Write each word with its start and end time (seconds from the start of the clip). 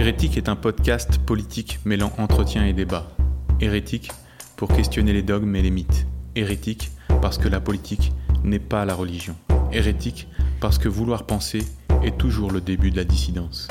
Hérétique 0.00 0.38
est 0.38 0.48
un 0.48 0.56
podcast 0.56 1.18
politique 1.18 1.78
mêlant 1.84 2.10
entretien 2.16 2.64
et 2.64 2.72
débat. 2.72 3.14
Hérétique 3.60 4.10
pour 4.56 4.74
questionner 4.74 5.12
les 5.12 5.22
dogmes 5.22 5.54
et 5.54 5.60
les 5.60 5.70
mythes. 5.70 6.06
Hérétique 6.34 6.88
parce 7.20 7.36
que 7.36 7.48
la 7.48 7.60
politique 7.60 8.10
n'est 8.42 8.60
pas 8.60 8.86
la 8.86 8.94
religion. 8.94 9.36
Hérétique 9.72 10.26
parce 10.58 10.78
que 10.78 10.88
vouloir 10.88 11.26
penser 11.26 11.60
est 12.02 12.16
toujours 12.16 12.50
le 12.50 12.62
début 12.62 12.90
de 12.90 12.96
la 12.96 13.04
dissidence. 13.04 13.68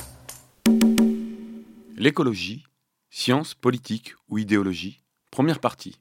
L'écologie, 1.97 2.63
science, 3.09 3.55
politique 3.55 4.13
ou 4.27 4.37
idéologie, 4.37 5.01
première 5.31 5.59
partie. 5.59 5.97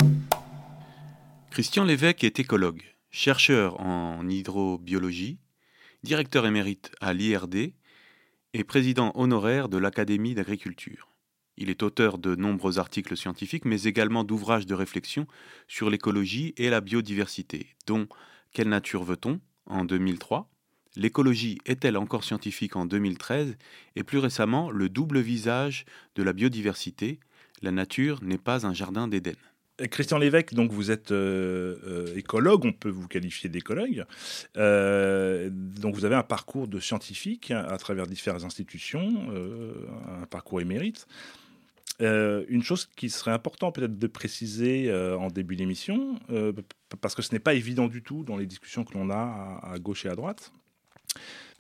Christian 1.51 1.85
Lévesque 1.85 2.23
est 2.23 2.39
écologue, 2.39 2.83
chercheur 3.11 3.81
en 3.81 4.29
hydrobiologie, 4.29 5.39
directeur 6.03 6.45
émérite 6.45 6.91
à 7.01 7.15
l'IRD 7.15 7.73
et 8.59 8.65
président 8.65 9.13
honoraire 9.15 9.69
de 9.69 9.79
l'Académie 9.79 10.35
d'agriculture. 10.35 11.13
Il 11.57 11.71
est 11.71 11.85
auteur 11.85 12.19
de 12.19 12.35
nombreux 12.35 12.79
articles 12.79 13.17
scientifiques, 13.17 13.65
mais 13.65 13.85
également 13.85 14.25
d'ouvrages 14.25 14.67
de 14.67 14.75
réflexion 14.75 15.27
sur 15.69 15.91
l'écologie 15.91 16.55
et 16.57 16.69
la 16.69 16.81
biodiversité, 16.81 17.77
dont 17.87 18.09
Quelle 18.53 18.69
nature 18.69 19.05
veut-on 19.05 19.41
en 19.67 19.85
2003, 19.85 20.51
L'écologie 20.97 21.59
est-elle 21.67 21.97
encore 21.97 22.25
scientifique 22.25 22.75
en 22.75 22.87
2013 22.87 23.57
et 23.95 24.03
plus 24.03 24.19
récemment 24.19 24.71
le 24.71 24.89
double 24.89 25.21
visage 25.21 25.85
de 26.17 26.23
la 26.25 26.33
biodiversité, 26.33 27.21
la 27.63 27.71
nature 27.71 28.23
n'est 28.23 28.39
pas 28.39 28.67
un 28.67 28.73
jardin 28.73 29.07
d'Éden. 29.07 29.37
Christian 29.87 30.19
Lévesque, 30.19 30.55
donc 30.55 30.73
vous 30.73 30.91
êtes 30.91 31.13
euh, 31.13 31.77
euh, 31.87 32.17
écologue, 32.17 32.65
on 32.65 32.73
peut 32.73 32.89
vous 32.89 33.07
qualifier 33.07 33.49
d'écologue. 33.49 34.05
Euh, 34.57 35.49
donc 35.53 35.95
vous 35.95 36.05
avez 36.05 36.17
un 36.17 36.25
parcours 36.25 36.67
de 36.67 36.81
scientifique 36.81 37.53
à 37.53 37.77
travers 37.79 38.07
différentes 38.07 38.45
institutions, 38.45 39.31
un 40.21 40.27
parcours 40.27 40.61
émérite. 40.61 41.07
une 42.01 42.63
chose 42.63 42.89
qui 42.97 43.09
serait 43.09 43.31
important 43.31 43.71
peut-être 43.71 43.99
de 43.99 44.07
préciser 44.07 44.93
en 44.93 45.29
début 45.29 45.57
d'émission, 45.57 46.19
parce 47.01 47.15
que 47.15 47.23
ce 47.23 47.33
n'est 47.33 47.39
pas 47.39 47.55
évident 47.55 47.87
du 47.87 48.03
tout 48.03 48.25
dans 48.25 48.37
les 48.37 48.47
discussions 48.47 48.85
que 48.85 48.95
l'on 48.95 49.11
a 49.11 49.61
à, 49.63 49.79
gauche 49.79 50.07
et 50.07 50.09
à 50.09 50.17
droite, 50.17 50.53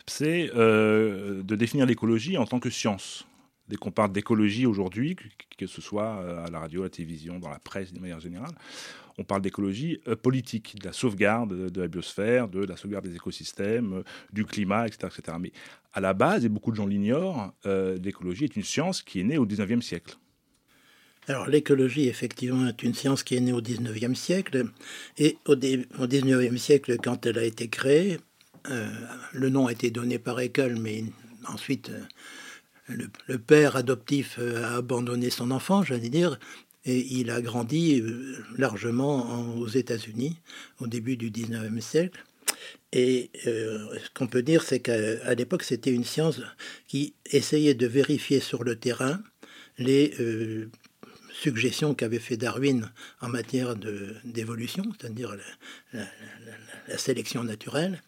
c'est 0.06 0.48
de 0.48 1.54
définir 1.54 1.86
l'écologie 1.86 2.36
en 2.36 2.46
tant 2.46 2.58
que 2.58 2.70
science 2.70 3.27
dès 3.68 3.76
qu'on 3.76 3.90
parle 3.90 4.12
d'écologie 4.12 4.66
aujourd'hui, 4.66 5.16
que, 5.56 5.66
ce 5.66 5.80
soit 5.80 6.20
euh, 6.20 6.46
à 6.46 6.50
la 6.50 6.60
radio, 6.60 6.82
à 6.82 6.84
la 6.84 6.90
télévision, 6.90 7.38
dans 7.38 7.50
la 7.50 7.58
presse 7.58 7.92
de 7.92 8.00
manière 8.00 8.20
générale, 8.20 8.54
on 9.18 9.24
parle 9.24 9.42
d'écologie 9.42 10.00
euh, 10.08 10.16
politique, 10.16 10.76
de 10.80 10.86
la 10.86 10.92
sauvegarde 10.92 11.70
de 11.70 11.80
la 11.80 11.88
biosphère, 11.88 12.48
de 12.48 12.64
la 12.64 12.76
sauvegarde 12.76 13.06
des 13.06 13.14
écosystèmes, 13.14 13.92
euh, 13.94 14.02
du 14.32 14.44
climat, 14.44 14.86
etc., 14.86 15.12
etc. 15.16 15.36
Mais 15.40 15.52
à 15.92 16.00
la 16.00 16.14
base, 16.14 16.44
et 16.44 16.48
beaucoup 16.48 16.70
de 16.70 16.76
gens 16.76 16.86
l'ignorent, 16.86 17.52
l'écologie 17.64 18.44
est 18.44 18.56
une 18.56 18.62
science 18.62 19.02
qui 19.02 19.20
est 19.20 19.24
née 19.24 19.38
au 19.38 19.46
19e 19.46 19.80
siècle. 19.80 20.16
Alors 21.26 21.48
l'écologie, 21.48 22.08
effectivement, 22.08 22.68
est 22.68 22.82
une 22.82 22.94
science 22.94 23.22
qui 23.22 23.36
est 23.36 23.40
née 23.40 23.52
au 23.52 23.60
19e 23.60 24.14
siècle. 24.14 24.64
Et 25.16 25.38
au, 25.46 25.56
19e 25.56 26.56
siècle, 26.56 26.98
quand 27.02 27.26
elle 27.26 27.38
a 27.38 27.44
été 27.44 27.68
créée, 27.68 28.18
le 29.32 29.48
nom 29.48 29.66
a 29.66 29.72
été 29.72 29.90
donné 29.90 30.18
par 30.18 30.38
Haeckel, 30.38 30.76
mais 30.76 31.04
ensuite 31.48 31.90
le, 32.88 33.38
père 33.38 33.76
adoptif 33.76 34.36
euh, 34.38 34.64
a 34.64 34.76
abandonné 34.76 35.30
son 35.30 35.50
enfant, 35.50 35.82
j'allais 35.82 36.08
dire, 36.08 36.38
et 36.84 37.06
il 37.10 37.30
a 37.30 37.40
grandi 37.40 38.00
euh, 38.00 38.36
largement 38.56 39.56
aux 39.56 39.68
États-Unis 39.68 40.38
au 40.80 40.86
début 40.86 41.16
du 41.16 41.30
19e 41.30 41.80
siècle. 41.80 42.24
Et 42.92 43.30
euh, 43.46 43.98
ce 44.02 44.10
qu'on 44.14 44.26
peut 44.26 44.42
dire, 44.42 44.62
c'est 44.62 44.80
qu'à 44.80 45.34
l'époque, 45.34 45.62
c'était 45.62 45.92
une 45.92 46.04
science 46.04 46.40
qui 46.86 47.14
essayait 47.26 47.74
de 47.74 47.86
vérifier 47.86 48.40
sur 48.40 48.64
le 48.64 48.76
terrain 48.76 49.22
les 49.76 50.12
suggestions 51.32 51.94
qu'avait 51.94 52.18
fait 52.18 52.36
Darwin 52.36 52.90
en 53.20 53.28
matière 53.28 53.76
d'évolution, 54.24 54.82
c'est-à-dire 54.98 55.36
la, 55.92 56.98
sélection 56.98 57.44
naturelle, 57.44 58.02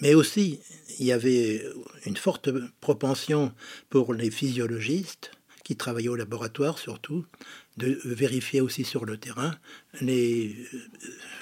mais 0.00 0.14
aussi, 0.14 0.60
il 0.98 1.06
y 1.06 1.12
avait 1.12 1.64
une 2.06 2.16
forte 2.16 2.50
propension 2.80 3.52
pour 3.90 4.14
les 4.14 4.30
physiologistes, 4.30 5.32
qui 5.68 5.76
travaillaient 5.76 6.08
au 6.08 6.16
laboratoire 6.16 6.78
surtout, 6.78 7.26
de 7.76 8.00
vérifier 8.02 8.62
aussi 8.62 8.84
sur 8.84 9.04
le 9.04 9.18
terrain 9.18 9.54
les 10.00 10.56
euh, 10.72 10.78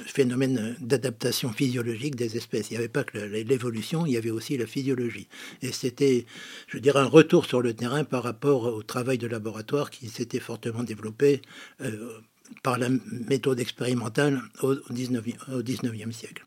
phénomènes 0.05 0.75
d'adaptation 0.81 1.53
physiologique 1.53 2.17
des 2.17 2.37
espèces. 2.37 2.71
Il 2.71 2.73
n'y 2.73 2.79
avait 2.79 2.89
pas 2.89 3.05
que 3.05 3.19
l'évolution, 3.19 4.05
il 4.05 4.15
y 4.15 4.17
avait 4.17 4.33
aussi 4.33 4.59
la 4.59 4.67
physiologie. 4.67 5.29
Et 5.63 5.71
c'était, 5.71 6.27
je 6.67 6.79
dirais, 6.79 6.99
un 6.99 7.05
retour 7.05 7.47
sur 7.47 7.63
le 7.63 7.73
terrain 7.73 8.03
par 8.03 8.25
rapport 8.25 8.65
au 8.65 8.83
travail 8.83 9.17
de 9.17 9.29
laboratoire 9.29 9.91
qui 9.91 10.09
s'était 10.09 10.41
fortement 10.41 10.83
développé 10.83 11.41
euh, 11.83 12.19
par 12.65 12.79
la 12.79 12.89
méthode 13.29 13.61
expérimentale 13.61 14.43
au 14.61 14.75
19e 14.75 16.11
siècle. 16.11 16.45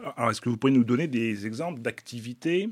Alors, 0.00 0.30
est-ce 0.30 0.40
que 0.40 0.48
vous 0.48 0.56
pouvez 0.56 0.72
nous 0.72 0.84
donner 0.84 1.06
des 1.06 1.46
exemples 1.46 1.80
d'activités 1.80 2.68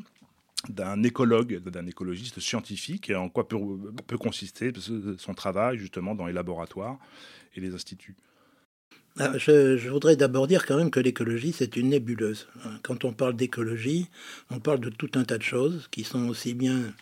d'un 0.68 1.02
écologue, 1.02 1.58
d'un 1.58 1.86
écologiste 1.86 2.40
scientifique, 2.40 3.12
en 3.14 3.28
quoi 3.28 3.46
peut, 3.46 3.58
peut, 4.06 4.18
consister 4.18 4.72
son 5.18 5.34
travail 5.34 5.78
justement 5.78 6.14
dans 6.14 6.26
les 6.26 6.32
laboratoires 6.32 6.98
et 7.54 7.60
les 7.60 7.74
instituts? 7.74 8.16
Ah, 9.18 9.38
je, 9.38 9.76
je, 9.78 9.88
voudrais 9.88 10.16
d'abord 10.16 10.46
dire 10.46 10.66
quand 10.66 10.76
même 10.76 10.90
que 10.90 11.00
l'écologie, 11.00 11.52
c'est 11.52 11.76
une 11.76 11.90
nébuleuse. 11.90 12.48
Quand 12.82 13.04
on 13.04 13.12
parle 13.12 13.34
d'écologie, 13.34 14.08
on 14.50 14.60
parle 14.60 14.80
de 14.80 14.90
tout 14.90 15.10
un 15.14 15.24
tas 15.24 15.38
de 15.38 15.42
choses 15.42 15.88
qui 15.90 16.04
sont 16.04 16.28
aussi 16.28 16.52
bien 16.52 16.92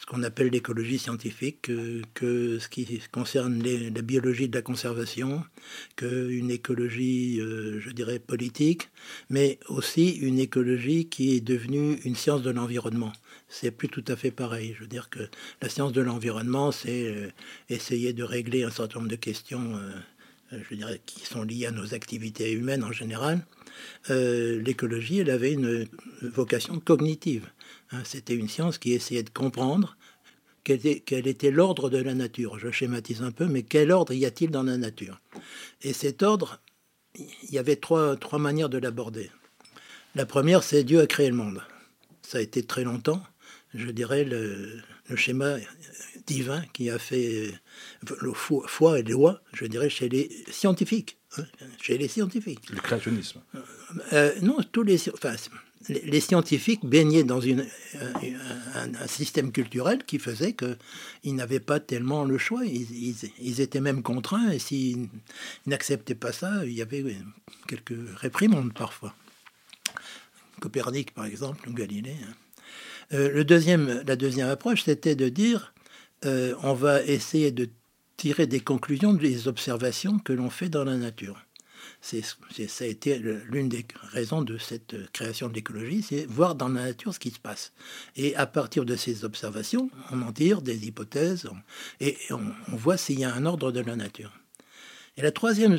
ce 0.00 0.06
qu'on 0.06 0.22
appelle 0.22 0.48
l'écologie 0.48 0.98
scientifique, 0.98 1.70
que, 2.14 2.58
ce 2.58 2.68
qui 2.70 3.02
concerne 3.12 3.62
la 3.62 4.00
biologie 4.00 4.48
de 4.48 4.56
la 4.56 4.62
conservation, 4.62 5.44
qu'une 5.96 6.50
écologie, 6.50 7.38
euh, 7.38 7.78
je 7.80 7.90
dirais, 7.90 8.18
politique, 8.18 8.88
mais 9.28 9.58
aussi 9.68 10.12
une 10.12 10.38
écologie 10.38 11.06
qui 11.10 11.36
est 11.36 11.42
devenue 11.42 12.00
une 12.04 12.16
science 12.16 12.40
de 12.40 12.48
l'environnement. 12.48 13.12
C'est 13.48 13.70
plus 13.70 13.88
tout 13.88 14.04
à 14.08 14.16
fait 14.16 14.30
pareil. 14.30 14.72
Je 14.74 14.80
veux 14.80 14.88
dire 14.88 15.10
que 15.10 15.28
la 15.60 15.68
science 15.68 15.92
de 15.92 16.00
l'environnement, 16.00 16.72
c'est 16.72 17.04
euh, 17.04 17.28
essayer 17.68 18.14
de 18.14 18.24
régler 18.24 18.62
un 18.62 18.70
certain 18.70 19.00
nombre 19.00 19.10
de 19.10 19.16
questions, 19.16 19.76
euh, 19.76 20.58
je 20.70 20.76
dirais, 20.76 21.02
qui 21.04 21.26
sont 21.26 21.42
liées 21.42 21.66
à 21.66 21.72
nos 21.72 21.92
activités 21.92 22.52
humaines 22.52 22.84
en 22.84 22.92
général. 22.92 23.44
L'écologie, 24.08 25.20
elle 25.20 25.30
avait 25.30 25.52
une 25.52 25.86
vocation 26.20 26.80
cognitive 26.80 27.48
c'était 28.04 28.34
une 28.34 28.48
science 28.48 28.78
qui 28.78 28.92
essayait 28.92 29.22
de 29.22 29.30
comprendre 29.30 29.96
quel 30.64 31.26
était, 31.26 31.50
l'ordre 31.50 31.90
de 31.90 31.98
la 31.98 32.14
nature. 32.14 32.58
Je 32.58 32.70
schématise 32.70 33.22
un 33.22 33.32
peu, 33.32 33.46
mais 33.46 33.62
quel 33.62 33.90
ordre 33.90 34.12
y 34.12 34.26
a-t-il 34.26 34.50
dans 34.50 34.62
la 34.62 34.76
nature? 34.76 35.20
Et 35.82 35.92
cet 35.92 36.22
ordre, 36.22 36.60
il 37.18 37.50
y 37.50 37.58
avait 37.58 37.76
trois, 37.76 38.16
trois 38.16 38.38
manières 38.38 38.68
de 38.68 38.78
l'aborder. 38.78 39.30
La 40.14 40.26
première, 40.26 40.62
c'est 40.62 40.84
Dieu 40.84 41.00
a 41.00 41.06
créé 41.06 41.28
le 41.28 41.36
monde. 41.36 41.62
Ça 42.22 42.38
a 42.38 42.40
été 42.40 42.62
très 42.62 42.84
longtemps, 42.84 43.22
je 43.74 43.90
dirais, 43.90 44.24
le, 44.24 44.80
schéma 45.16 45.56
divin 46.26 46.62
qui 46.72 46.88
a 46.90 46.98
fait 46.98 47.52
le 48.20 48.32
foi 48.32 49.00
et 49.00 49.02
loi, 49.02 49.42
je 49.52 49.66
dirais, 49.66 49.90
chez 49.90 50.08
les 50.08 50.30
scientifiques. 50.50 51.18
Hein, 51.36 51.44
chez 51.80 51.98
les 51.98 52.08
scientifiques. 52.08 52.70
Le 52.70 52.80
créationnisme. 52.80 53.40
Euh, 54.12 54.32
non, 54.42 54.58
tous 54.72 54.82
les. 54.82 55.10
Enfin, 55.10 55.34
les 55.88 56.20
scientifiques 56.20 56.84
baignaient 56.84 57.24
dans 57.24 57.40
un, 57.42 59.06
système 59.06 59.50
culturel 59.50 60.04
qui 60.04 60.18
faisait 60.18 60.54
qu'ils 60.54 61.34
n'avaient 61.34 61.60
pas 61.60 61.80
tellement 61.80 62.24
le 62.24 62.36
choix. 62.38 62.64
Ils, 62.64 63.60
étaient 63.60 63.80
même 63.80 64.02
contraints 64.02 64.50
et 64.50 64.58
s'ils 64.58 65.08
n'acceptaient 65.66 66.14
pas 66.14 66.32
ça, 66.32 66.64
il 66.64 66.72
y 66.72 66.82
avait 66.82 67.04
quelques 67.66 67.96
réprimandes 68.16 68.74
parfois. 68.74 69.14
Copernic, 70.60 71.14
par 71.14 71.24
exemple, 71.24 71.68
ou 71.68 71.72
Galilée. 71.72 72.16
Hein. 72.22 72.34
Euh, 73.12 73.30
le 73.32 73.44
deuxième, 73.44 74.02
la 74.06 74.16
deuxième 74.16 74.48
approche, 74.48 74.84
c'était 74.84 75.16
de 75.16 75.28
dire 75.28 75.72
euh, 76.26 76.54
on 76.62 76.74
va 76.74 77.02
essayer 77.02 77.50
de 77.50 77.70
tirer 78.18 78.46
des 78.46 78.60
conclusions 78.60 79.14
des 79.14 79.48
observations 79.48 80.18
que 80.18 80.34
l'on 80.34 80.50
fait 80.50 80.68
dans 80.68 80.84
la 80.84 80.96
nature 80.96 81.42
c'est, 82.00 82.22
ça 82.68 82.84
a 82.84 82.86
été 82.86 83.18
l'une 83.18 83.68
des 83.68 83.86
raisons 84.12 84.42
de 84.42 84.56
cette 84.56 85.10
création 85.12 85.48
de 85.48 85.54
l'écologie, 85.54 86.02
c'est 86.02 86.24
voir 86.24 86.54
dans 86.54 86.68
la 86.68 86.86
nature 86.86 87.12
ce 87.12 87.18
qui 87.18 87.30
se 87.30 87.38
passe. 87.38 87.72
Et 88.16 88.34
à 88.36 88.46
partir 88.46 88.84
de 88.84 88.96
ces 88.96 89.24
observations, 89.24 89.90
on 90.10 90.22
en 90.22 90.32
tire 90.32 90.62
des 90.62 90.86
hypothèses 90.86 91.48
et 92.00 92.16
on, 92.30 92.76
voit 92.76 92.96
s'il 92.96 93.18
y 93.18 93.24
a 93.24 93.34
un 93.34 93.44
ordre 93.44 93.70
de 93.70 93.80
la 93.80 93.96
nature. 93.96 94.32
Et 95.16 95.22
la 95.22 95.30
troisième 95.30 95.76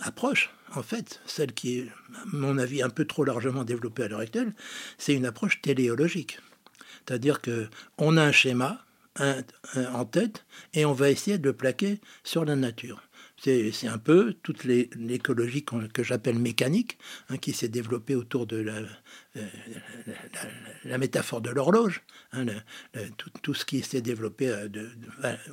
approche, 0.00 0.50
en 0.74 0.82
fait, 0.82 1.20
celle 1.26 1.52
qui 1.52 1.80
est, 1.80 1.88
à 2.14 2.24
mon 2.32 2.56
avis, 2.56 2.82
un 2.82 2.90
peu 2.90 3.04
trop 3.04 3.24
largement 3.24 3.64
développée 3.64 4.04
à 4.04 4.08
l'heure 4.08 4.20
actuelle, 4.20 4.54
c'est 4.96 5.14
une 5.14 5.26
approche 5.26 5.60
téléologique. 5.60 6.40
C'est-à-dire 7.06 7.40
qu'on 7.42 8.16
a 8.16 8.22
un 8.22 8.32
schéma 8.32 8.84
en 9.18 10.04
tête 10.04 10.44
et 10.74 10.84
on 10.84 10.92
va 10.92 11.10
essayer 11.10 11.38
de 11.38 11.44
le 11.44 11.52
plaquer 11.52 12.00
sur 12.22 12.44
la 12.44 12.56
nature. 12.56 13.02
C'est 13.40 13.86
un 13.86 13.98
peu 13.98 14.34
toute 14.42 14.64
l'écologie 14.64 15.64
que 15.64 16.02
j'appelle 16.02 16.38
mécanique, 16.40 16.98
hein, 17.28 17.36
qui 17.36 17.52
s'est 17.52 17.68
développée 17.68 18.16
autour 18.16 18.46
de 18.46 18.56
la, 18.56 18.80
euh, 19.36 20.98
métaphore 20.98 21.40
de 21.40 21.50
l'horloge, 21.50 22.02
hein, 22.32 22.46
tout, 23.42 23.54
ce 23.54 23.64
qui 23.64 23.82
s'est 23.82 24.00
développé 24.00 24.48
euh, 24.48 24.68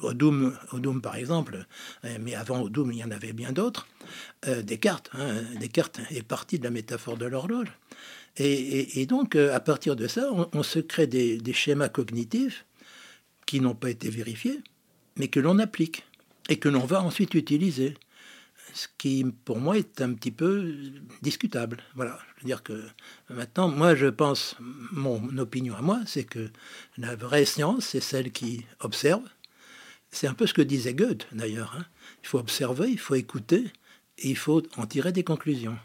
au, 0.01 0.13
Doom, 0.13 0.57
au 0.71 0.79
Doom, 0.79 0.99
par 0.99 1.15
exemple, 1.15 1.67
euh, 2.05 2.17
mais 2.19 2.33
avant 2.33 2.61
au 2.61 2.69
Doom, 2.69 2.91
il 2.91 2.97
y 2.97 3.03
en 3.03 3.11
avait 3.11 3.33
bien 3.33 3.51
d'autres, 3.51 3.87
Descartes. 4.63 5.11
Hein, 5.13 5.43
Descartes 5.59 5.99
est 6.09 6.23
parti 6.23 6.57
de 6.57 6.63
la 6.63 6.71
métaphore 6.71 7.17
de 7.17 7.25
l'horloge. 7.25 7.67
Et, 8.37 9.05
donc, 9.05 9.35
à 9.35 9.59
partir 9.61 9.95
de 9.95 10.07
ça, 10.07 10.29
on, 10.51 10.63
se 10.63 10.79
crée 10.79 11.07
des 11.07 11.53
schémas 11.53 11.87
cognitifs 11.87 12.65
qui 13.45 13.61
n'ont 13.61 13.75
pas 13.75 13.89
été 13.89 14.09
vérifiés, 14.09 14.59
mais 15.17 15.29
que 15.29 15.39
l'on 15.39 15.57
applique 15.57 16.03
et 16.49 16.57
que 16.57 16.69
l'on 16.69 16.85
va 16.85 17.01
ensuite 17.01 17.33
utiliser. 17.33 17.95
Ce 18.73 18.87
qui, 18.97 19.23
pour 19.45 19.59
moi, 19.59 19.77
est 19.77 20.01
un 20.01 20.13
petit 20.13 20.31
peu 20.31 20.75
discutable. 21.21 21.77
Voilà. 21.95 22.19
Je 22.35 22.41
veux 22.41 22.47
dire 22.47 22.63
que 22.63 22.83
maintenant, 23.29 23.69
moi, 23.69 23.95
je 23.95 24.07
pense, 24.07 24.57
mon 24.59 25.37
opinion 25.37 25.75
à 25.75 25.81
moi, 25.81 26.01
c'est 26.05 26.25
que 26.25 26.49
la 26.97 27.15
vraie 27.15 27.45
science, 27.45 27.85
c'est 27.85 28.01
celle 28.01 28.31
qui 28.31 28.65
observe. 28.81 29.23
C'est 30.11 30.27
un 30.27 30.33
peu 30.33 30.45
ce 30.45 30.53
que 30.53 30.61
disait 30.61 30.93
Goethe, 30.93 31.27
d'ailleurs. 31.31 31.75
Hein. 31.77 31.85
Il 32.23 32.27
faut 32.27 32.39
observer, 32.39 32.89
il 32.89 32.99
faut 32.99 33.15
écouter, 33.15 33.65
et 34.17 34.29
il 34.29 34.37
faut 34.37 34.63
en 34.77 34.85
tirer 34.85 35.11
des 35.11 35.23
conclusions. 35.23 35.77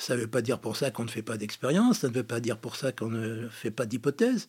Ça 0.00 0.16
ne 0.16 0.22
veut 0.22 0.26
pas 0.26 0.42
dire 0.42 0.58
pour 0.58 0.76
ça 0.76 0.90
qu'on 0.90 1.04
ne 1.04 1.10
fait 1.10 1.22
pas 1.22 1.36
d'expérience, 1.36 2.00
ça 2.00 2.08
ne 2.08 2.12
veut 2.12 2.24
pas 2.24 2.40
dire 2.40 2.58
pour 2.58 2.76
ça 2.76 2.90
qu'on 2.90 3.10
ne 3.10 3.48
fait 3.48 3.70
pas 3.70 3.86
d'hypothèses, 3.86 4.48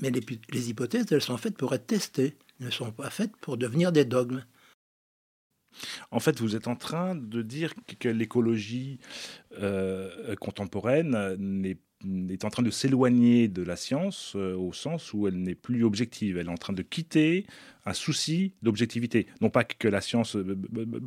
mais 0.00 0.10
les, 0.10 0.20
les, 0.50 0.68
hypothèses, 0.68 1.06
elles 1.10 1.22
sont 1.22 1.38
faites 1.38 1.56
pour 1.56 1.74
être 1.74 1.86
testées, 1.86 2.36
elles 2.60 2.66
ne 2.66 2.70
sont 2.70 2.92
pas 2.92 3.08
faites 3.08 3.34
pour 3.36 3.56
devenir 3.56 3.90
des 3.90 4.04
dogmes. 4.04 4.44
En 6.10 6.20
fait, 6.20 6.40
vous 6.40 6.56
êtes 6.56 6.68
en 6.68 6.76
train 6.76 7.14
de 7.14 7.42
dire 7.42 7.74
que 7.98 8.08
l'écologie 8.08 8.98
euh, 9.60 10.34
contemporaine 10.36 11.36
n'est 11.38 11.78
est 12.04 12.44
en 12.44 12.50
train 12.50 12.62
de 12.62 12.70
s'éloigner 12.70 13.48
de 13.48 13.62
la 13.62 13.76
science 13.76 14.34
euh, 14.36 14.54
au 14.54 14.72
sens 14.72 15.12
où 15.12 15.26
elle 15.26 15.40
n'est 15.40 15.54
plus 15.54 15.84
objective. 15.84 16.36
Elle 16.36 16.46
est 16.46 16.50
en 16.50 16.56
train 16.56 16.72
de 16.72 16.82
quitter 16.82 17.46
un 17.84 17.94
souci 17.94 18.52
d'objectivité. 18.62 19.26
Non 19.40 19.48
pas 19.48 19.64
que 19.64 19.88
la 19.88 20.00
science 20.00 20.36
euh, 20.36 20.56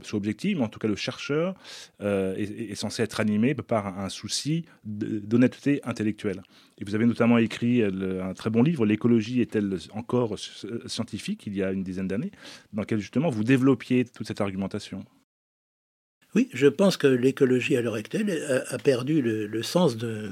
soit 0.04 0.18
objective, 0.18 0.58
mais 0.58 0.64
en 0.64 0.70
tout 0.70 0.80
cas 0.80 0.88
le 0.88 0.96
chercheur 0.96 1.56
euh, 2.02 2.36
est, 2.36 2.76
censé 2.76 3.04
être 3.04 3.20
animé 3.20 3.54
par 3.54 4.00
un 4.00 4.10
souci 4.10 4.66
d'honnêteté 4.84 5.82
intellectuelle. 5.84 6.42
Et 6.80 6.86
vous 6.86 6.96
avez 6.96 7.06
notamment 7.06 7.38
écrit 7.38 7.84
un 7.84 8.34
très 8.34 8.50
bon 8.50 8.64
livre, 8.64 8.86
L'écologie 8.86 9.42
est-elle 9.42 9.78
encore 9.92 10.38
scientifique, 10.86 11.44
il 11.46 11.56
y 11.56 11.62
a 11.62 11.72
une 11.72 11.84
dizaine 11.84 12.08
d'années, 12.08 12.32
dans 12.72 12.82
lequel 12.82 13.00
justement 13.00 13.30
vous 13.30 13.44
développiez 13.44 14.06
toute 14.06 14.28
cette 14.28 14.42
argumentation. 14.42 15.06
Oui, 16.36 16.48
je 16.54 16.68
pense 16.68 16.96
que 16.96 17.08
l'écologie 17.08 17.76
à 17.76 17.82
l'heure 17.82 17.96
actuelle 17.96 18.64
a, 18.70 18.78
perdu 18.78 19.20
le, 19.20 19.64
sens 19.64 19.98
de, 19.98 20.30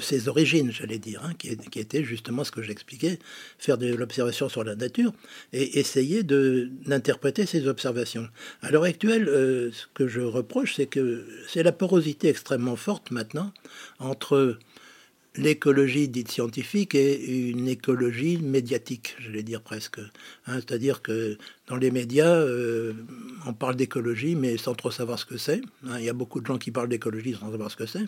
ses 0.00 0.28
origines, 0.28 0.70
j'allais 0.70 1.00
dire, 1.00 1.20
hein, 1.24 1.32
qui, 1.36 1.48
était 1.80 2.04
justement 2.04 2.44
ce 2.44 2.52
que 2.52 2.62
j'expliquais, 2.62 3.18
faire 3.58 3.78
de 3.78 3.92
l'observation 3.92 4.48
sur 4.48 4.62
la 4.62 4.76
nature 4.76 5.12
et 5.52 5.80
essayer 5.80 6.22
d'interpréter 6.22 7.44
ces 7.44 7.66
observations. 7.66 8.28
À 8.62 8.70
l'heure 8.70 8.84
actuelle, 8.84 9.28
euh, 9.28 9.72
ce 9.72 9.86
que 9.94 10.06
je 10.06 10.20
reproche, 10.20 10.76
c'est 10.76 10.86
que 10.86 11.26
c'est 11.48 11.64
la 11.64 11.72
porosité 11.72 12.28
extrêmement 12.28 12.76
forte 12.76 13.10
maintenant 13.10 13.52
entre 13.98 14.58
l'écologie 15.36 16.08
dite 16.08 16.30
scientifique 16.30 16.94
est 16.94 17.14
une 17.14 17.68
écologie 17.68 18.38
médiatique, 18.38 19.16
je 19.18 19.30
vais 19.30 19.42
dire 19.42 19.62
presque. 19.62 19.98
Hein, 20.46 20.56
c'est-à-dire 20.56 21.00
que 21.00 21.38
dans 21.68 21.76
les 21.76 21.90
médias, 21.90 22.34
euh, 22.34 22.92
on 23.46 23.54
parle 23.54 23.76
d'écologie, 23.76 24.34
mais 24.34 24.56
sans 24.58 24.74
trop 24.74 24.90
savoir 24.90 25.18
ce 25.18 25.24
que 25.24 25.38
c'est. 25.38 25.62
Hein, 25.86 25.98
il 25.98 26.04
y 26.04 26.08
a 26.08 26.12
beaucoup 26.12 26.40
de 26.40 26.46
gens 26.46 26.58
qui 26.58 26.70
parlent 26.70 26.88
d'écologie 26.88 27.34
sans 27.34 27.50
savoir 27.50 27.70
ce 27.70 27.76
que 27.76 27.86
c'est. 27.86 28.04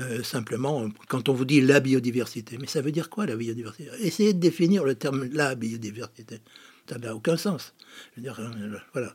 Euh, 0.00 0.22
simplement, 0.22 0.88
quand 1.08 1.28
on 1.28 1.32
vous 1.32 1.46
dit 1.46 1.60
la 1.60 1.80
biodiversité, 1.80 2.58
mais 2.60 2.66
ça 2.66 2.82
veut 2.82 2.92
dire 2.92 3.08
quoi 3.08 3.24
la 3.24 3.36
biodiversité? 3.36 3.88
Essayez 4.00 4.34
de 4.34 4.40
définir 4.40 4.84
le 4.84 4.94
terme 4.94 5.24
la 5.32 5.54
biodiversité. 5.54 6.40
Ça 6.88 6.98
n'a 6.98 7.14
aucun 7.14 7.36
sens. 7.36 7.74
euh, 8.18 8.76
voilà. 8.92 9.14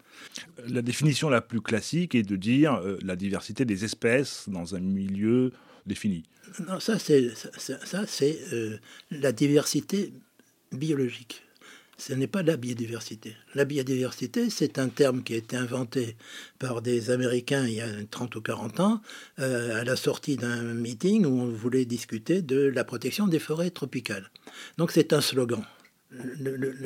La 0.67 0.81
définition 0.81 1.29
la 1.29 1.41
plus 1.41 1.61
classique 1.61 2.13
est 2.15 2.23
de 2.23 2.35
dire 2.35 2.81
la 3.03 3.15
diversité 3.15 3.65
des 3.65 3.83
espèces 3.83 4.45
dans 4.47 4.75
un 4.75 4.79
milieu 4.79 5.51
défini. 5.85 6.23
Non, 6.67 6.79
ça 6.79 6.99
c'est 6.99 7.31
ça, 7.35 8.05
c'est 8.07 8.39
euh, 8.53 8.77
la 9.11 9.31
diversité 9.31 10.13
biologique. 10.71 11.43
Ce 11.97 12.13
n'est 12.13 12.27
pas 12.27 12.41
la 12.41 12.57
biodiversité. 12.57 13.35
La 13.53 13.65
biodiversité, 13.65 14.49
c'est 14.49 14.79
un 14.79 14.89
terme 14.89 15.23
qui 15.23 15.35
a 15.35 15.37
été 15.37 15.55
inventé 15.55 16.17
par 16.59 16.81
des 16.81 17.11
Américains 17.11 17.65
il 17.65 17.75
y 17.75 17.81
a 17.81 17.87
30 18.09 18.35
ou 18.35 18.41
40 18.41 18.79
ans, 18.79 19.01
euh, 19.39 19.79
à 19.79 19.83
la 19.83 19.95
sortie 19.95 20.35
d'un 20.35 20.63
meeting 20.63 21.25
où 21.25 21.41
on 21.41 21.45
voulait 21.45 21.85
discuter 21.85 22.41
de 22.41 22.57
la 22.57 22.83
protection 22.83 23.27
des 23.27 23.39
forêts 23.39 23.69
tropicales. 23.69 24.29
Donc 24.77 24.91
c'est 24.91 25.13
un 25.13 25.21
slogan. 25.21 25.63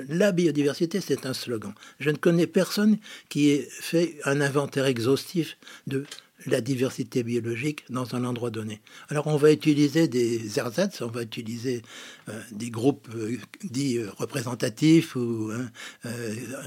la 0.09 0.31
biodiversité, 0.31 1.01
c'est 1.01 1.25
un 1.25 1.33
slogan. 1.33 1.73
Je 1.99 2.09
ne 2.09 2.17
connais 2.17 2.47
personne 2.47 2.97
qui 3.29 3.49
ait 3.49 3.67
fait 3.69 4.17
un 4.25 4.39
inventaire 4.41 4.85
exhaustif 4.85 5.57
de 5.88 6.05
la 6.45 6.62
diversité 6.62 7.24
biologique 7.24 7.84
dans 7.89 8.16
un 8.16 8.24
endroit 8.24 8.51
donné. 8.51 8.81
Alors 9.10 9.28
on 9.28 9.38
va 9.38 9.51
utiliser 9.51 10.07
des 10.07 10.60
ersatz, 10.60 11.01
on 11.01 11.07
va 11.07 11.24
utiliser 11.24 11.81
euh, 12.30 12.39
des 12.51 12.69
groupes 12.69 13.07
euh, 13.16 13.38
dits 13.63 13.98
euh, 13.98 14.10
représentatifs, 14.18 15.16
ou 15.16 15.51
hein, 15.51 15.69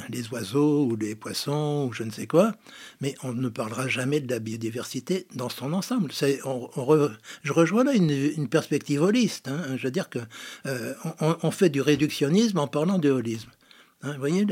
les 0.08 0.28
oiseaux, 0.30 0.86
ou 0.86 0.96
les 0.96 1.14
poissons, 1.14 1.86
ou 1.88 1.92
je 1.92 2.02
ne 2.02 2.10
sais 2.10 2.26
quoi, 2.26 2.54
mais 3.00 3.14
on 3.22 3.32
ne 3.32 3.48
parlera 3.48 3.88
jamais 3.88 4.20
de 4.20 4.30
la 4.30 4.38
biodiversité 4.40 5.26
dans 5.34 5.48
son 5.48 5.72
ensemble. 5.72 6.10
je 6.12 7.52
rejoins 7.52 7.84
là 7.84 7.94
une, 7.94 8.48
perspective 8.48 9.02
holiste. 9.02 9.48
Hein. 9.48 9.76
je 9.76 9.84
veux 9.84 9.90
dire 9.90 10.08
que 10.08 10.18
on, 11.20 11.50
fait 11.50 11.68
du 11.68 11.80
réductionnisme 11.80 12.58
en 12.58 12.66
parlant 12.66 12.98
de 12.98 13.10
holisme. 13.10 13.50
Hein, 14.02 14.12
vous 14.12 14.18
voyez, 14.18 14.46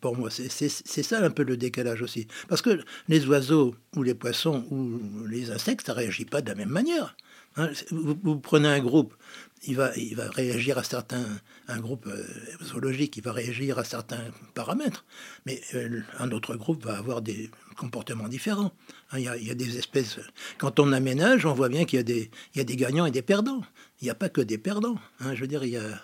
pour 0.00 0.16
moi, 0.16 0.28
c'est 0.30 0.68
ça 0.68 1.24
un 1.24 1.30
peu 1.30 1.42
le 1.42 1.56
décalage 1.56 2.02
aussi. 2.02 2.26
Parce 2.48 2.60
que 2.60 2.84
les 3.08 3.26
oiseaux 3.26 3.74
ou 3.96 4.02
les 4.02 4.14
poissons 4.14 4.66
ou 4.70 5.26
les 5.26 5.50
insectes, 5.50 5.86
ça 5.86 5.94
ne 5.94 5.98
réagit 5.98 6.26
pas 6.26 6.42
de 6.42 6.48
la 6.48 6.54
même 6.54 6.68
manière. 6.68 7.16
Hein. 7.56 7.70
vous, 7.90 8.36
prenez 8.36 8.68
un 8.68 8.80
groupe, 8.80 9.14
il 9.66 9.76
va, 9.76 9.96
il 9.96 10.16
va 10.16 10.28
réagir 10.28 10.76
à 10.76 10.82
certains, 10.82 11.24
un 11.68 11.78
groupe 11.78 12.06
euh, 12.08 12.24
zoologique, 12.64 13.16
il 13.16 13.22
va 13.22 13.32
réagir 13.32 13.78
à 13.78 13.84
certains 13.84 14.24
paramètres, 14.54 15.04
mais 15.46 15.60
euh, 15.74 16.00
un 16.18 16.32
autre 16.32 16.56
groupe 16.56 16.84
va 16.84 16.98
avoir 16.98 17.22
des 17.22 17.50
comportements 17.76 18.26
différents. 18.26 18.72
Hein, 19.12 19.18
il, 19.20 19.46
y 19.46 19.50
a, 19.50 19.54
des 19.54 19.78
espèces. 19.78 20.18
Quand 20.58 20.80
on 20.80 20.92
aménage, 20.92 21.46
on 21.46 21.54
voit 21.54 21.68
bien 21.68 21.84
qu'il 21.84 22.00
y, 22.00 22.30
y, 22.56 22.60
a 22.60 22.64
des 22.64 22.76
gagnants 22.76 23.06
et 23.06 23.12
des 23.12 23.22
perdants. 23.22 23.62
Il 24.00 24.04
n'y 24.04 24.10
a 24.10 24.16
pas 24.16 24.28
que 24.28 24.40
des 24.40 24.58
perdants. 24.58 24.98
je 25.20 25.40
veux 25.40 25.46
dire, 25.46 25.64
y 25.64 25.76
a 25.76 26.00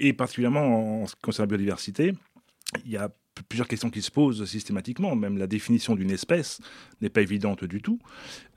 et 0.00 0.12
particulièrement 0.12 1.02
en 1.02 1.06
ce 1.06 1.14
qui 1.14 1.20
concerne 1.22 1.48
la 1.48 1.56
biodiversité, 1.56 2.12
il 2.84 2.90
y 2.90 2.96
a 2.96 3.10
plusieurs 3.48 3.68
questions 3.68 3.90
qui 3.90 4.02
se 4.02 4.10
posent 4.10 4.44
systématiquement. 4.44 5.14
Même 5.14 5.38
la 5.38 5.46
définition 5.46 5.94
d'une 5.94 6.10
espèce 6.10 6.60
n'est 7.00 7.10
pas 7.10 7.22
évidente 7.22 7.64
du 7.64 7.80
tout. 7.80 7.98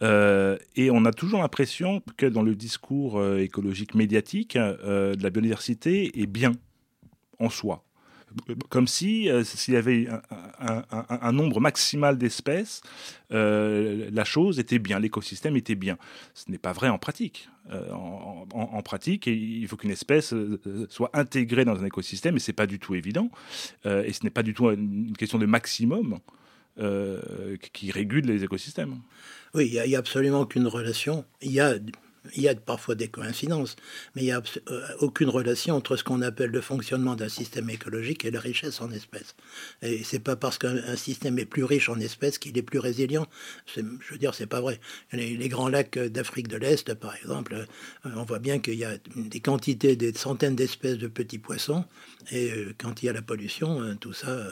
Euh, 0.02 0.58
et 0.76 0.92
on 0.92 1.06
a 1.06 1.12
toujours 1.12 1.42
l'impression 1.42 2.02
que 2.18 2.26
dans 2.26 2.42
le 2.42 2.56
discours 2.56 3.20
euh, 3.20 3.38
écologique 3.38 3.96
médiatique, 3.96 4.56
euh, 4.56 5.16
la 5.20 5.30
biodiversité 5.30 6.22
est 6.22 6.28
bien 6.28 6.54
en 7.40 7.50
soi 7.50 7.83
comme 8.70 8.88
si 8.88 9.30
s'il 9.44 9.74
y 9.74 9.78
avait 9.78 10.08
un, 10.60 11.32
nombre 11.32 11.60
maximal 11.60 12.18
d'espèces, 12.18 12.82
la 13.30 14.24
chose 14.24 14.60
était 14.60 14.80
bien, 14.80 15.00
l'écosystème 15.00 15.56
était 15.56 15.76
bien. 15.76 15.98
Ce 16.34 16.50
n'est 16.50 16.58
pas 16.58 16.74
vrai 16.74 16.90
en 16.90 16.98
pratique. 16.98 17.50
Euh, 17.72 17.92
en, 17.94 18.82
pratique. 18.84 19.28
Il 19.28 19.66
faut 19.70 19.78
qu'une 19.78 19.92
espèce 19.92 20.34
euh, 20.34 20.60
soit 20.90 21.10
intégrée 21.14 21.64
dans 21.64 21.82
un 21.82 21.86
écosystème, 21.86 22.36
et 22.36 22.40
c'est 22.40 22.52
pas 22.52 22.68
du 22.68 22.78
tout 22.78 22.94
évident. 22.94 23.32
Euh, 23.86 24.04
et 24.04 24.12
ce 24.12 24.24
n'est 24.26 24.30
pas 24.30 24.44
du 24.44 24.54
tout 24.54 24.70
une 24.70 25.16
question 25.18 25.38
de 25.38 25.46
maximum. 25.46 26.20
qui 27.72 27.92
régule 27.92 28.26
les 28.26 28.44
écosystèmes. 28.44 29.00
Oui, 29.54 29.68
il 29.68 29.72
n'y 29.72 29.94
a, 29.94 29.98
a, 29.98 30.00
absolument 30.00 30.42
aucune 30.42 30.68
relation. 30.68 31.24
Il 31.42 31.52
y 31.52 31.62
a 31.62 31.76
il 32.36 32.44
y 32.44 32.48
a 32.48 32.56
parfois 32.56 32.96
des 32.96 33.10
coïncidences, 33.10 33.76
mais 34.16 34.22
il 34.22 34.26
n'y 34.26 34.32
a 34.32 34.42
euh, 34.70 34.88
aucune 35.00 35.30
relation 35.30 35.76
entre 35.76 35.98
ce 35.98 36.04
qu'on 36.04 36.22
appelle 36.22 36.52
le 36.52 36.62
fonctionnement 36.62 37.16
d'un 37.16 37.30
système 37.30 37.70
écologique 37.70 38.24
et 38.26 38.32
la 38.32 38.40
richesse 38.40 38.82
en 38.82 38.92
espèces. 38.92 39.36
Et 39.82 40.04
c'est 40.04 40.20
pas 40.20 40.36
parce 40.36 40.58
qu'un 40.58 40.96
système 40.96 41.38
est 41.38 41.46
plus 41.46 41.64
riche 41.64 41.90
en 41.90 42.00
espèces 42.00 42.38
qu'il 42.38 42.58
est 42.58 42.64
plus 42.64 42.80
résilient. 42.80 43.28
Je 43.76 43.82
veux 43.82 44.18
dire, 44.18 44.34
c'est 44.34 44.48
pas 44.48 44.62
vrai. 44.62 44.80
Les, 45.12 45.50
grands 45.50 45.68
lacs 45.68 46.00
d'Afrique 46.00 46.48
de 46.48 46.58
l'Est, 46.58 46.94
par 46.94 47.16
exemple, 47.16 47.54
euh, 48.06 48.10
on 48.16 48.24
voit 48.24 48.40
bien 48.40 48.60
qu'il 48.60 48.76
y 48.76 48.86
a 48.86 48.98
des 49.16 49.40
quantités, 49.40 49.96
des 49.96 50.14
centaines 50.14 50.56
d'espèces 50.56 50.98
de 50.98 51.08
petits 51.08 51.40
poissons, 51.40 51.86
et 52.32 52.52
euh, 52.52 52.74
quand 52.78 53.04
il 53.04 53.08
y 53.08 53.10
a 53.10 53.14
la 53.14 53.22
pollution, 53.22 53.98
tout 54.00 54.14
ça 54.14 54.48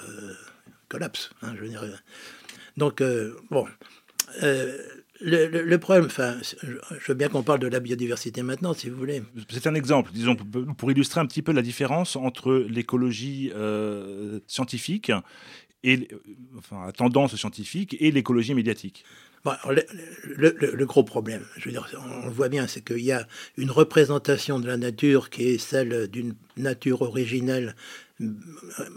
collapse. 0.90 1.32
Hein, 1.42 1.56
je 1.58 1.66
veux. 1.66 1.94
Donc, 2.78 3.02
bon 3.50 3.68
le, 5.22 5.78
problème, 5.78 6.06
enfin, 6.06 6.36
je 6.62 7.08
veux 7.08 7.14
bien 7.14 7.30
qu'on 7.30 7.44
parle 7.44 7.60
de 7.60 7.68
la 7.68 7.80
biodiversité 7.80 8.42
maintenant, 8.42 8.74
si 8.74 8.90
vous 8.90 8.98
voulez. 8.98 9.22
C'est 9.50 9.68
un 9.68 9.76
exemple, 9.76 10.12
disons, 10.14 10.36
pour 10.36 10.92
illustrer 10.92 11.20
un 11.20 11.26
petit 11.26 11.42
peu 11.42 11.52
la 11.52 11.62
différence 11.62 12.16
entre 12.16 12.54
l'écologie 12.70 13.52
euh, 13.56 14.40
scientifique 14.48 15.12
et 15.84 16.08
enfin, 16.58 16.86
la 16.86 16.92
tendance 16.92 17.36
scientifique 17.36 17.96
et 18.00 18.12
l'écologie 18.12 18.54
médiatique 18.54 19.04
le, 19.68 20.86
gros 20.86 21.04
problème, 21.04 21.46
je 21.58 21.66
veux 21.66 21.72
dire, 21.72 21.90
on 22.22 22.26
le 22.26 22.32
voit 22.32 22.50
bien, 22.50 22.68
c'est 22.68 22.84
qu'il 22.84 23.04
y 23.04 23.12
a 23.12 23.28
une 23.58 23.72
représentation 23.72 24.60
de 24.60 24.68
la 24.68 24.78
nature 24.78 25.30
qui 25.30 25.48
est 25.48 25.58
celle 25.58 26.08
d'une 26.08 26.36
nature 26.58 27.02
originelle, 27.02 27.76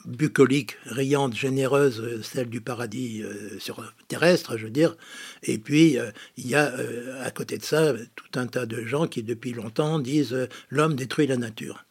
bucolique, 0.05 0.77
riante, 0.87 1.35
généreuse, 1.35 2.23
celle 2.23 2.49
du 2.49 2.61
paradis 2.61 3.23
euh, 3.23 3.59
sur, 3.59 3.83
terrestre, 4.09 4.57
je 4.57 4.65
veux 4.65 4.71
dire. 4.71 4.97
Et 5.43 5.59
puis, 5.59 5.99
euh, 5.99 6.11
il 6.37 6.49
y 6.49 6.55
a 6.55 6.73
euh, 6.73 7.25
à 7.25 7.31
côté 7.31 7.59
de 7.59 7.65
ça 7.65 7.93
tout 8.15 8.39
un 8.39 8.47
tas 8.47 8.67
de 8.67 8.85
gens 8.85 9.07
qui, 9.07 9.23
depuis 9.23 9.53
longtemps, 9.53 9.99
disent 9.99 10.49
l'homme 10.71 10.95
détruit 10.95 11.27
la 11.27 11.37
nature. 11.37 11.85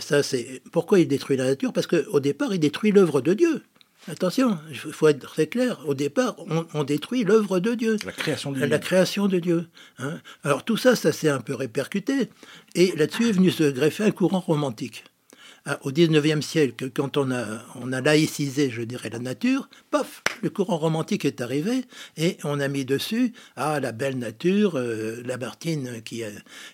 Ça, 0.00 0.22
c'est 0.22 0.62
pourquoi 0.70 1.00
il 1.00 1.08
détruit 1.08 1.36
la 1.36 1.44
nature? 1.44 1.72
Parce 1.72 1.86
qu'au 1.86 2.20
départ, 2.20 2.52
il 2.54 2.60
détruit 2.60 2.92
l'œuvre 2.92 3.20
de 3.20 3.32
Dieu. 3.32 3.62
Attention, 4.06 4.58
il 4.70 4.76
faut 4.76 5.08
être 5.08 5.20
très 5.20 5.48
clair. 5.48 5.80
Au 5.86 5.94
départ, 5.94 6.36
on, 6.72 6.84
détruit 6.84 7.24
l'œuvre 7.24 7.60
de 7.60 7.74
Dieu. 7.74 7.96
La 8.06 8.12
création 8.12 8.52
de 8.52 8.58
Dieu. 8.58 8.66
La 8.66 8.78
création 8.78 9.28
de 9.28 9.38
Dieu. 9.38 9.66
Hein. 9.98 10.20
Alors 10.44 10.64
tout 10.64 10.76
ça, 10.76 10.96
ça 10.96 11.12
s'est 11.12 11.28
un 11.28 11.40
peu 11.40 11.54
répercuté. 11.54 12.30
Et 12.74 12.94
là-dessus 12.96 13.28
est 13.28 13.32
venu 13.32 13.50
se 13.50 13.64
greffer 13.64 14.04
un 14.04 14.10
courant 14.10 14.40
romantique. 14.40 15.04
Ah, 15.70 15.78
au 15.82 15.92
19e 15.92 16.40
siècle, 16.40 16.88
quand 16.88 17.18
on 17.18 17.30
a, 17.30 17.44
on 17.74 17.92
a 17.92 18.00
laïcisé, 18.00 18.70
je 18.70 18.80
dirais, 18.80 19.10
la 19.10 19.18
nature, 19.18 19.68
paf, 19.90 20.22
le 20.40 20.48
courant 20.48 20.78
romantique 20.78 21.26
est 21.26 21.42
arrivé 21.42 21.84
et 22.16 22.38
on 22.42 22.58
a 22.58 22.68
mis 22.68 22.86
dessus 22.86 23.34
ah, 23.54 23.78
la 23.78 23.92
belle 23.92 24.16
nature, 24.16 24.78
euh, 24.78 25.22
la 25.26 25.36
Martine 25.36 26.00
qui, 26.02 26.22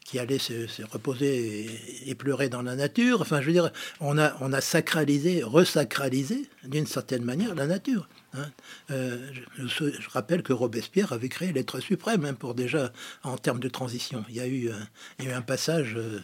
qui 0.05 0.21
allait 0.21 0.39
se, 0.39 0.53
reposer 0.93 1.69
et, 2.07 2.15
pleurer 2.15 2.49
dans 2.49 2.63
la 2.63 2.77
nature. 2.77 3.21
Enfin, 3.21 3.41
je 3.41 3.47
veux 3.47 3.53
dire, 3.53 3.73
on 3.99 4.17
a, 4.17 4.37
on 4.41 4.53
a 4.53 4.61
sacralisé, 4.61 5.43
resacralisé 5.43 6.49
d'une 6.63 6.87
certaine 6.87 7.25
manière 7.25 7.57
la 7.57 7.67
nature. 7.67 8.09
Hein. 8.35 8.51
Euh, 8.91 9.31
je, 9.59 9.85
rappelle 10.11 10.43
que 10.43 10.53
Robespierre 10.53 11.13
avait 11.13 11.29
créé 11.29 11.53
l'être 11.53 11.81
suprême 11.81 12.25
hein, 12.25 12.35
pour 12.35 12.55
déjà 12.55 12.93
en 13.23 13.37
termes 13.37 13.61
de 13.61 13.69
transition. 13.69 14.25
Il 14.29 14.35
y 14.35 14.41
a 14.41 14.47
eu, 14.47 14.71
euh, 14.71 15.25
eu 15.25 15.31
un 15.31 15.43
passage. 15.43 15.95
Euh, 15.97 16.21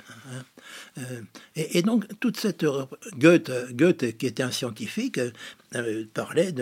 hein, 0.96 1.02
et, 1.54 1.82
donc 1.82 2.06
toute 2.18 2.36
cette 2.36 2.66
Goethe, 3.16 3.50
Goethe 3.72 4.16
qui 4.18 4.26
était 4.26 4.42
un 4.42 4.50
scientifique, 4.50 5.20
parlait 6.14 6.52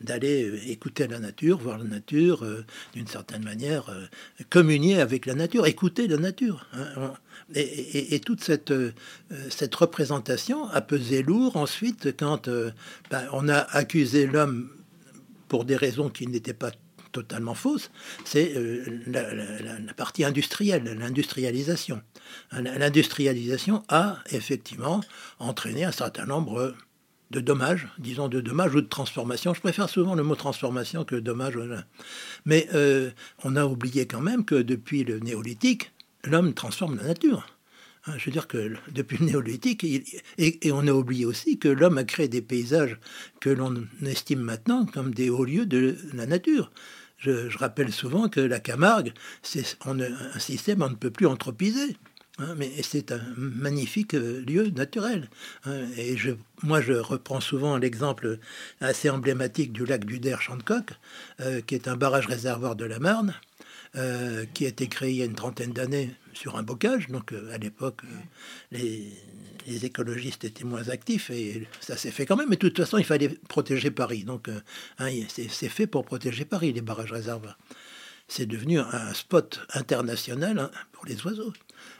d'aller 0.00 0.70
écouter 0.70 1.06
la 1.06 1.18
nature, 1.18 1.58
voir 1.58 1.78
la 1.78 1.84
nature, 1.84 2.46
d'une 2.94 3.06
certaine 3.06 3.42
manière, 3.42 3.90
communier 4.50 5.00
avec 5.00 5.26
la 5.26 5.34
nature, 5.34 5.66
écouter 5.66 6.06
la 6.08 6.18
nature. 6.18 6.66
Et, 7.54 8.20
toute 8.20 8.42
cette, 8.42 8.72
cette 9.48 9.74
représentation 9.74 10.68
a 10.68 10.80
pesé 10.80 11.22
lourd 11.22 11.56
ensuite 11.56 12.16
quand 12.16 12.48
ben, 13.10 13.28
on 13.32 13.48
a 13.48 13.58
accusé 13.58 14.26
l'homme 14.26 14.70
pour 15.50 15.64
des 15.64 15.76
raisons 15.76 16.08
qui 16.08 16.28
n'étaient 16.28 16.54
pas 16.54 16.70
totalement 17.10 17.54
fausses, 17.54 17.90
c'est 18.24 18.52
euh, 18.56 18.84
la, 19.08 19.92
partie 19.94 20.24
industrielle, 20.24 20.84
l'industrialisation. 20.84 22.00
L'industrialisation 22.52 23.82
a 23.88 24.18
effectivement 24.30 25.00
entraîné 25.40 25.84
un 25.84 25.90
certain 25.90 26.24
nombre 26.24 26.72
de 27.32 27.40
dommages, 27.40 27.88
disons 27.98 28.28
de 28.28 28.40
dommages 28.40 28.76
ou 28.76 28.80
de 28.80 28.86
transformations. 28.86 29.52
Je 29.52 29.60
préfère 29.60 29.88
souvent 29.88 30.14
le 30.14 30.22
mot 30.22 30.36
transformation 30.36 31.04
que 31.04 31.16
dommage. 31.16 31.58
Mais 32.44 32.68
euh, 32.72 33.10
on 33.42 33.56
a 33.56 33.64
oublié 33.64 34.06
quand 34.06 34.20
même 34.20 34.44
que 34.44 34.54
depuis 34.54 35.02
le 35.02 35.18
néolithique, 35.18 35.92
l'homme 36.22 36.54
transforme 36.54 36.96
la 36.96 37.08
nature. 37.08 37.44
Hein, 38.06 38.14
je 38.16 38.26
veux 38.26 38.32
dire 38.32 38.48
que 38.48 38.74
depuis 38.92 39.18
le 39.18 39.26
néolithique, 39.26 39.84
et, 40.38 40.72
on 40.72 40.86
a 40.86 40.92
oublié 40.92 41.26
aussi 41.26 41.58
que 41.58 41.68
l'homme 41.68 41.98
a 41.98 42.04
créé 42.04 42.28
des 42.28 42.40
paysages 42.40 42.98
que 43.40 43.50
l'on 43.50 43.86
estime 44.04 44.40
maintenant 44.40 44.86
comme 44.86 45.12
des 45.12 45.28
hauts 45.28 45.44
lieux 45.44 45.66
de 45.66 45.96
la 46.14 46.26
nature. 46.26 46.70
Je, 47.18 47.54
rappelle 47.58 47.92
souvent 47.92 48.30
que 48.30 48.40
la 48.40 48.60
Camargue, 48.60 49.12
c'est 49.42 49.76
un 49.84 49.98
système 50.38 50.82
on 50.82 50.88
ne 50.88 50.94
peut 50.94 51.10
plus 51.10 51.26
anthropiser. 51.26 51.96
Hein, 52.38 52.54
mais 52.56 52.70
c'est 52.82 53.12
un 53.12 53.20
magnifique 53.36 54.14
euh, 54.14 54.42
lieu 54.46 54.70
naturel. 54.70 55.28
Hein, 55.66 55.82
et 55.98 56.16
je, 56.16 56.30
moi, 56.62 56.80
je 56.80 56.94
reprends 56.94 57.40
souvent 57.40 57.76
l'exemple 57.76 58.38
assez 58.80 59.10
emblématique 59.10 59.74
du 59.74 59.84
lac 59.84 60.06
du 60.06 60.20
Der 60.20 60.40
Chantecoq, 60.40 60.92
euh, 61.40 61.60
qui 61.60 61.74
est 61.74 61.86
un 61.86 61.96
barrage 61.96 62.26
réservoir 62.26 62.76
de 62.76 62.86
la 62.86 62.98
Marne, 62.98 63.34
euh, 63.96 64.46
qui 64.54 64.64
a 64.64 64.68
été 64.68 64.86
créé 64.86 65.10
il 65.10 65.16
y 65.16 65.22
a 65.22 65.26
une 65.26 65.34
trentaine 65.34 65.72
d'années 65.72 66.14
sur 66.32 66.56
un 66.56 66.62
bocage. 66.62 67.08
Donc 67.08 67.32
euh, 67.32 67.52
à 67.52 67.58
l'époque, 67.58 68.02
euh, 68.04 68.78
les, 69.66 69.84
écologistes 69.84 70.44
étaient 70.44 70.64
moins 70.64 70.88
actifs 70.88 71.30
et 71.30 71.66
ça 71.80 71.96
s'est 71.96 72.10
fait 72.10 72.26
quand 72.26 72.36
même. 72.36 72.48
Mais 72.48 72.56
de 72.56 72.60
toute 72.60 72.76
façon, 72.76 72.98
il 72.98 73.04
fallait 73.04 73.28
protéger 73.48 73.90
Paris. 73.90 74.24
Donc 74.24 74.48
hein, 74.98 75.08
c'est 75.28 75.68
fait 75.68 75.86
pour 75.86 76.04
protéger 76.04 76.44
Paris, 76.44 76.72
les 76.72 76.80
barrages 76.80 77.12
réservoirs. 77.12 77.58
C'est 78.28 78.46
devenu 78.46 78.78
un 78.78 79.12
spot 79.12 79.60
international 79.74 80.58
hein, 80.58 80.70
pour 80.92 81.04
les 81.04 81.20
oiseaux. 81.26 81.52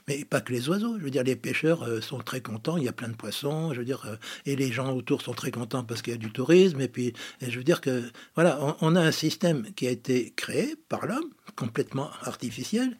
Mais 0.07 0.25
pas 0.25 0.41
que 0.41 0.53
les 0.53 0.69
oiseaux. 0.69 0.97
Je 0.99 1.05
veux 1.05 1.11
dire, 1.11 1.25
les 1.25 1.35
pêcheurs 1.35 2.03
sont 2.03 2.19
très 2.19 2.41
contents. 2.41 2.77
Il 2.77 2.85
y 2.85 2.89
a 2.89 2.93
plein 2.93 3.09
de 3.09 3.17
poissons. 3.17 3.73
Je 3.73 3.81
veux 3.81 3.85
dire, 3.85 4.19
et 4.47 4.55
les 4.55 4.71
gens 4.71 4.95
autour 4.95 5.23
sont 5.23 5.33
très 5.33 5.51
contents 5.51 5.83
parce 5.83 6.03
qu'il 6.03 6.13
y 6.13 6.17
a 6.17 6.19
du 6.19 6.31
tourisme. 6.31 6.81
Et 6.81 6.89
puis, 6.89 7.15
je 7.41 7.57
veux 7.57 7.65
dire 7.65 7.81
que 7.81 8.05
voilà, 8.37 8.77
on 8.81 8.95
a 8.95 9.01
un 9.01 9.11
système 9.11 9.73
qui 9.75 9.89
a 9.89 9.91
été 9.91 10.33
créé 10.37 10.77
par 10.89 11.07
l'homme 11.07 11.31
complètement 11.57 12.11
artificiel 12.23 12.97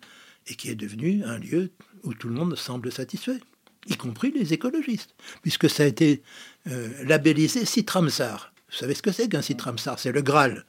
et 0.51 0.55
qui 0.55 0.69
est 0.69 0.75
devenu 0.75 1.25
un 1.25 1.39
lieu 1.39 1.71
où 2.03 2.13
tout 2.13 2.29
le 2.29 2.35
monde 2.35 2.57
semble 2.57 2.93
satisfait, 2.93 3.39
y 3.87 3.97
compris 3.97 4.33
les 4.33 4.53
écologistes, 4.53 5.15
puisque 5.43 5.71
ça 5.71 5.85
a 5.85 5.87
été 5.87 6.23
euh, 6.67 6.89
labellisé 7.05 7.65
Citramsar. 7.65 8.53
Vous 8.71 8.77
savez 8.77 8.95
ce 8.95 9.03
que 9.03 9.13
c'est 9.13 9.29
qu'un 9.29 9.43
Citramsar? 9.43 9.99
C'est 9.99 10.13
le 10.13 10.23
Graal. 10.23 10.67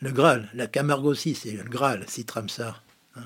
Le 0.00 0.12
Graal, 0.12 0.48
la 0.54 0.66
Camargue 0.66 1.06
aussi, 1.06 1.34
c'est 1.34 1.52
le 1.52 1.64
Graal, 1.64 2.04
Citramsar. 2.08 2.84
Hein. 3.16 3.24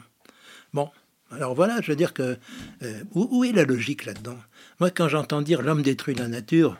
bon, 0.73 0.91
alors 1.31 1.55
voilà, 1.55 1.81
je 1.81 1.91
veux 1.91 1.97
dire 1.97 2.15
que 2.15 2.37
euh, 2.83 3.03
où, 3.13 3.45
est 3.45 3.53
la 3.53 3.65
logique 3.65 4.05
là-dedans? 4.05 4.39
Moi, 4.79 4.91
quand 4.91 5.09
j'entends 5.09 5.43
dire 5.43 5.63
l'homme 5.63 5.83
détruit 5.83 6.15
la 6.15 6.29
nature, 6.29 6.79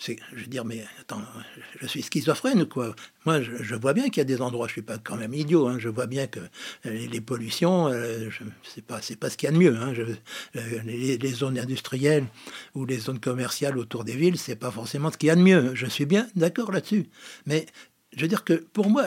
je 0.00 0.40
veux 0.40 0.46
dire, 0.46 0.64
mais 0.64 0.84
attends, 1.00 1.22
je 1.80 1.86
suis 1.86 2.02
schizophrène 2.02 2.64
quoi 2.66 2.94
Moi, 3.26 3.42
je, 3.42 3.74
vois 3.74 3.92
bien 3.92 4.04
qu'il 4.04 4.18
y 4.18 4.20
a 4.20 4.24
des 4.24 4.40
endroits, 4.40 4.66
je 4.66 4.72
suis 4.72 4.82
pas 4.82 4.98
quand 4.98 5.16
même 5.16 5.34
idiot, 5.34 5.68
hein, 5.68 5.78
je 5.78 5.88
vois 5.88 6.06
bien 6.06 6.26
que 6.26 6.40
les, 6.84 7.20
pollutions, 7.20 7.88
euh, 7.88 8.30
c'est 8.62 8.84
pas, 8.84 9.02
c'est 9.02 9.16
pas 9.16 9.28
ce 9.28 9.36
qu'il 9.36 9.48
y 9.48 9.50
a 9.50 9.52
de 9.52 9.58
mieux. 9.58 9.76
Hein, 9.76 9.92
euh, 10.56 10.78
les, 10.84 11.32
zones 11.32 11.58
industrielles 11.58 12.26
ou 12.74 12.86
les 12.86 12.98
zones 12.98 13.20
commerciales 13.20 13.78
autour 13.78 14.04
des 14.04 14.16
villes, 14.16 14.38
c'est 14.38 14.56
pas 14.56 14.70
forcément 14.70 15.10
ce 15.10 15.18
qu'il 15.18 15.28
y 15.28 15.30
a 15.30 15.36
de 15.36 15.42
mieux. 15.42 15.74
Je 15.74 15.86
suis 15.86 16.06
bien 16.06 16.26
d'accord 16.34 16.72
là-dessus. 16.72 17.06
Mais 17.46 17.66
je 18.16 18.22
veux 18.22 18.28
dire 18.28 18.42
que 18.42 18.54
pour 18.54 18.90
moi, 18.90 19.06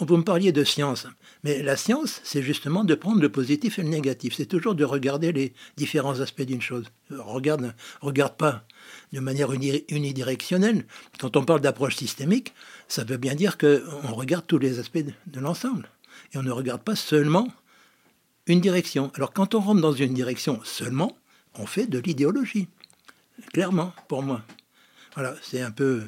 vous 0.00 0.16
me 0.16 0.24
parliez 0.24 0.52
de 0.52 0.62
science, 0.62 1.06
mais 1.42 1.62
la 1.62 1.76
science, 1.76 2.20
c'est 2.22 2.42
justement 2.42 2.84
de 2.84 2.94
prendre 2.94 3.20
le 3.20 3.30
positif 3.30 3.78
et 3.78 3.82
le 3.82 3.88
négatif. 3.88 4.34
C'est 4.36 4.46
toujours 4.46 4.74
de 4.74 4.84
regarder 4.84 5.32
les 5.32 5.54
différents 5.76 6.20
aspects 6.20 6.42
d'une 6.42 6.60
chose. 6.60 6.84
Regarde, 7.10 7.74
regarde 8.02 8.36
pas 8.36 8.64
de 9.12 9.20
manière 9.20 9.52
unidirectionnelle. 9.52 10.84
Quand 11.18 11.36
on 11.36 11.44
parle 11.44 11.62
d'approche 11.62 11.96
systémique, 11.96 12.52
ça 12.88 13.04
veut 13.04 13.16
bien 13.16 13.34
dire 13.34 13.56
qu'on 13.56 14.12
regarde 14.12 14.46
tous 14.46 14.58
les 14.58 14.78
aspects 14.78 15.04
de, 15.26 15.40
l'ensemble. 15.40 15.88
Et 16.34 16.38
on 16.38 16.42
ne 16.42 16.50
regarde 16.50 16.82
pas 16.82 16.96
seulement 16.96 17.48
une 18.46 18.60
direction. 18.60 19.10
Alors 19.14 19.32
quand 19.32 19.54
on 19.54 19.60
rentre 19.60 19.80
dans 19.80 19.92
une 19.92 20.12
direction 20.12 20.60
seulement, 20.62 21.16
on 21.54 21.64
fait 21.64 21.86
de 21.86 21.98
l'idéologie. 21.98 22.68
Clairement, 23.54 23.94
pour 24.08 24.22
moi. 24.22 24.42
Voilà, 25.14 25.34
c'est 25.42 25.62
un 25.62 25.70
peu... 25.70 26.02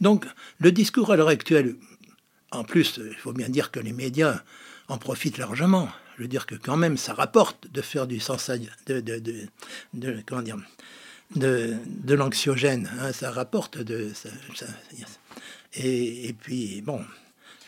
Donc, 0.00 0.26
le 0.58 0.72
discours 0.72 1.12
à 1.12 1.16
l'heure 1.16 1.28
actuelle, 1.28 1.76
en 2.50 2.64
plus, 2.64 2.98
il 2.98 3.16
faut 3.16 3.32
bien 3.32 3.48
dire 3.48 3.70
que 3.70 3.80
les 3.80 3.92
médias 3.92 4.42
en 4.88 4.98
profitent 4.98 5.38
largement. 5.38 5.88
Je 6.16 6.22
veux 6.22 6.28
dire 6.28 6.46
que 6.46 6.54
quand 6.54 6.76
même, 6.76 6.96
ça 6.96 7.12
rapporte 7.12 7.70
de 7.70 7.82
faire 7.82 8.06
du 8.06 8.20
sens... 8.20 8.50
De, 8.86 9.00
de, 9.00 9.18
de, 9.94 10.22
comment 10.26 10.42
dire 10.42 10.56
de, 11.34 11.74
de 11.86 12.14
l'anxiogène. 12.14 12.90
Hein, 13.00 13.12
ça 13.12 13.30
rapporte 13.30 13.78
de. 13.78 14.12
et, 15.74 16.34
puis, 16.40 16.82
bon, 16.82 17.00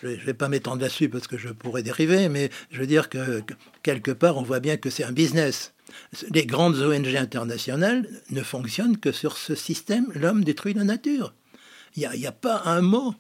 je 0.02 0.08
ne 0.08 0.14
vais 0.14 0.34
pas 0.34 0.48
m'étendre 0.48 0.82
là-dessus 0.82 1.08
parce 1.08 1.26
que 1.26 1.36
je 1.36 1.48
pourrais 1.48 1.82
dériver, 1.82 2.28
mais 2.28 2.50
je 2.70 2.80
veux 2.80 2.86
dire 2.86 3.08
que, 3.08 3.42
quelque 3.82 4.12
part, 4.12 4.36
on 4.36 4.42
voit 4.42 4.60
bien 4.60 4.76
que 4.76 4.90
c'est 4.90 5.04
un 5.04 5.12
business. 5.12 5.72
Les 6.30 6.46
grandes 6.46 6.76
ONG 6.76 7.16
internationales 7.16 8.08
ne 8.30 8.42
fonctionnent 8.42 8.98
que 8.98 9.10
sur 9.10 9.36
ce 9.36 9.54
système 9.54 10.06
l'homme 10.14 10.44
détruit 10.44 10.74
la 10.74 10.84
nature. 10.84 11.34
Il 11.98 12.20
n'y 12.20 12.26
a, 12.26 12.32
pas 12.32 12.62
un 12.64 12.80
mot. 12.80 13.12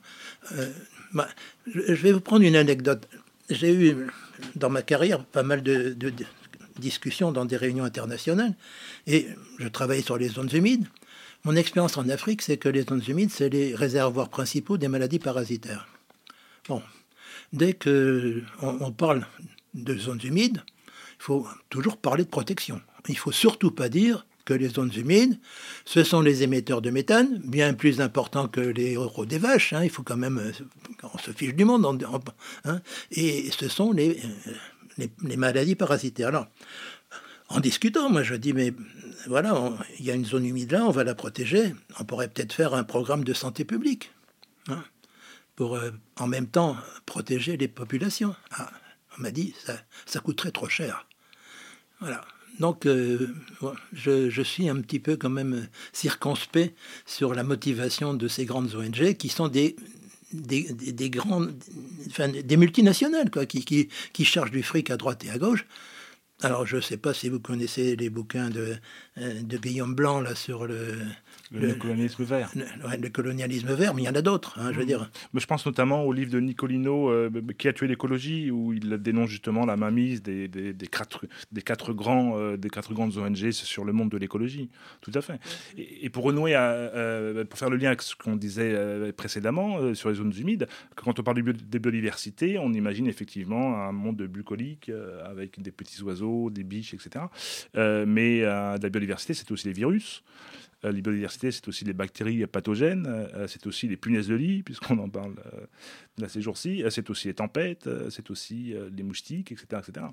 Euh, 0.52 0.70
je 1.66 1.94
vais 1.94 2.12
vous 2.12 2.20
prendre 2.20 2.44
une 2.44 2.54
anecdote. 2.54 3.08
J'ai 3.50 3.74
eu 3.74 4.06
dans 4.54 4.70
ma 4.70 4.82
carrière 4.82 5.24
pas 5.24 5.42
mal 5.42 5.64
de, 5.64 5.96
discussions 6.78 7.32
dans 7.32 7.44
des 7.44 7.56
réunions 7.56 7.82
internationales. 7.82 8.54
Et 9.08 9.26
je 9.58 9.66
travaillais 9.66 10.02
sur 10.02 10.16
les 10.16 10.28
zones 10.28 10.50
humides. 10.52 10.86
Mon 11.42 11.56
expérience 11.56 11.96
en 11.96 12.08
Afrique, 12.08 12.40
c'est 12.40 12.56
que 12.56 12.68
les 12.68 12.82
zones 12.82 13.02
humides, 13.08 13.30
c'est 13.32 13.48
les 13.48 13.74
réservoirs 13.74 14.28
principaux 14.28 14.78
des 14.78 14.86
maladies 14.86 15.18
parasitaires. 15.18 15.88
Bon, 16.68 16.80
dès 17.52 17.72
que 17.72 18.42
on, 18.62 18.92
parle 18.92 19.26
de 19.74 19.98
zones 19.98 20.20
humides, 20.22 20.62
il 20.86 21.22
faut 21.22 21.48
toujours 21.68 21.96
parler 21.96 22.22
de 22.22 22.28
protection. 22.28 22.80
Il 23.08 23.18
faut 23.18 23.32
surtout 23.32 23.72
pas 23.72 23.88
dire 23.88 24.24
que 24.48 24.54
les 24.54 24.70
zones 24.70 24.92
humides. 24.96 25.38
Ce 25.84 26.02
sont 26.02 26.22
les 26.22 26.42
émetteurs 26.42 26.80
de 26.80 26.88
méthane, 26.88 27.38
bien 27.44 27.74
plus 27.74 28.00
importants 28.00 28.48
que 28.48 28.62
les 28.62 28.94
euros 28.94 29.26
des 29.26 29.36
vaches. 29.36 29.74
Hein. 29.74 29.84
il 29.84 29.90
faut 29.90 30.02
quand 30.02 30.16
même, 30.16 30.38
euh, 30.38 30.52
on 31.02 31.18
se 31.18 31.32
fiche 31.32 31.54
du 31.54 31.66
monde. 31.66 31.84
Hein. 32.64 32.80
et 33.10 33.50
ce 33.50 33.68
sont 33.68 33.92
les, 33.92 34.22
les, 34.96 35.10
les, 35.22 35.36
maladies 35.36 35.74
parasitaires. 35.74 36.28
Alors, 36.28 36.46
en 37.50 37.60
discutant, 37.60 38.08
moi 38.08 38.22
je 38.22 38.36
dis, 38.36 38.54
mais 38.54 38.72
voilà, 39.26 39.70
il 39.98 40.06
y 40.06 40.10
a 40.10 40.14
une 40.14 40.24
zone 40.24 40.46
humide 40.46 40.72
là, 40.72 40.86
on 40.86 40.92
va 40.92 41.04
la 41.04 41.14
protéger. 41.14 41.74
On 42.00 42.04
pourrait 42.04 42.28
peut-être 42.28 42.54
faire 42.54 42.72
un 42.72 42.84
programme 42.84 43.24
de 43.24 43.34
santé 43.34 43.66
publique 43.66 44.12
hein, 44.68 44.82
pour 45.56 45.76
euh, 45.76 45.90
en 46.18 46.26
même 46.26 46.46
temps 46.46 46.74
protéger 47.04 47.58
les 47.58 47.68
populations. 47.68 48.34
Ah, 48.52 48.70
on 49.18 49.22
m'a 49.22 49.30
dit, 49.30 49.54
ça, 49.62 49.74
ça 50.06 50.20
coûterait 50.20 50.52
trop 50.52 50.70
cher. 50.70 51.06
Voilà. 52.00 52.24
Donc, 52.60 52.86
euh, 52.86 53.28
je, 53.92 54.42
suis 54.42 54.68
un 54.68 54.80
petit 54.80 54.98
peu 54.98 55.16
quand 55.16 55.30
même 55.30 55.68
circonspect 55.92 56.74
sur 57.06 57.34
la 57.34 57.44
motivation 57.44 58.14
de 58.14 58.26
ces 58.28 58.44
grandes 58.44 58.74
ONG 58.74 59.14
qui 59.14 59.28
sont 59.28 59.48
des, 59.48 59.76
des, 60.32 61.10
grandes, 61.10 61.54
des 62.44 62.56
multinationales 62.56 63.30
quoi, 63.30 63.46
qui, 63.46 63.64
qui, 63.64 63.88
qui 64.12 64.24
chargent 64.24 64.50
du 64.50 64.62
fric 64.62 64.90
à 64.90 64.96
droite 64.96 65.24
et 65.24 65.30
à 65.30 65.38
gauche. 65.38 65.66
Alors, 66.40 66.66
je 66.66 66.76
ne 66.76 66.80
sais 66.80 66.96
pas 66.96 67.14
si 67.14 67.28
vous 67.28 67.40
connaissez 67.40 67.96
les 67.96 68.10
bouquins 68.10 68.48
de, 68.48 68.76
euh, 69.18 69.42
de 69.42 69.58
Guillaume 69.58 69.94
Blanc 69.94 70.20
là, 70.20 70.36
sur 70.36 70.66
le, 70.66 70.96
le, 71.50 71.74
colonialisme 71.74 72.24
vert. 72.24 72.52
Le, 72.54 73.08
colonialisme 73.08 73.72
vert, 73.74 73.94
mais 73.94 74.02
il 74.02 74.04
y 74.06 74.08
en 74.08 74.14
a 74.14 74.22
d'autres, 74.22 74.58
hein, 74.58 74.70
je 74.72 74.78
veux 74.78 74.84
mmh. 74.84 74.86
dire. 74.86 75.10
Mais 75.32 75.40
je 75.40 75.46
pense 75.46 75.64
notamment 75.66 76.04
au 76.04 76.12
livre 76.12 76.30
de 76.30 76.40
Nicolino, 76.40 77.10
euh, 77.10 77.30
Qui 77.56 77.68
a 77.68 77.72
tué 77.72 77.86
l'écologie, 77.86 78.50
où 78.50 78.72
il 78.72 78.88
dénonce 78.98 79.30
justement 79.30 79.66
la 79.66 79.76
mainmise 79.76 80.22
des, 80.22 80.48
des, 80.48 80.72
des, 80.72 80.86
quatre, 80.86 81.26
des, 81.52 81.62
quatre, 81.62 81.92
grands, 81.92 82.38
euh, 82.38 82.56
des 82.56 82.70
quatre 82.70 82.92
grandes 82.92 83.16
ONG 83.16 83.50
sur 83.50 83.84
le 83.84 83.92
monde 83.92 84.10
de 84.10 84.16
l'écologie. 84.16 84.70
Tout 85.00 85.12
à 85.14 85.20
fait. 85.20 85.40
Et, 85.76 86.10
pour 86.10 86.24
renouer, 86.24 86.54
à, 86.54 86.90
pour 87.48 87.58
faire 87.58 87.70
le 87.70 87.76
lien 87.76 87.88
avec 87.88 88.02
ce 88.02 88.14
qu'on 88.14 88.36
disait 88.36 88.74
précédemment 89.16 89.94
sur 89.94 90.08
les 90.08 90.16
zones 90.16 90.32
humides, 90.36 90.66
quand 90.96 91.18
on 91.18 91.22
parle 91.22 91.42
de 91.42 91.78
biodiversité, 91.78 92.58
on 92.58 92.72
imagine 92.72 93.06
effectivement 93.06 93.82
un 93.82 93.92
monde 93.92 94.22
bucolique 94.22 94.90
avec 95.24 95.60
des 95.60 95.70
petits 95.70 96.02
oiseaux 96.02 96.50
des 96.50 96.64
biches, 96.64 96.94
etc. 96.94 97.24
Euh, 97.76 98.04
mais 98.06 98.42
euh, 98.42 98.76
la 98.80 98.88
biodiversité, 98.88 99.34
c'est 99.34 99.50
aussi 99.50 99.66
les 99.66 99.72
virus. 99.72 100.22
Euh, 100.84 100.92
la 100.92 101.00
biodiversité, 101.00 101.50
c'est 101.50 101.66
aussi 101.68 101.84
les 101.84 101.92
bactéries 101.92 102.46
pathogènes, 102.46 103.28
c'est 103.46 103.66
aussi 103.66 103.88
les 103.88 103.96
punaises 103.96 104.28
de 104.28 104.34
lit, 104.34 104.62
puisqu'on 104.64 104.98
en 104.98 105.08
parle 105.08 105.34
là 106.18 106.28
ces 106.28 106.40
jours-ci, 106.40 106.84
c'est 106.90 107.10
aussi 107.10 107.28
les 107.28 107.34
tempêtes, 107.34 107.88
c'est 108.10 108.30
aussi 108.30 108.74
les 108.96 109.02
moustiques, 109.02 109.52
etc. 109.52 109.82
etc. 109.86 110.06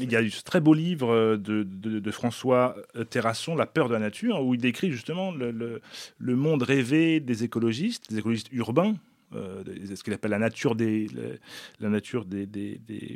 Il 0.00 0.10
y 0.10 0.16
a 0.16 0.22
eu 0.22 0.30
ce 0.30 0.42
très 0.42 0.60
beau 0.60 0.72
livre 0.72 1.36
de, 1.36 2.10
François 2.10 2.76
Terrasson, 3.10 3.54
La 3.54 3.66
peur 3.66 3.88
de 3.88 3.94
la 3.94 4.00
nature, 4.00 4.42
où 4.42 4.54
il 4.54 4.60
décrit 4.60 4.90
justement 4.90 5.32
le 5.32 5.80
monde 6.36 6.62
rêvé 6.62 7.20
des 7.20 7.44
écologistes, 7.44 8.10
des 8.10 8.18
écologistes 8.18 8.48
urbains, 8.52 8.94
euh, 9.34 9.62
ce 9.94 10.02
qu'il 10.02 10.12
appelle 10.12 10.30
la 10.30 10.38
nature 10.38 10.74
des, 10.74 11.06
la 11.80 11.88
nature 11.88 12.24
des, 12.24 12.46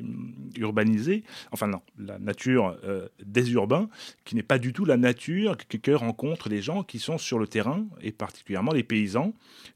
mm, 0.03 0.51
urbanisés, 0.59 1.25
enfin 1.53 1.67
non, 1.67 1.81
la 1.99 2.19
nature 2.19 2.79
euh, 2.85 3.09
des 3.25 3.53
urbains, 3.53 3.89
qui 4.25 4.35
n'est 4.35 4.43
pas 4.43 4.59
du 4.59 4.73
tout 4.73 4.85
la 4.85 4.97
nature 4.97 5.57
que, 5.57 5.77
que, 5.77 5.91
rencontrent 5.91 6.49
les 6.49 6.63
gens 6.63 6.83
qui 6.83 6.99
sont 6.99 7.19
sur 7.19 7.39
le 7.39 7.47
terrain, 7.47 7.87
et 8.01 8.13
particulièrement 8.13 8.73
les 8.73 8.83
paysans, 8.83 9.35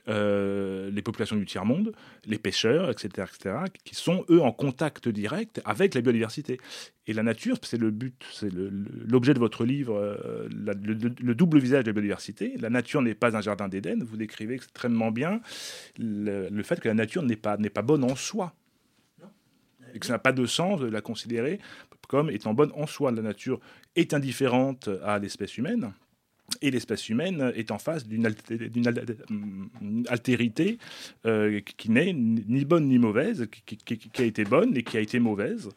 euh, 0.09 0.91
les 0.91 1.03
populations 1.03 1.37
du 1.37 1.47
tiers-monde, 1.47 1.93
les 2.27 2.39
pêcheurs, 2.39 2.91
etc., 2.91 3.29
etc., 3.29 3.57
qui 3.85 3.95
sont, 3.95 4.25
eux, 4.29 4.41
en 4.41 4.53
contact 4.53 5.09
direct 5.09 5.61
avec 5.65 5.95
la 5.95 6.01
biodiversité. 6.01 6.59
Et 7.11 7.13
la 7.13 7.25
nature, 7.25 7.57
c'est 7.63 7.77
le 7.77 7.91
but, 7.91 8.25
c'est 8.31 8.53
l'objet 8.53 9.35
de 9.35 9.41
votre 9.41 9.65
livre, 9.65 9.97
euh, 9.97 10.49
le, 10.49 11.35
double 11.35 11.59
visage 11.59 11.83
de 11.83 11.89
la 11.89 11.93
biodiversité. 11.93 12.55
La 12.61 12.71
nature 12.71 13.03
n'est 13.03 13.17
pas 13.17 13.37
un 13.37 13.41
jardin 13.41 13.67
d'Éden. 13.67 14.05
Vous 14.05 14.17
décrivez 14.17 14.55
extrêmement 14.55 15.11
bien 15.11 15.41
le, 15.99 16.63
fait 16.63 16.79
que 16.79 16.87
la 16.87 16.95
nature 16.95 17.25
n'est 17.25 17.35
pas, 17.35 17.57
pas 17.57 17.83
bonne 17.83 18.05
en 18.05 18.15
soi. 18.15 18.55
Et 19.93 19.99
que 19.99 20.07
ça 20.07 20.13
n'a 20.13 20.21
pas 20.21 20.31
de 20.31 20.47
sens 20.47 20.81
de 20.81 20.87
la 20.87 21.01
considérer 21.01 21.59
comme 22.07 22.31
étant 22.31 22.55
bonne 22.55 22.71
en 22.77 22.87
soi. 22.87 23.11
La 23.11 23.23
nature 23.23 23.59
est 23.97 24.15
indifférente 24.15 24.89
à 25.03 25.19
l'espèce 25.19 25.59
humaine. 25.59 25.93
Et 26.63 26.71
l'espèce 26.71 27.09
humaine 27.09 27.53
est 27.57 27.71
en 27.71 27.79
face 27.79 28.07
d'une 28.07 28.27
altérité 30.09 30.79
euh, 31.27 31.61
qui 31.77 31.91
n'est 31.91 32.13
ni 32.13 32.65
bonne 32.65 32.87
ni 32.87 32.99
mauvaise, 32.99 33.49
qui, 33.67 33.79
a 34.19 34.25
été 34.25 34.45
bonne 34.45 34.77
et 34.77 34.83
qui 34.83 34.97
a 34.97 35.01
été 35.01 35.19
mauvaise 35.19 35.71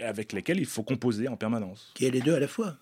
avec 0.00 0.32
lesquels 0.32 0.58
il 0.58 0.66
faut 0.66 0.82
composer 0.82 1.28
en 1.28 1.36
permanence. 1.36 1.92
Qui 1.94 2.06
est 2.06 2.10
les 2.10 2.20
deux 2.20 2.34
à 2.34 2.40
la 2.40 2.48
fois. 2.48 2.76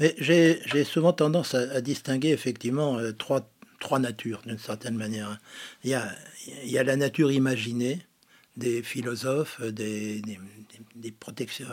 Mais 0.00 0.14
j'ai 0.18 0.84
souvent 0.84 1.12
tendance 1.12 1.54
à, 1.54 1.80
distinguer 1.80 2.30
effectivement 2.30 2.98
euh, 2.98 3.12
trois, 3.12 3.50
trois 3.80 3.98
natures 3.98 4.42
d'une 4.46 4.58
certaine 4.58 4.96
manière. 4.96 5.38
Il 5.82 5.90
y, 5.90 5.94
a, 5.94 6.10
il 6.64 6.70
y 6.70 6.78
a 6.78 6.84
la 6.84 6.96
nature 6.96 7.32
imaginée 7.32 8.00
des 8.56 8.82
philosophes, 8.82 9.60
des, 9.62 10.22
des, 10.94 11.10
protections, 11.10 11.66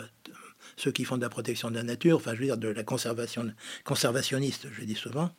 ceux 0.78 0.92
qui 0.92 1.06
font 1.06 1.18
de 1.18 1.22
la 1.22 1.30
protection 1.30 1.70
de 1.70 1.76
la 1.76 1.84
nature, 1.84 2.18
enfin 2.18 2.34
je 2.34 2.40
veux 2.40 2.46
dire 2.46 2.58
de 2.58 2.70
la 2.70 2.84
conservation 2.84 3.52
conservationniste, 3.84 4.68
je 4.72 4.84
dis 4.84 4.96
souvent. 4.96 5.32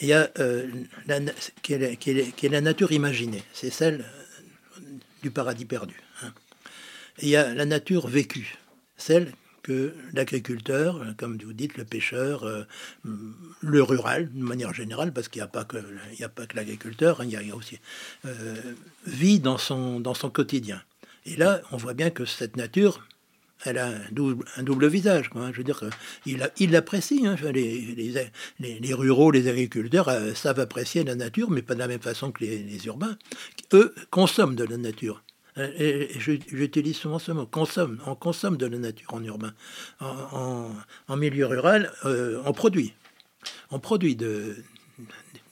il 0.00 0.08
y 0.08 0.12
a 0.12 0.30
euh, 0.38 0.68
la, 1.06 1.20
qui, 1.62 1.74
est, 1.74 1.96
qui, 1.96 2.10
est, 2.10 2.48
la 2.48 2.60
nature 2.60 2.90
imaginée, 2.90 3.42
c'est 3.52 3.70
celle 3.70 4.04
du 5.22 5.30
paradis 5.30 5.64
perdu. 5.64 5.94
Hein. 6.22 6.32
Il 7.20 7.28
y 7.28 7.36
a 7.36 7.54
la 7.54 7.64
nature 7.64 8.08
vécue, 8.08 8.58
celle 8.96 9.32
que 9.64 9.94
l'agriculteur, 10.12 11.02
comme 11.16 11.38
vous 11.38 11.54
dites, 11.54 11.76
le 11.76 11.84
pêcheur, 11.84 12.44
euh, 12.44 12.64
le 13.60 13.82
rural, 13.82 14.30
de 14.32 14.42
manière 14.42 14.74
générale, 14.74 15.12
parce 15.12 15.28
qu'il 15.28 15.40
n'y 15.40 15.44
a 15.44 15.48
pas 15.48 15.64
que, 15.64 15.78
l'agriculteur, 16.54 17.22
hein, 17.22 17.24
il, 17.24 17.30
y 17.30 17.50
a 17.50 17.56
aussi, 17.56 17.80
euh, 18.26 18.54
vit 19.06 19.40
dans 19.40 19.58
son, 19.58 20.02
quotidien. 20.32 20.82
Et 21.24 21.36
là, 21.36 21.62
on 21.72 21.78
voit 21.78 21.94
bien 21.94 22.10
que 22.10 22.26
cette 22.26 22.56
nature, 22.56 23.08
elle 23.64 23.78
a 23.78 23.88
un 23.88 24.62
double, 24.62 24.86
visage. 24.86 25.30
Hein. 25.34 25.50
Je 25.52 25.58
veux 25.58 25.64
dire 25.64 25.80
qu'il 26.22 26.50
il 26.58 26.70
l'apprécie. 26.70 27.26
Hein, 27.26 27.36
les, 28.60 28.94
ruraux, 28.94 29.30
les 29.30 29.48
agriculteurs 29.48 30.10
euh, 30.10 30.34
savent 30.34 30.60
apprécier 30.60 31.04
la 31.04 31.14
nature, 31.14 31.50
mais 31.50 31.62
pas 31.62 31.72
de 31.72 31.78
la 31.78 31.88
même 31.88 32.02
façon 32.02 32.30
que 32.32 32.44
les, 32.44 32.84
urbains. 32.84 33.16
Eux 33.72 33.94
consomment 34.10 34.56
de 34.56 34.64
la 34.64 34.76
nature. 34.76 35.23
Euh, 35.58 36.06
j'utilise 36.18 36.96
souvent 36.96 37.18
ce 37.18 37.32
mot, 37.32 37.46
consomme. 37.46 38.00
On 38.06 38.14
consomme 38.14 38.56
de 38.56 38.66
la 38.66 38.78
nature 38.78 39.14
en 39.14 39.22
urbain. 39.22 39.54
En, 40.00 41.16
milieu 41.16 41.46
rural, 41.46 41.92
euh, 42.04 42.42
on 42.44 42.52
produit. 42.52 42.94
On 43.70 43.78
produit 43.78 44.16
de, 44.16 44.56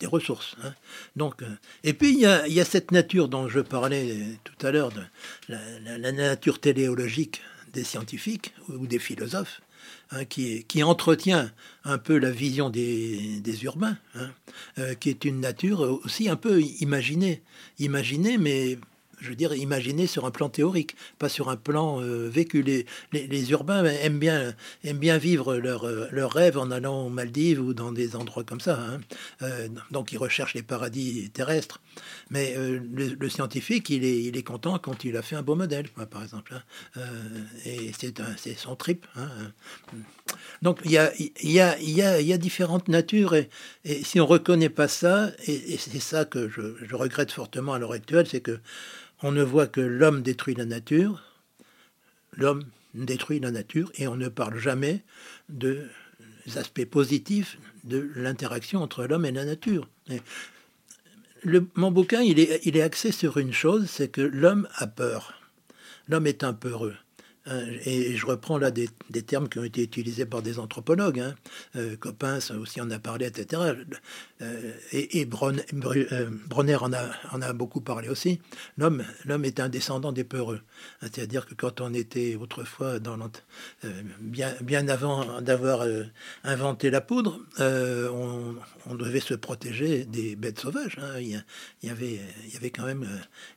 des 0.01 0.07
ressources. 0.07 0.57
Hein. 0.65 0.75
Donc, 1.15 1.43
euh, 1.43 1.47
et 1.85 1.93
puis, 1.93 2.13
il 2.13 2.21
y, 2.21 2.27
a, 2.27 2.49
y, 2.49 2.61
a, 2.61 2.65
cette 2.65 2.91
nature 2.91 3.29
dont 3.29 3.49
je 3.49 3.61
parlais 3.61 4.39
tout 4.45 4.67
à 4.67 4.73
l'heure, 4.73 4.91
la, 5.49 5.99
la, 5.99 6.13
nature 6.13 6.61
téléologique 6.61 7.41
des 7.73 7.85
scientifiques 7.85 8.55
ou 8.69 8.87
des 8.87 8.99
philosophes, 8.99 9.61
hein, 10.11 10.25
qui, 10.25 10.65
qui, 10.65 10.83
entretient 10.83 11.53
un 11.85 11.99
peu 11.99 12.19
la 12.19 12.31
vision 12.31 12.71
des, 12.71 13.41
des 13.41 13.65
urbains, 13.65 13.97
hein, 14.17 14.95
qui 14.97 15.11
est 15.11 15.25
une 15.25 15.41
nature 15.41 15.81
aussi 16.05 16.29
un 16.29 16.37
peu 16.37 16.61
imaginée. 16.61 17.43
Imaginée, 17.79 18.37
mais 18.37 18.79
je 19.23 19.29
veux 19.29 19.37
dire, 19.37 19.55
imaginer 19.55 20.07
sur 20.07 20.27
un 20.27 20.31
plan 20.31 20.49
théorique, 20.49 20.97
pas 21.19 21.29
sur 21.29 21.49
un 21.49 21.57
plan 21.57 22.01
euh, 22.03 22.29
vécu. 22.29 22.63
Les, 22.63 22.87
les, 23.13 23.51
urbains 23.53 23.85
aiment 23.85 24.19
bien, 24.19 24.55
aiment 24.85 24.99
bien 24.99 25.17
vivre 25.17 25.57
leur, 25.57 25.87
euh, 25.87 26.09
leur 26.11 26.33
rêve 26.33 26.59
en 26.59 26.71
allant 26.71 27.07
aux 27.07 27.09
Maldives 27.09 27.61
ou 27.61 27.73
dans 27.73 27.93
des 27.93 28.17
endroits 28.17 28.45
comme 28.45 28.61
ça. 28.61 28.79
Hein. 28.81 29.01
Euh, 29.43 29.69
donc 29.91 30.13
ils 30.13 30.19
recherchent 30.19 30.55
les 30.55 30.63
paradis 30.63 31.31
terrestres. 31.31 31.81
Mais 32.31 32.57
le, 32.57 33.29
scientifique, 33.29 33.91
il 33.91 34.05
est, 34.05 34.23
il 34.23 34.37
est 34.37 34.43
content 34.43 34.79
quand 34.79 35.05
il 35.05 35.17
a 35.17 35.23
fait 35.23 35.37
un 35.37 35.43
beau 35.43 35.55
modèle, 35.55 35.89
par 36.11 36.23
exemple. 36.23 36.55
Hein. 36.97 37.03
et 37.67 37.93
c'est 37.93 38.57
son 38.57 38.75
trip. 38.77 39.07
Hein. 39.17 39.29
Donc 40.63 40.81
il 40.85 40.93
y 40.93 40.99
a, 40.99 41.13
y, 41.19 41.61
a, 41.61 41.79
y, 41.79 42.03
a, 42.03 42.21
y 42.21 42.33
a 42.33 42.39
différentes 42.39 42.89
natures 42.89 43.35
et, 43.35 43.51
et 43.85 44.03
si 44.03 44.21
on 44.21 44.27
reconnaît 44.27 44.71
pas 44.71 44.89
ça, 44.89 45.31
et, 45.47 45.77
c'est 45.77 46.01
ça 46.01 46.25
que 46.25 46.49
je 46.49 46.95
regrette 46.95 47.31
fortement 47.31 47.75
à 47.75 47.79
l'heure 47.79 47.93
actuelle, 47.93 48.27
c'est 48.27 48.41
que 48.41 48.59
on 49.23 49.33
ne 49.33 49.43
voit 49.43 49.67
que 49.67 49.81
l'homme 49.81 50.23
détruit 50.23 50.55
la 50.55 50.65
nature, 50.65 51.23
l'homme 52.33 52.65
détruit 52.95 53.41
la 53.41 53.51
nature, 53.51 53.91
et 53.97 54.07
on 54.09 54.17
ne 54.17 54.29
parle 54.29 54.59
jamais 54.59 55.03
des 55.49 55.81
aspects 56.57 56.85
positifs 56.85 57.59
de 57.85 58.11
l'interaction 58.17 58.83
entre 58.83 59.05
l'homme 59.05 59.25
et 59.25 59.33
la 59.33 59.45
nature. 59.45 59.89
mon 61.75 61.91
bouquin, 61.91 62.23
il 62.23 62.39
est 62.39 62.83
axé 62.83 63.13
sur 63.13 63.39
une 63.39 63.53
chose, 63.53 63.87
c'est 63.89 64.09
que 64.09 64.21
l'homme 64.21 64.69
a 64.75 64.87
peur. 64.87 65.35
L'homme 66.09 66.27
est 66.27 66.45
un 66.45 66.53
peureux. 66.53 66.97
Hein, 67.47 67.63
et 67.85 68.17
je 68.17 68.25
reprends 68.25 68.57
là 68.57 68.71
des, 68.71 68.89
termes 69.23 69.49
qui 69.49 69.59
ont 69.59 69.65
été 69.65 69.83
utilisés 69.83 70.27
par 70.27 70.43
des 70.43 70.59
anthropologues, 70.59 71.21
hein. 71.21 71.35
Euh, 71.77 71.97
aussi 72.61 72.81
en 72.81 72.91
a 72.91 72.99
parlé, 72.99 73.27
etc. 73.27 73.63
Euh, 74.43 74.73
et, 74.93 75.27
euh, 75.27 76.31
Bronner 76.47 76.77
en 76.77 76.93
a, 76.93 77.53
beaucoup 77.53 77.81
parlé 77.81 78.09
aussi. 78.09 78.41
L'homme, 78.79 79.05
est 79.45 79.61
un 79.61 79.69
descendant 79.69 80.13
des 80.13 80.25
peureux. 80.25 80.61
Hein, 81.01 81.09
c'est-à-dire 81.13 81.47
que 81.47 81.55
quand 81.55 81.81
on 81.81 81.93
était 81.95 82.37
autrefois, 82.37 82.99
dans 82.99 83.19
bien, 84.21 84.55
bien 84.61 84.89
avant 84.89 85.41
d'avoir 85.41 85.87
inventé 86.45 86.91
la 86.91 87.01
poudre, 87.01 87.41
on, 87.59 88.95
devait 88.95 89.21
se 89.21 89.35
protéger 89.35 90.05
des 90.05 90.37
bêtes 90.37 90.61
sauvages. 90.61 90.99
Avait, 90.99 92.21
il 92.47 92.55
y 92.55 92.57
avait 92.57 92.71
quand 92.71 92.85
même 92.85 93.07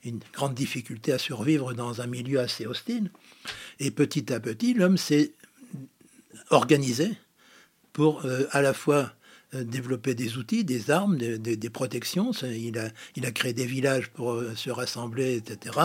une 0.03 0.19
grande 0.33 0.53
difficulté 0.53 1.13
à 1.13 1.17
survivre 1.17 1.73
dans 1.73 2.01
un 2.01 2.07
milieu 2.07 2.39
assez 2.39 2.65
hostile. 2.65 3.11
Et 3.79 3.91
petit 3.91 4.31
à 4.31 4.39
petit, 4.39 4.73
l'homme 4.73 4.97
s'est 4.97 5.31
organisé 6.49 7.17
pour 7.93 8.25
euh, 8.25 8.47
à 8.51 8.61
la 8.61 8.73
fois 8.73 9.13
euh, 9.53 9.63
développer 9.63 10.15
des 10.15 10.37
outils, 10.37 10.63
des 10.63 10.91
armes, 10.91 11.17
des, 11.17 11.69
protections. 11.69 12.31
Il 12.43 12.77
a, 12.77 12.89
il 13.15 13.25
a, 13.25 13.31
créé 13.31 13.53
des 13.53 13.65
villages 13.65 14.09
pour 14.09 14.33
euh, 14.33 14.53
se 14.55 14.69
rassembler, 14.69 15.37
etc., 15.37 15.77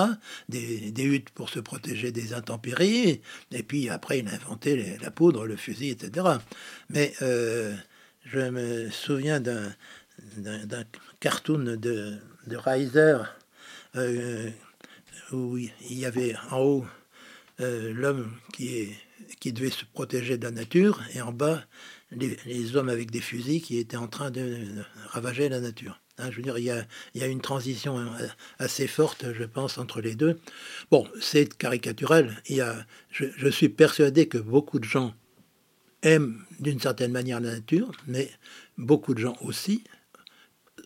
des, 0.49 0.93
huttes 1.03 1.31
pour 1.31 1.49
se 1.49 1.61
protéger 1.61 2.13
des 2.13 2.33
intempéries, 2.33 3.21
et 3.53 3.63
puis 3.63 3.89
après 3.89 4.21
il 4.21 4.29
a 4.29 4.33
inventé 4.33 4.97
la 5.01 5.11
poudre, 5.11 5.47
le 5.47 5.57
fusil, 5.57 5.91
etc. 5.91 6.27
Mais 6.89 7.15
je 7.21 8.51
me 8.51 8.91
souviens 8.91 9.41
d'un 9.41 9.75
cartoon 11.21 11.77
de, 11.77 12.17
de 12.47 12.57
Reiser 12.57 13.19
où 15.33 15.57
il 15.57 15.71
y 15.89 16.05
avait 16.05 16.35
en 16.51 16.59
haut 16.59 16.85
euh, 17.61 17.93
l'homme 17.93 18.31
qui, 18.53 18.77
est, 18.77 18.91
qui 19.39 19.53
devait 19.53 19.71
se 19.71 19.85
protéger 19.85 20.39
de 20.39 20.45
la 20.45 20.51
nature, 20.51 21.01
et 21.15 21.21
en 21.21 21.33
bas, 21.33 21.65
les, 22.11 22.77
hommes 22.77 22.89
avec 22.89 23.11
des 23.11 23.21
fusils 23.21 23.63
qui 23.63 23.79
étaient 23.79 23.97
en 23.97 24.09
train 24.09 24.31
de 24.31 24.67
ravager 25.09 25.49
la 25.49 25.61
nature. 25.61 26.01
Hein, 26.19 26.31
je 26.31 26.37
veux 26.37 26.43
dire, 26.43 26.59
il 26.59 26.65
y, 26.65 26.71
a, 26.71 26.85
il 27.15 27.21
y, 27.21 27.25
a, 27.25 27.27
une 27.27 27.41
transition 27.41 28.11
assez 28.59 28.87
forte, 28.87 29.33
je 29.33 29.45
pense, 29.45 29.79
entre 29.79 30.01
les 30.01 30.15
deux. 30.15 30.39
Bon, 30.91 31.07
c'est 31.21 31.57
caricatural. 31.57 32.43
Il 32.49 32.57
y 32.57 32.61
a, 32.61 32.85
je 33.11 33.49
suis 33.49 33.69
persuadé 33.69 34.29
que 34.29 34.39
beaucoup 34.39 34.79
de 34.79 34.85
gens 34.85 35.15
aiment 36.03 36.45
d'une 36.59 36.81
certaine 36.81 37.13
manière 37.13 37.41
la 37.41 37.53
nature, 37.53 37.93
mais 38.07 38.31
beaucoup 38.79 39.15
de 39.15 39.21
gens 39.21 39.37
aussi 39.41 39.85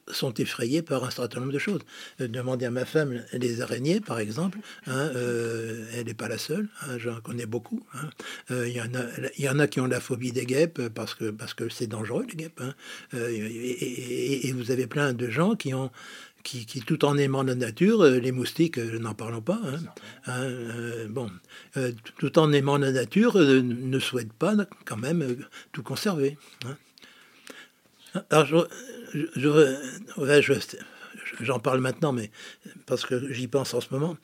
sont 0.09 0.35
effrayés 0.35 0.83
par 0.83 1.05
un 1.05 1.11
certain 1.11 1.41
nombre 1.41 1.53
de 1.53 1.59
choses. 1.59 1.81
Euh, 2.21 2.29
demandez 2.29 2.67
à 2.67 2.71
ma 2.71 2.85
femme 2.85 3.23
les 3.33 3.61
araignées, 3.61 4.01
par 4.01 4.19
exemple. 4.19 4.59
Hein, 4.87 5.11
euh, 5.15 5.87
elle 5.95 6.07
n'est 6.07 6.15
pas 6.15 6.29
la 6.29 6.39
seule. 6.39 6.69
Hein, 6.83 6.99
J'en 6.99 7.21
connais 7.21 7.47
beaucoup. 7.47 7.83
Hein. 7.95 8.11
Euh, 8.51 8.69
il 8.69 8.75
y, 8.75 8.81
en 8.81 8.95
a, 8.95 9.05
y 9.39 9.49
en 9.49 9.59
a 9.59 9.67
qui 9.67 9.81
ont 9.81 9.87
la 9.87 10.01
phobie 10.01 10.33
des 10.33 10.47
guêpes 10.47 10.89
parce 10.89 11.15
que 11.15 11.31
parce 11.31 11.55
que 11.55 11.69
c'est 11.69 11.87
dangereux 11.87 12.27
les 12.29 12.35
guêpes. 12.35 12.63
Et, 13.15 14.53
vous 14.53 14.71
avez 14.71 14.87
plein 14.87 15.13
de 15.13 15.29
gens 15.29 15.57
qui 15.57 15.75
ont 15.75 15.91
qui, 16.43 16.67
qui, 16.67 16.81
tout 16.81 17.05
en 17.07 17.17
aimant 17.17 17.43
la 17.43 17.55
nature, 17.55 18.05
les 18.05 18.31
moustiques, 18.31 18.77
n'en 18.77 19.15
parlons 19.15 19.41
pas, 19.41 19.61
bon, 21.09 21.31
tout 22.19 22.39
en 22.39 22.53
aimant 22.53 22.77
la 22.77 22.93
nature, 22.93 23.39
ne 23.39 23.99
souhaitent 23.99 24.35
pas 24.35 24.55
quand 24.85 24.99
même 24.99 25.37
tout 25.73 25.83
conserver. 25.83 26.37
Alors, 28.31 28.47
je, 28.47 29.39
j'en 31.41 31.59
parle 31.59 31.81
maintenant, 31.81 32.13
mais 32.13 32.31
parce 32.87 33.05
que 33.05 33.33
j'y 33.33 33.49
pense 33.49 33.75
en 33.75 33.81
ce 33.81 33.89
moment. 33.93 34.17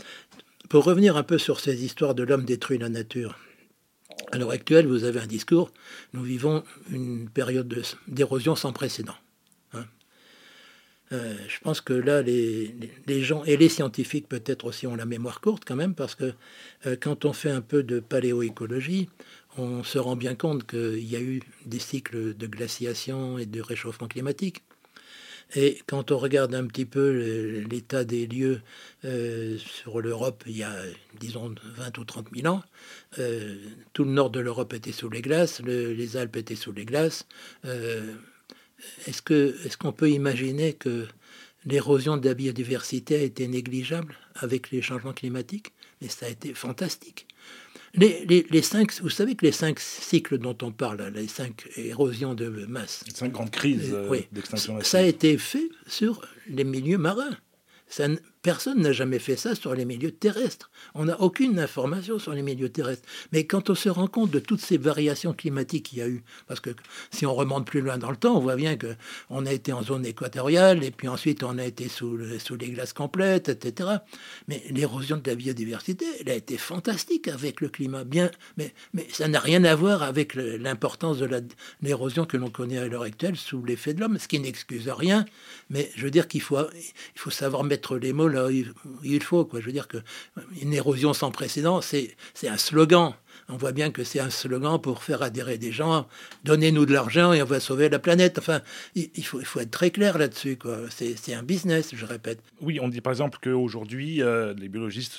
Pour 0.68 0.84
revenir 0.84 1.16
un 1.16 1.22
peu 1.22 1.38
sur 1.38 1.60
ces 1.60 1.84
histoires 1.84 2.14
de 2.14 2.22
l'homme 2.22 2.44
détruit 2.44 2.78
la 2.78 2.88
nature. 2.88 3.36
À 4.32 4.38
l'heure 4.38 4.50
actuelle, 4.50 4.86
vous 4.86 5.04
avez 5.04 5.20
un 5.20 5.26
discours. 5.26 5.72
Nous 6.12 6.22
vivons 6.22 6.62
une 6.90 7.28
période 7.28 7.82
d'érosion 8.06 8.54
sans 8.54 8.72
précédent. 8.72 9.16
Hein. 9.72 9.86
Euh, 11.12 11.34
je 11.48 11.58
pense 11.60 11.80
que 11.80 11.92
là, 11.92 12.22
les, 12.22 12.74
les, 13.06 13.22
gens 13.22 13.42
et 13.44 13.56
les 13.56 13.68
scientifiques 13.68 14.28
peut-être 14.28 14.64
aussi 14.66 14.86
ont 14.86 14.94
la 14.94 15.06
mémoire 15.06 15.40
courte 15.40 15.64
quand 15.66 15.74
même, 15.74 15.94
parce 15.94 16.14
que 16.14 16.34
euh, 16.86 16.96
quand 17.00 17.24
on 17.24 17.32
fait 17.32 17.50
un 17.50 17.62
peu 17.62 17.82
de 17.82 17.98
paléoécologie, 17.98 19.08
on 19.58 19.82
se 19.82 19.98
rend 19.98 20.16
bien 20.16 20.34
compte 20.34 20.66
qu'il 20.66 21.04
y 21.04 21.16
a 21.16 21.20
eu 21.20 21.40
des 21.66 21.78
cycles 21.78 22.36
de 22.36 22.46
glaciation 22.46 23.38
et 23.38 23.46
de 23.46 23.60
réchauffement 23.60 24.08
climatique. 24.08 24.62
Et 25.56 25.80
quand 25.86 26.12
on 26.12 26.18
regarde 26.18 26.54
un 26.54 26.64
petit 26.66 26.84
peu 26.84 27.64
l'état 27.68 28.04
des 28.04 28.26
lieux 28.26 28.60
euh, 29.04 29.58
sur 29.58 30.00
l'Europe, 30.00 30.44
il 30.46 30.56
y 30.56 30.62
a, 30.62 30.72
disons, 31.18 31.52
20 31.76 31.98
ou 31.98 32.04
30 32.04 32.28
000 32.34 32.54
ans, 32.54 32.62
euh, 33.18 33.56
tout 33.92 34.04
le 34.04 34.12
nord 34.12 34.30
de 34.30 34.38
l'Europe 34.38 34.72
était 34.74 34.92
sous 34.92 35.10
les 35.10 35.22
glaces, 35.22 35.60
les 35.60 36.16
Alpes 36.16 36.36
étaient 36.36 36.54
sous 36.54 36.72
les 36.72 36.84
glaces. 36.84 37.26
Euh, 37.64 38.14
est-ce 39.06 39.76
qu'on 39.76 39.92
peut 39.92 40.10
imaginer 40.10 40.72
que 40.74 41.06
l'érosion 41.64 42.16
de 42.16 42.28
la 42.28 42.34
biodiversité 42.34 43.16
a 43.16 43.22
été 43.22 43.48
négligeable 43.48 44.16
avec 44.36 44.70
les 44.70 44.82
changements 44.82 45.12
climatiques? 45.12 45.72
Mais 46.00 46.08
ça 46.08 46.26
a 46.26 46.28
été 46.28 46.54
fantastique. 46.54 47.26
Les, 47.94 48.62
cinq, 48.62 49.00
vous 49.00 49.10
savez 49.10 49.34
que 49.34 49.44
les 49.44 49.52
cinq 49.52 49.80
cycles 49.80 50.38
dont 50.38 50.56
on 50.62 50.70
parle, 50.70 51.10
les 51.14 51.26
cinq 51.26 51.68
érosions 51.76 52.34
de 52.34 52.48
masse, 52.66 53.02
les 53.06 53.14
cinq 53.14 53.32
grandes 53.32 53.50
crises 53.50 53.90
euh, 53.92 54.20
d'extinction 54.30 54.78
Ça 54.82 54.98
a 54.98 55.02
été 55.02 55.36
fait 55.38 55.68
sur 55.86 56.24
les 56.46 56.64
milieux 56.64 56.98
marins. 56.98 57.36
Ça, 57.88 58.06
Personne 58.42 58.80
n'a 58.80 58.92
jamais 58.92 59.18
fait 59.18 59.36
ça 59.36 59.54
sur 59.54 59.74
les 59.74 59.84
milieux 59.84 60.12
terrestres. 60.12 60.70
On 60.94 61.04
n'a 61.04 61.20
aucune 61.20 61.58
information 61.58 62.18
sur 62.18 62.32
les 62.32 62.40
milieux 62.40 62.70
terrestres. 62.70 63.06
Mais 63.32 63.44
quand 63.44 63.68
on 63.68 63.74
se 63.74 63.90
rend 63.90 64.06
compte 64.06 64.30
de 64.30 64.38
toutes 64.38 64.62
ces 64.62 64.78
variations 64.78 65.34
climatiques 65.34 65.90
qu'il 65.90 65.98
y 65.98 66.02
a 66.02 66.08
eu, 66.08 66.22
parce 66.46 66.60
que 66.60 66.70
si 67.10 67.26
on 67.26 67.34
remonte 67.34 67.66
plus 67.66 67.82
loin 67.82 67.98
dans 67.98 68.10
le 68.10 68.16
temps, 68.16 68.38
on 68.38 68.40
voit 68.40 68.56
bien 68.56 68.76
que 68.76 68.96
on 69.28 69.44
a 69.44 69.52
été 69.52 69.74
en 69.74 69.82
zone 69.82 70.06
équatoriale 70.06 70.82
et 70.84 70.90
puis 70.90 71.06
ensuite 71.06 71.42
on 71.42 71.58
a 71.58 71.64
été 71.64 71.88
sous, 71.88 72.16
les 72.16 72.70
glaces 72.70 72.94
complètes, 72.94 73.50
etc. 73.50 73.90
Mais 74.48 74.62
l'érosion 74.70 75.18
de 75.18 75.28
la 75.28 75.34
biodiversité, 75.34 76.06
elle 76.20 76.30
a 76.30 76.34
été 76.34 76.56
fantastique 76.56 77.28
avec 77.28 77.60
le 77.60 77.68
climat. 77.68 78.04
Bien, 78.04 78.30
mais, 78.56 78.72
ça 79.10 79.28
n'a 79.28 79.40
rien 79.40 79.64
à 79.64 79.74
voir 79.74 80.02
avec 80.02 80.34
l'importance 80.34 81.18
de 81.18 81.28
l'érosion 81.82 82.24
que 82.24 82.38
l'on 82.38 82.48
connaît 82.48 82.78
à 82.78 82.88
l'heure 82.88 83.02
actuelle 83.02 83.36
sous 83.36 83.62
l'effet 83.62 83.92
de 83.92 84.00
l'homme, 84.00 84.18
ce 84.18 84.28
qui 84.28 84.40
n'excuse 84.40 84.88
rien. 84.88 85.26
Mais 85.68 85.90
je 85.94 86.04
veux 86.04 86.10
dire 86.10 86.26
qu'il 86.26 86.40
faut, 86.40 86.58
faut 87.14 87.30
savoir 87.30 87.64
mettre 87.64 87.96
les 87.96 88.14
mots 88.14 88.29
il 89.04 89.22
faut. 89.22 89.44
Quoi. 89.44 89.60
Je 89.60 89.66
veux 89.66 89.72
dire 89.72 89.88
qu'une 89.88 90.72
érosion 90.72 91.12
sans 91.12 91.30
précédent, 91.30 91.80
c'est 91.80 92.14
un 92.48 92.56
slogan. 92.56 93.14
On 93.48 93.56
voit 93.56 93.72
bien 93.72 93.90
que 93.90 94.04
c'est 94.04 94.20
un 94.20 94.30
slogan 94.30 94.80
pour 94.80 95.02
faire 95.02 95.22
adhérer 95.22 95.58
des 95.58 95.72
gens. 95.72 96.06
Donnez-nous 96.44 96.86
de 96.86 96.92
l'argent 96.92 97.32
et 97.32 97.42
on 97.42 97.46
va 97.46 97.58
sauver 97.58 97.88
la 97.88 97.98
planète. 97.98 98.38
Enfin, 98.38 98.60
il, 98.94 99.24
faut, 99.24 99.40
il 99.40 99.46
faut 99.46 99.60
être 99.60 99.70
très 99.70 99.90
clair 99.90 100.18
là-dessus. 100.18 100.58
C'est 100.90 101.34
un 101.34 101.42
business, 101.42 101.90
je 101.94 102.04
répète. 102.04 102.40
Oui, 102.60 102.78
on 102.80 102.88
dit 102.88 103.00
par 103.00 103.12
exemple 103.12 103.38
qu'aujourd'hui, 103.42 104.22
euh, 104.22 104.54
les 104.54 104.68
biologistes 104.68 105.18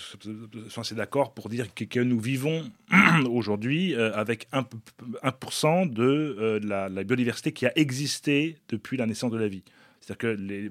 sont 0.69 0.81
assez 0.81 0.95
d'accord 0.95 1.33
pour 1.33 1.49
dire 1.49 1.73
que, 1.73 1.99
nous 2.01 2.19
vivons 2.19 2.69
aujourd'hui 3.29 3.95
euh, 3.95 4.13
avec 4.13 4.47
1%, 4.53 5.83
1 5.83 5.85
de 5.87 6.03
euh, 6.03 6.59
la 6.63 7.03
biodiversité 7.03 7.51
qui 7.51 7.65
a 7.65 7.77
existé 7.77 8.57
depuis 8.69 8.97
la 8.97 9.05
naissance 9.05 9.31
de 9.31 9.37
la 9.37 9.47
vie. 9.47 9.63
C'est-à-dire 10.01 10.17
que 10.17 10.27
les, 10.27 10.69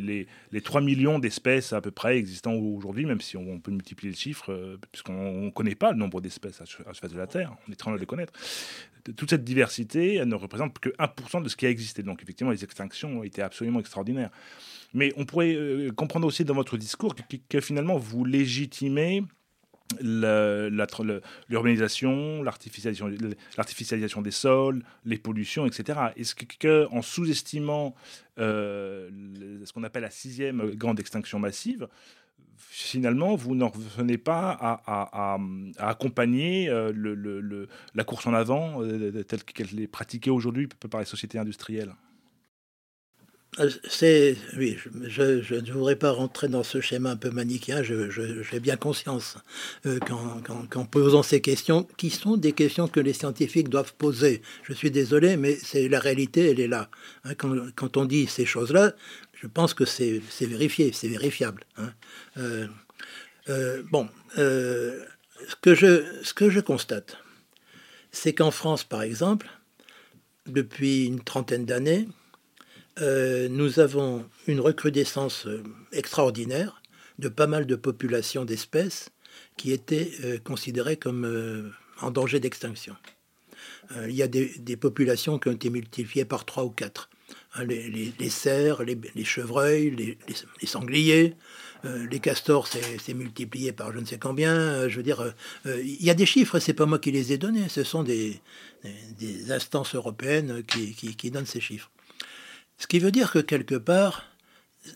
les, 0.00 0.26
les, 0.52 0.60
3 0.62 0.80
millions 0.80 1.18
d'espèces 1.18 1.74
à 1.74 1.82
peu 1.82 1.90
près 1.90 2.16
existant 2.16 2.54
aujourd'hui, 2.54 3.04
même 3.04 3.20
si 3.20 3.36
on, 3.36 3.60
peut 3.60 3.70
multiplier 3.70 4.10
le 4.10 4.16
chiffre, 4.16 4.52
euh, 4.52 4.78
puisqu'on 4.90 5.42
ne 5.42 5.50
connaît 5.50 5.74
pas 5.74 5.92
le 5.92 5.98
nombre 5.98 6.22
d'espèces 6.22 6.62
à, 6.62 6.64
la 6.64 6.94
surface 6.94 7.12
de 7.12 7.18
la 7.18 7.26
Terre, 7.26 7.54
on 7.68 7.72
est 7.72 7.74
en 7.74 7.76
train 7.76 7.92
de 7.92 7.98
les 7.98 8.06
connaître. 8.06 8.32
Toute 9.16 9.28
cette 9.28 9.44
diversité, 9.44 10.14
elle 10.14 10.28
ne 10.28 10.34
représente 10.34 10.78
que 10.78 10.88
1% 10.88 11.42
de 11.42 11.48
ce 11.50 11.56
qui 11.56 11.66
a 11.66 11.70
existé. 11.70 12.02
Donc 12.02 12.22
effectivement, 12.22 12.52
les 12.52 12.64
extinctions 12.64 13.18
ont 13.18 13.22
été 13.22 13.42
absolument 13.42 13.80
extraordinaires. 13.80 14.30
Mais 14.94 15.12
on 15.16 15.26
pourrait 15.26 15.54
euh, 15.54 15.90
comprendre 15.90 16.26
aussi 16.26 16.46
dans 16.46 16.54
votre 16.54 16.78
discours 16.78 17.14
que 17.50 17.60
finalement, 17.60 17.98
vous 17.98 18.24
légitimez 18.24 19.24
l'urbanisation, 20.00 22.42
l'artificialisation 22.42 24.22
des 24.22 24.30
sols, 24.30 24.82
les 25.04 25.18
pollutions, 25.18 25.66
etc. 25.66 25.98
Est-ce 26.16 26.34
que, 26.34 26.86
sous-estimant 27.02 27.94
euh, 28.38 29.10
ce 29.64 29.72
qu'on 29.72 29.82
appelle 29.84 30.02
la 30.02 30.10
sixième 30.10 30.74
grande 30.74 30.98
extinction 31.00 31.38
massive, 31.38 31.88
finalement, 32.56 33.36
vous 33.36 33.54
n'en 33.54 33.68
revenez 33.68 34.18
pas 34.18 34.50
à, 34.60 35.38
accompagner 35.78 36.68
euh, 36.68 37.66
la 37.94 38.04
course 38.04 38.26
en 38.26 38.34
avant 38.34 38.82
euh, 38.82 39.22
telle 39.22 39.44
qu'elle 39.44 39.80
est 39.80 39.86
pratiquée 39.86 40.30
aujourd'hui 40.30 40.68
par 40.90 41.00
les 41.00 41.06
sociétés 41.06 41.38
industrielles? 41.38 41.94
C'est 43.88 44.36
oui, 44.56 44.76
je, 45.06 45.54
ne 45.54 45.72
voudrais 45.72 45.96
pas 45.96 46.10
rentrer 46.10 46.48
dans 46.48 46.62
ce 46.64 46.80
schéma 46.80 47.10
un 47.10 47.16
peu 47.16 47.30
manichéen. 47.30 47.82
J'ai 47.82 48.60
bien 48.60 48.76
conscience 48.76 49.36
euh, 49.86 49.98
qu'en 50.00 50.84
posant 50.84 51.22
ces 51.22 51.40
questions, 51.40 51.86
qui 51.96 52.10
sont 52.10 52.36
des 52.36 52.52
questions 52.52 52.88
que 52.88 53.00
les 53.00 53.12
scientifiques 53.12 53.68
doivent 53.68 53.94
poser. 53.94 54.42
Je 54.64 54.72
suis 54.72 54.90
désolé, 54.90 55.36
mais 55.36 55.56
c'est 55.62 55.88
la 55.88 56.00
réalité, 56.00 56.50
elle 56.50 56.60
est 56.60 56.68
là. 56.68 56.90
Hein, 57.24 57.34
quand, 57.34 57.96
on 57.96 58.04
dit 58.04 58.26
ces 58.26 58.44
choses-là, 58.44 58.94
je 59.34 59.46
pense 59.46 59.74
que 59.74 59.84
c'est 59.84 60.20
vérifié, 60.40 60.90
c'est 60.92 61.08
vérifiable. 61.08 61.64
Hein. 61.76 61.92
Euh, 63.48 63.82
bon, 63.90 64.08
ce 64.36 65.54
que 66.34 66.50
je 66.50 66.60
constate, 66.60 67.18
c'est 68.10 68.32
qu'en 68.32 68.50
France, 68.50 68.84
par 68.84 69.02
exemple, 69.02 69.48
depuis 70.46 71.06
une 71.06 71.20
trentaine 71.20 71.64
d'années, 71.64 72.08
euh, 73.00 73.48
nous 73.48 73.80
avons 73.80 74.24
une 74.46 74.60
recrudescence 74.60 75.46
euh, 75.46 75.64
extraordinaire 75.92 76.80
de 77.18 77.28
pas 77.28 77.48
mal 77.48 77.66
de 77.66 77.74
populations 77.74 78.44
d'espèces 78.44 79.10
qui 79.56 79.72
étaient 79.72 80.12
euh, 80.22 80.38
considérées 80.38 80.96
comme 80.96 81.72
en 82.00 82.10
danger 82.10 82.38
d'extinction. 82.40 82.96
il 84.08 84.14
y 84.14 84.22
a 84.22 84.28
des, 84.28 84.76
populations 84.76 85.38
qui 85.38 85.48
ont 85.48 85.52
été 85.52 85.70
multipliées 85.70 86.24
par 86.24 86.44
trois 86.44 86.64
ou 86.64 86.70
quatre. 86.70 87.08
Hein, 87.54 87.64
les, 87.64 88.30
cerfs, 88.30 88.82
les, 88.82 89.24
chevreuils, 89.24 89.90
les, 89.90 90.66
sangliers, 90.66 91.34
les 91.84 92.20
castors, 92.20 92.66
c'est 92.66 93.14
multiplié 93.14 93.72
par 93.72 93.92
je 93.92 93.98
ne 93.98 94.04
sais 94.04 94.18
combien. 94.18 94.88
je 94.88 94.96
veux 94.96 95.02
dire, 95.02 95.34
il 95.66 96.04
y 96.04 96.10
a 96.10 96.14
des 96.14 96.26
chiffres, 96.26 96.58
c'est 96.58 96.74
pas 96.74 96.86
moi 96.86 96.98
qui 96.98 97.12
les 97.12 97.32
ai 97.32 97.38
donnés, 97.38 97.68
ce 97.68 97.84
sont 97.84 98.02
des, 98.02 98.40
instances 99.50 99.94
européennes 99.94 100.62
qui 100.64 101.30
donnent 101.30 101.46
ces 101.46 101.60
chiffres. 101.60 101.90
Ce 102.78 102.86
qui 102.86 102.98
veut 102.98 103.12
dire 103.12 103.30
que 103.30 103.38
quelque 103.38 103.76
part, 103.76 104.24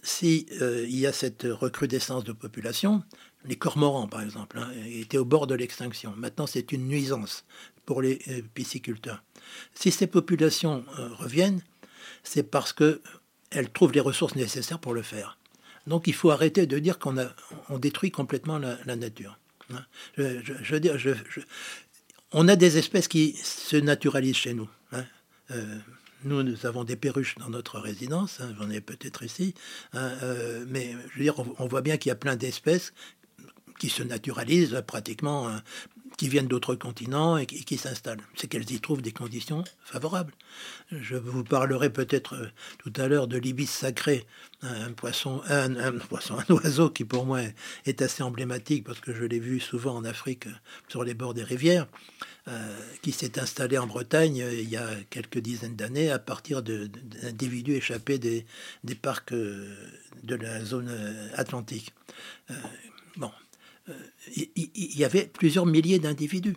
s'il 0.02 0.46
euh, 0.60 0.86
y 0.88 1.06
a 1.06 1.12
cette 1.12 1.46
recrudescence 1.48 2.24
de 2.24 2.32
population, 2.32 3.02
les 3.44 3.56
cormorans 3.56 4.08
par 4.08 4.22
exemple 4.22 4.58
hein, 4.58 4.70
étaient 4.86 5.18
au 5.18 5.24
bord 5.24 5.46
de 5.46 5.54
l'extinction. 5.54 6.12
Maintenant, 6.16 6.46
c'est 6.46 6.72
une 6.72 6.86
nuisance 6.86 7.44
pour 7.86 8.02
les 8.02 8.20
euh, 8.28 8.42
pisciculteurs. 8.54 9.22
Si 9.74 9.90
ces 9.90 10.06
populations 10.06 10.84
euh, 10.98 11.08
reviennent, 11.14 11.62
c'est 12.22 12.42
parce 12.42 12.72
qu'elles 12.72 13.70
trouvent 13.72 13.92
les 13.92 14.00
ressources 14.00 14.34
nécessaires 14.34 14.80
pour 14.80 14.92
le 14.92 15.02
faire. 15.02 15.38
Donc 15.86 16.06
il 16.06 16.14
faut 16.14 16.30
arrêter 16.30 16.66
de 16.66 16.78
dire 16.78 16.98
qu'on 16.98 17.16
on 17.70 17.78
détruit 17.78 18.10
complètement 18.10 18.58
la, 18.58 18.96
nature. 18.96 19.38
Hein. 19.72 19.84
On 22.32 22.46
a 22.46 22.56
des 22.56 22.76
espèces 22.76 23.08
qui 23.08 23.34
se 23.42 23.76
naturalisent 23.76 24.36
chez 24.36 24.52
nous. 24.52 24.68
Hein. 24.92 25.04
Nous, 26.24 26.42
nous 26.42 26.66
avons 26.66 26.84
des 26.84 26.96
perruches 26.96 27.36
dans 27.36 27.48
notre 27.48 27.78
résidence, 27.78 28.40
hein, 28.40 28.52
j'en 28.58 28.70
ai 28.70 28.80
peut-être 28.80 29.22
ici, 29.22 29.54
hein, 29.92 30.10
euh, 30.22 30.64
mais 30.68 30.96
je 31.12 31.18
veux 31.18 31.22
dire, 31.22 31.34
on, 31.58 31.66
voit 31.66 31.82
bien 31.82 31.96
qu'il 31.96 32.10
y 32.10 32.12
a 32.12 32.16
plein 32.16 32.34
d'espèces 32.34 32.92
qui 33.78 33.88
se 33.88 34.02
naturalisent 34.02 34.82
pratiquement, 34.84 35.48
hein, 35.48 35.62
qui 36.16 36.28
viennent 36.28 36.48
d'autres 36.48 36.74
continents 36.74 37.36
et 37.36 37.46
qui, 37.46 37.78
s'installent. 37.78 38.20
C'est 38.34 38.48
qu'elles 38.48 38.68
y 38.72 38.80
trouvent 38.80 39.02
des 39.02 39.12
conditions 39.12 39.62
favorables. 39.84 40.32
Je 40.90 41.14
vous 41.14 41.44
parlerai 41.44 41.90
peut-être 41.90 42.34
euh, 42.34 42.48
tout 42.78 42.92
à 42.96 43.06
l'heure 43.06 43.28
de 43.28 43.38
l'ibis 43.38 43.70
sacré, 43.70 44.26
un 44.62 44.90
poisson, 44.90 45.40
un, 45.48 45.92
poisson, 45.98 46.36
un 46.48 46.54
oiseau 46.54 46.90
qui 46.90 47.04
pour 47.04 47.24
moi 47.24 47.42
est 47.86 48.02
assez 48.02 48.24
emblématique 48.24 48.82
parce 48.82 48.98
que 48.98 49.14
je 49.14 49.24
l'ai 49.24 49.38
vu 49.38 49.60
souvent 49.60 49.94
en 49.94 50.04
Afrique 50.04 50.48
sur 50.88 51.04
les 51.04 51.14
bords 51.14 51.34
des 51.34 51.44
rivières. 51.44 51.86
Euh, 52.48 52.78
qui 53.02 53.12
s'est 53.12 53.38
installé 53.38 53.76
en 53.76 53.86
Bretagne 53.86 54.40
euh, 54.40 54.54
il 54.54 54.70
y 54.70 54.76
a 54.78 54.88
quelques 55.10 55.38
dizaines 55.38 55.76
d'années 55.76 56.10
à 56.10 56.18
partir 56.18 56.62
d'individus 56.62 57.74
échappés 57.74 58.18
des, 58.18 58.46
parcs 59.02 59.32
euh, 59.32 59.76
de 60.22 60.34
la 60.34 60.64
zone 60.64 60.90
atlantique. 61.34 61.92
bon, 63.16 63.30
il 64.34 64.98
y, 64.98 65.04
avait 65.04 65.26
plusieurs 65.26 65.66
milliers 65.66 65.98
d'individus 65.98 66.56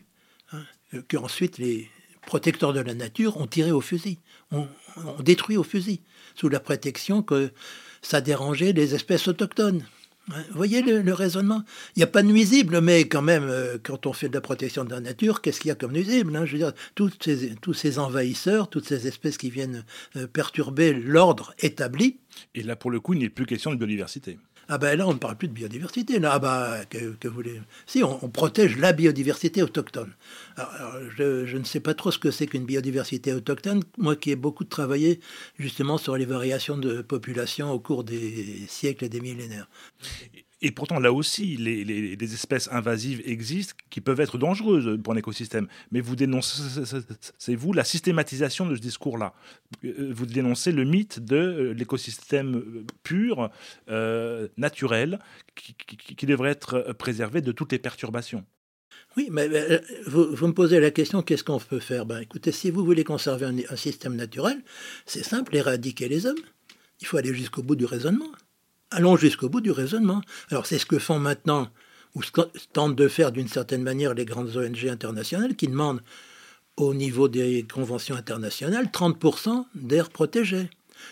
hein, 0.54 0.64
que 1.10 1.18
ensuite 1.18 1.58
les 1.58 1.90
protecteurs 2.26 2.72
de 2.72 2.80
la 2.80 2.94
nature 2.94 3.36
ont 3.36 3.48
tiré 3.48 3.72
au 3.72 3.82
fusil, 3.82 4.18
ont, 4.52 4.68
détruit 5.20 5.58
au 5.58 5.64
fusil, 5.64 6.00
sous 6.36 6.48
la 6.48 6.62
protection 6.62 7.22
que 7.22 7.52
ça 8.02 8.22
dérangeait 8.22 8.72
les 8.72 8.96
espèces 8.96 9.28
autochtones. 9.28 9.84
Vous 10.28 10.56
voyez 10.56 10.82
le, 10.82 11.14
raisonnement? 11.14 11.64
Il 11.96 12.00
n'y 12.00 12.04
a 12.04 12.08
pas 12.08 12.22
de 12.22 12.28
nuisible, 12.28 12.80
mais 12.80 13.08
quand 13.08 13.24
même, 13.24 13.48
euh, 13.50 13.78
quand 13.82 14.06
on 14.06 14.14
fait 14.14 14.30
de 14.30 14.34
la 14.34 14.42
protection 14.42 14.86
de 14.86 14.92
la 14.92 15.00
nature, 15.00 15.42
qu'est-ce 15.42 15.60
qu'il 15.60 15.70
y 15.70 15.72
a 15.72 15.76
comme 15.76 15.92
nuisible 15.92 16.36
hein? 16.36 16.46
Je 16.46 16.54
veux 16.54 16.58
dire, 16.60 16.74
ces, 17.20 17.56
tous 17.56 17.74
ces 17.74 18.00
envahisseurs, 18.00 18.70
toutes 18.70 18.88
ces 18.88 19.08
espèces 19.08 19.38
qui 19.38 19.50
viennent 19.50 19.84
euh, 20.16 20.28
perturber 20.28 20.94
l'ordre 20.94 21.54
établi. 21.60 22.20
Et 22.56 22.64
là, 22.64 22.76
pour 22.76 22.92
le 22.92 23.00
coup, 23.00 23.14
il 23.14 23.20
n'est 23.20 23.30
plus 23.30 23.46
question 23.46 23.72
de 23.72 23.78
biodiversité. 23.78 24.38
Ah 24.74 24.78
ben 24.78 24.98
là, 24.98 25.06
on 25.06 25.14
ne 25.14 25.20
parle 25.20 25.36
plus 25.36 25.50
de 25.50 25.54
biodiversité. 25.54 26.18
Ah 26.24 26.40
ben, 26.40 26.86
que, 26.90 27.28
voulez 27.28 27.62
Si, 27.86 28.06
on, 28.06 28.30
protège 28.30 28.78
la 28.78 28.94
biodiversité 28.94 29.62
autochtone. 29.62 30.14
Alors, 30.56 30.94
je, 31.18 31.46
je, 31.46 31.58
ne 31.58 31.66
sais 31.66 31.82
pas 31.82 31.94
trop 31.94 32.10
ce 32.10 32.18
que 32.18 32.32
c'est 32.32 32.48
qu'une 32.48 32.64
biodiversité 32.64 33.34
autochtone. 33.34 33.84
Moi 33.98 34.16
qui 34.16 34.32
ai 34.32 34.38
beaucoup 34.38 34.64
travaillé 34.64 35.20
justement 35.60 35.98
sur 35.98 36.16
les 36.16 36.24
variations 36.24 36.78
de 36.78 37.02
population 37.02 37.70
au 37.74 37.80
cours 37.80 38.06
des 38.06 38.66
siècles 38.70 39.04
et 39.04 39.10
des 39.10 39.20
millénaires. 39.20 39.68
Et 40.64 40.70
pourtant, 40.72 41.00
là 41.00 41.12
aussi, 41.12 41.58
les, 41.58 42.34
espèces 42.34 42.70
invasives 42.72 43.22
existent 43.26 43.74
qui 43.90 44.00
peuvent 44.00 44.20
être 44.20 44.38
dangereuses 44.38 45.00
pour 45.04 45.14
un 45.14 45.18
écosystème. 45.18 45.68
Mais 45.92 46.02
vous 46.02 46.16
dénoncez, 46.16 46.62
c'est 47.40 47.56
vous, 47.56 47.74
la 47.74 47.84
systématisation 47.84 48.68
de 48.68 48.76
ce 48.76 48.82
discours-là. 48.82 49.34
Euh, 49.84 50.12
vous 50.14 50.28
dénoncez 50.28 50.72
le 50.72 50.84
mythe 50.84 51.20
de 51.20 51.36
euh, 51.36 51.74
l'écosystème 51.74 52.58
euh, 52.58 52.86
pur, 53.02 53.50
naturel, 54.58 55.20
qui, 55.56 56.26
devrait 56.26 56.52
être 56.52 56.94
préservé 56.94 57.42
de 57.42 57.52
toutes 57.52 57.72
les 57.72 57.80
perturbations. 57.80 58.46
Oui, 59.18 59.30
mais, 59.32 59.50
vous, 60.06 60.48
me 60.48 60.54
posez 60.54 60.80
la 60.80 60.92
question, 60.92 61.24
qu'est-ce 61.24 61.44
qu'on 61.44 61.60
peut 61.60 61.80
faire? 61.80 62.06
Ben, 62.06 62.20
Écoutez, 62.20 62.52
si 62.52 62.70
vous 62.70 62.86
voulez 62.86 63.04
conserver 63.04 63.46
un 63.46 63.76
système 63.76 64.16
naturel, 64.16 64.62
c'est 65.06 65.24
simple, 65.24 65.56
éradiquer 65.56 66.08
les 66.08 66.28
hommes. 66.28 66.40
Il 67.02 67.08
faut 67.08 67.18
aller 67.18 67.34
jusqu'au 67.34 67.64
bout 67.64 67.76
du 67.76 67.86
raisonnement 67.86 68.32
allons 68.92 69.18
jusqu'au 69.18 69.50
bout 69.50 69.62
du 69.62 69.72
raisonnement. 69.72 70.22
Alors 70.50 70.66
c'est 70.66 70.78
ce 70.78 70.86
que 70.86 71.00
font 71.00 71.20
maintenant, 71.20 71.70
ou 72.16 72.22
ce 72.22 72.32
tentent 72.74 72.96
de 72.96 73.08
faire 73.08 73.32
d'une 73.32 73.48
certaine 73.48 73.84
manière 73.84 74.14
les 74.14 74.26
grandes 74.26 74.56
ONG 74.56 74.88
internationales 74.88 75.56
qui 75.56 75.68
demandent 75.68 76.02
au 76.78 76.94
niveau 76.94 77.28
des 77.28 77.66
conventions 77.72 78.16
internationales 78.16 78.88
30% 78.88 79.66
d'air 79.76 80.10
protégé. 80.10 80.70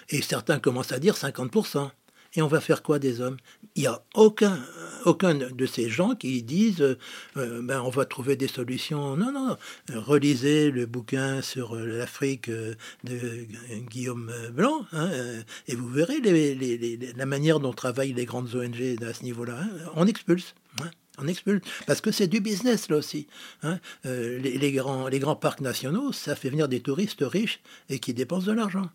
Et 0.09 0.21
certains 0.21 0.59
commencent 0.59 0.91
à 0.91 0.99
dire 0.99 1.15
50%. 1.15 1.89
Et 2.35 2.41
on 2.41 2.47
va 2.47 2.61
faire 2.61 2.83
quoi 2.83 2.99
des 2.99 3.21
hommes? 3.21 3.37
Il 3.75 3.81
n'y 3.81 3.87
a 3.87 4.03
aucun, 4.13 4.59
aucun 5.05 5.33
de 5.33 5.65
ces 5.65 5.89
gens 5.89 6.15
qui 6.15 6.43
disent 6.43 6.81
euh, 7.37 7.61
ben 7.61 7.81
on 7.81 7.89
va 7.89 8.05
trouver 8.05 8.35
des 8.35 8.47
solutions. 8.47 9.15
Non, 9.17 9.31
non, 9.31 9.57
relisez 9.93 10.71
le 10.71 10.85
bouquin 10.85 11.41
sur 11.41 11.75
euh, 11.75 11.85
l'Afrique 11.85 12.49
euh, 12.49 12.75
de 13.03 13.45
Guillaume 13.89 14.31
Blanc 14.53 14.85
hein, 14.91 15.09
et 15.67 15.75
vous 15.75 15.89
verrez 15.89 16.19
la 16.19 17.25
manière 17.25 17.59
dont 17.59 17.73
travaillent 17.73 18.13
les 18.13 18.25
grandes 18.25 18.53
ONG 18.55 18.97
à 19.03 19.13
ce 19.13 19.23
niveau-là. 19.23 19.59
Hein. 19.61 19.91
On 19.95 20.07
expulse. 20.07 20.55
Hein. 20.81 20.89
On 21.21 21.27
expulse. 21.27 21.61
Parce 21.85 22.01
que 22.01 22.11
c'est 22.11 22.27
du 22.27 22.39
business 22.39 22.89
là 22.89 22.97
aussi. 22.97 23.27
les, 24.03 24.71
grands, 24.71 25.07
les 25.07 25.19
grands 25.19 25.35
parcs 25.35 25.61
nationaux, 25.61 26.11
ça 26.11 26.35
fait 26.35 26.49
venir 26.49 26.67
des 26.67 26.79
touristes 26.79 27.23
riches 27.23 27.59
et 27.89 27.99
qui 27.99 28.13
dépensent 28.13 28.47
de 28.47 28.53
l'argent. 28.53 28.89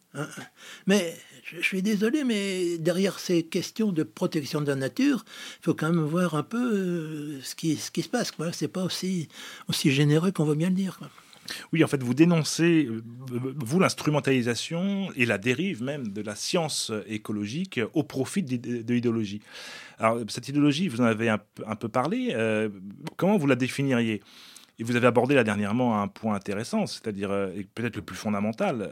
Mais 0.86 1.16
je, 1.44 1.60
suis 1.60 1.82
désolé, 1.82 2.24
mais 2.24 2.78
derrière 2.78 3.18
ces 3.18 3.42
questions 3.42 3.92
de 3.92 4.02
protection 4.02 4.60
de 4.60 4.66
la 4.66 4.76
nature, 4.76 5.24
il 5.60 5.64
faut 5.64 5.74
quand 5.74 5.90
même 5.90 6.04
voir 6.04 6.34
un 6.34 6.42
peu 6.42 6.74
euh, 6.74 7.40
ce, 7.42 7.54
qui, 7.54 7.76
se 7.76 8.08
passe. 8.08 8.32
Ce 8.52 8.64
n'est 8.64 8.68
pas 8.68 8.84
aussi 8.84 9.28
généreux 9.90 10.32
qu'on 10.32 10.44
veut 10.44 10.54
bien 10.54 10.70
le 10.70 10.74
dire. 10.74 10.98
Oui, 11.72 11.84
en 11.84 11.86
fait, 11.86 12.02
vous 12.02 12.14
dénoncez, 12.14 12.86
euh, 12.86 13.02
vous, 13.30 13.80
l'instrumentalisation 13.80 15.08
et 15.16 15.26
la 15.26 15.38
dérive 15.38 15.82
même 15.82 16.08
de 16.08 16.22
la 16.22 16.34
science 16.34 16.92
écologique 17.06 17.80
au 17.92 18.02
profit 18.02 18.42
de, 18.42 18.92
l'idéologie. 18.92 19.40
Alors, 19.98 20.18
cette 20.28 20.48
idéologie, 20.48 20.88
vous 20.88 21.00
en 21.00 21.04
avez 21.04 21.28
un, 21.28 21.38
peu 21.78 21.88
parlé. 21.88 22.30
Euh, 22.32 22.68
comment 23.16 23.36
vous 23.36 23.46
la 23.46 23.56
définiriez? 23.56 24.22
Et 24.78 24.82
vous 24.82 24.96
avez 24.96 25.06
abordé 25.06 25.36
là 25.36 25.44
dernièrement 25.44 26.02
un 26.02 26.08
point 26.08 26.34
intéressant, 26.34 26.86
c'est-à-dire, 26.86 27.32
et 27.54 27.64
peut-être 27.74 27.94
le 27.94 28.02
plus 28.02 28.16
fondamental, 28.16 28.90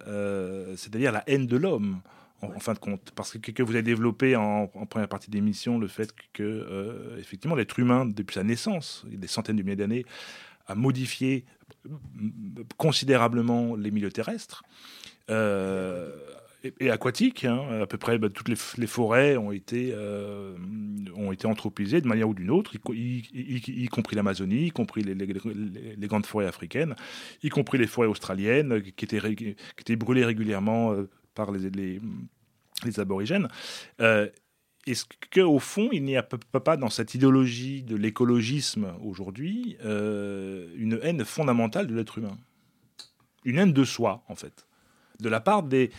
c'est-à-dire 0.77 1.11
la 1.11 1.25
haine 1.27 1.49
de 1.49 1.57
l'homme 1.57 2.01
en, 2.43 2.59
fin 2.59 2.75
de 2.75 2.79
compte, 2.79 3.13
parce 3.15 3.39
que, 3.39 3.63
vous 3.63 3.73
avez 3.73 3.83
développé 3.83 4.37
en, 4.37 4.67
première 4.67 5.09
partie 5.09 5.31
de 5.31 5.37
l'émission 5.37 5.79
le 5.79 5.89
fait 5.89 6.13
que, 6.33 6.43
euh, 6.43 7.19
effectivement, 7.19 7.55
l'être 7.55 7.79
humain, 7.79 8.05
depuis 8.05 8.35
sa 8.35 8.45
naissance, 8.45 9.05
des 9.07 9.29
centaines 9.29 9.57
de 9.57 9.63
milliers 9.63 9.77
d'années, 9.77 10.05
a 10.67 10.75
modifié 10.75 11.45
considérablement 12.77 13.77
les 13.77 13.91
milieux 13.91 14.13
terrestres. 14.13 14.63
Euh, 15.31 16.11
et, 16.79 16.91
aquatiques, 16.91 17.45
hein, 17.45 17.81
à 17.83 17.87
peu 17.87 17.99
près 17.99 18.19
bah, 18.19 18.29
toutes 18.29 18.49
les, 18.49 18.87
forêts 18.87 19.37
ont 19.37 19.51
été, 19.51 19.91
euh, 19.93 20.57
ont 21.17 21.33
été 21.33 21.47
anthropisées 21.47 22.01
de 22.01 22.07
manière 22.07 22.29
ou 22.29 22.35
d'une 22.35 22.51
autre, 22.51 22.73
y, 22.75 23.89
compris 23.89 24.15
l'Amazonie, 24.15 24.67
y 24.67 24.71
compris 24.71 25.03
les, 25.03 26.07
grandes 26.07 26.27
forêts 26.27 26.47
africaines, 26.47 26.95
y 27.43 27.49
compris 27.49 27.79
les 27.79 27.89
forêts 27.89 28.07
australiennes 28.07 28.83
qui 28.83 29.05
étaient, 29.05 29.35
qui 29.35 29.57
étaient 29.81 29.97
brûlées 29.97 30.25
régulièrement 30.25 30.95
par 31.35 31.51
les, 31.51 31.99
les, 32.85 33.01
aborigènes. 33.01 33.49
Euh, 34.01 34.29
est-ce 34.87 35.05
qu'au 35.33 35.59
fond, 35.59 35.89
il 35.93 36.03
n'y 36.05 36.17
a 36.17 36.23
pas 36.23 36.77
dans 36.77 36.91
cette 36.91 37.15
idéologie 37.15 37.83
de 37.83 37.97
l'écologisme 37.97 38.93
aujourd'hui 39.03 39.77
euh, 39.85 40.73
une 40.77 40.99
haine 41.03 41.25
fondamentale 41.25 41.87
de 41.87 41.95
l'être 41.95 42.19
humain? 42.19 42.37
Une 43.45 43.59
haine 43.59 43.73
de 43.73 43.85
soi, 43.85 44.23
en 44.29 44.35
fait 44.35 44.67
de 45.21 45.29
la 45.29 45.41
part 45.41 45.63
des, 45.63 45.91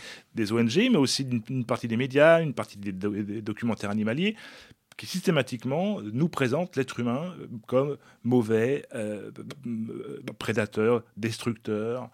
ONG, 0.52 0.76
mais 0.76 0.98
aussi 0.98 1.26
d'une 1.26 1.66
partie 1.66 1.88
des 1.88 1.98
médias, 1.98 2.42
une 2.42 2.54
partie 2.54 2.78
des, 2.78 2.92
documentaires 3.42 3.90
animaliers, 3.90 4.36
qui 4.98 5.08
systématiquement 5.08 6.02
nous 6.02 6.30
présente 6.30 6.76
l'être 6.76 7.00
humain 7.00 7.34
comme 7.66 7.98
mauvais, 8.24 8.86
prédateur, 10.38 11.04
destructeur, 11.18 12.10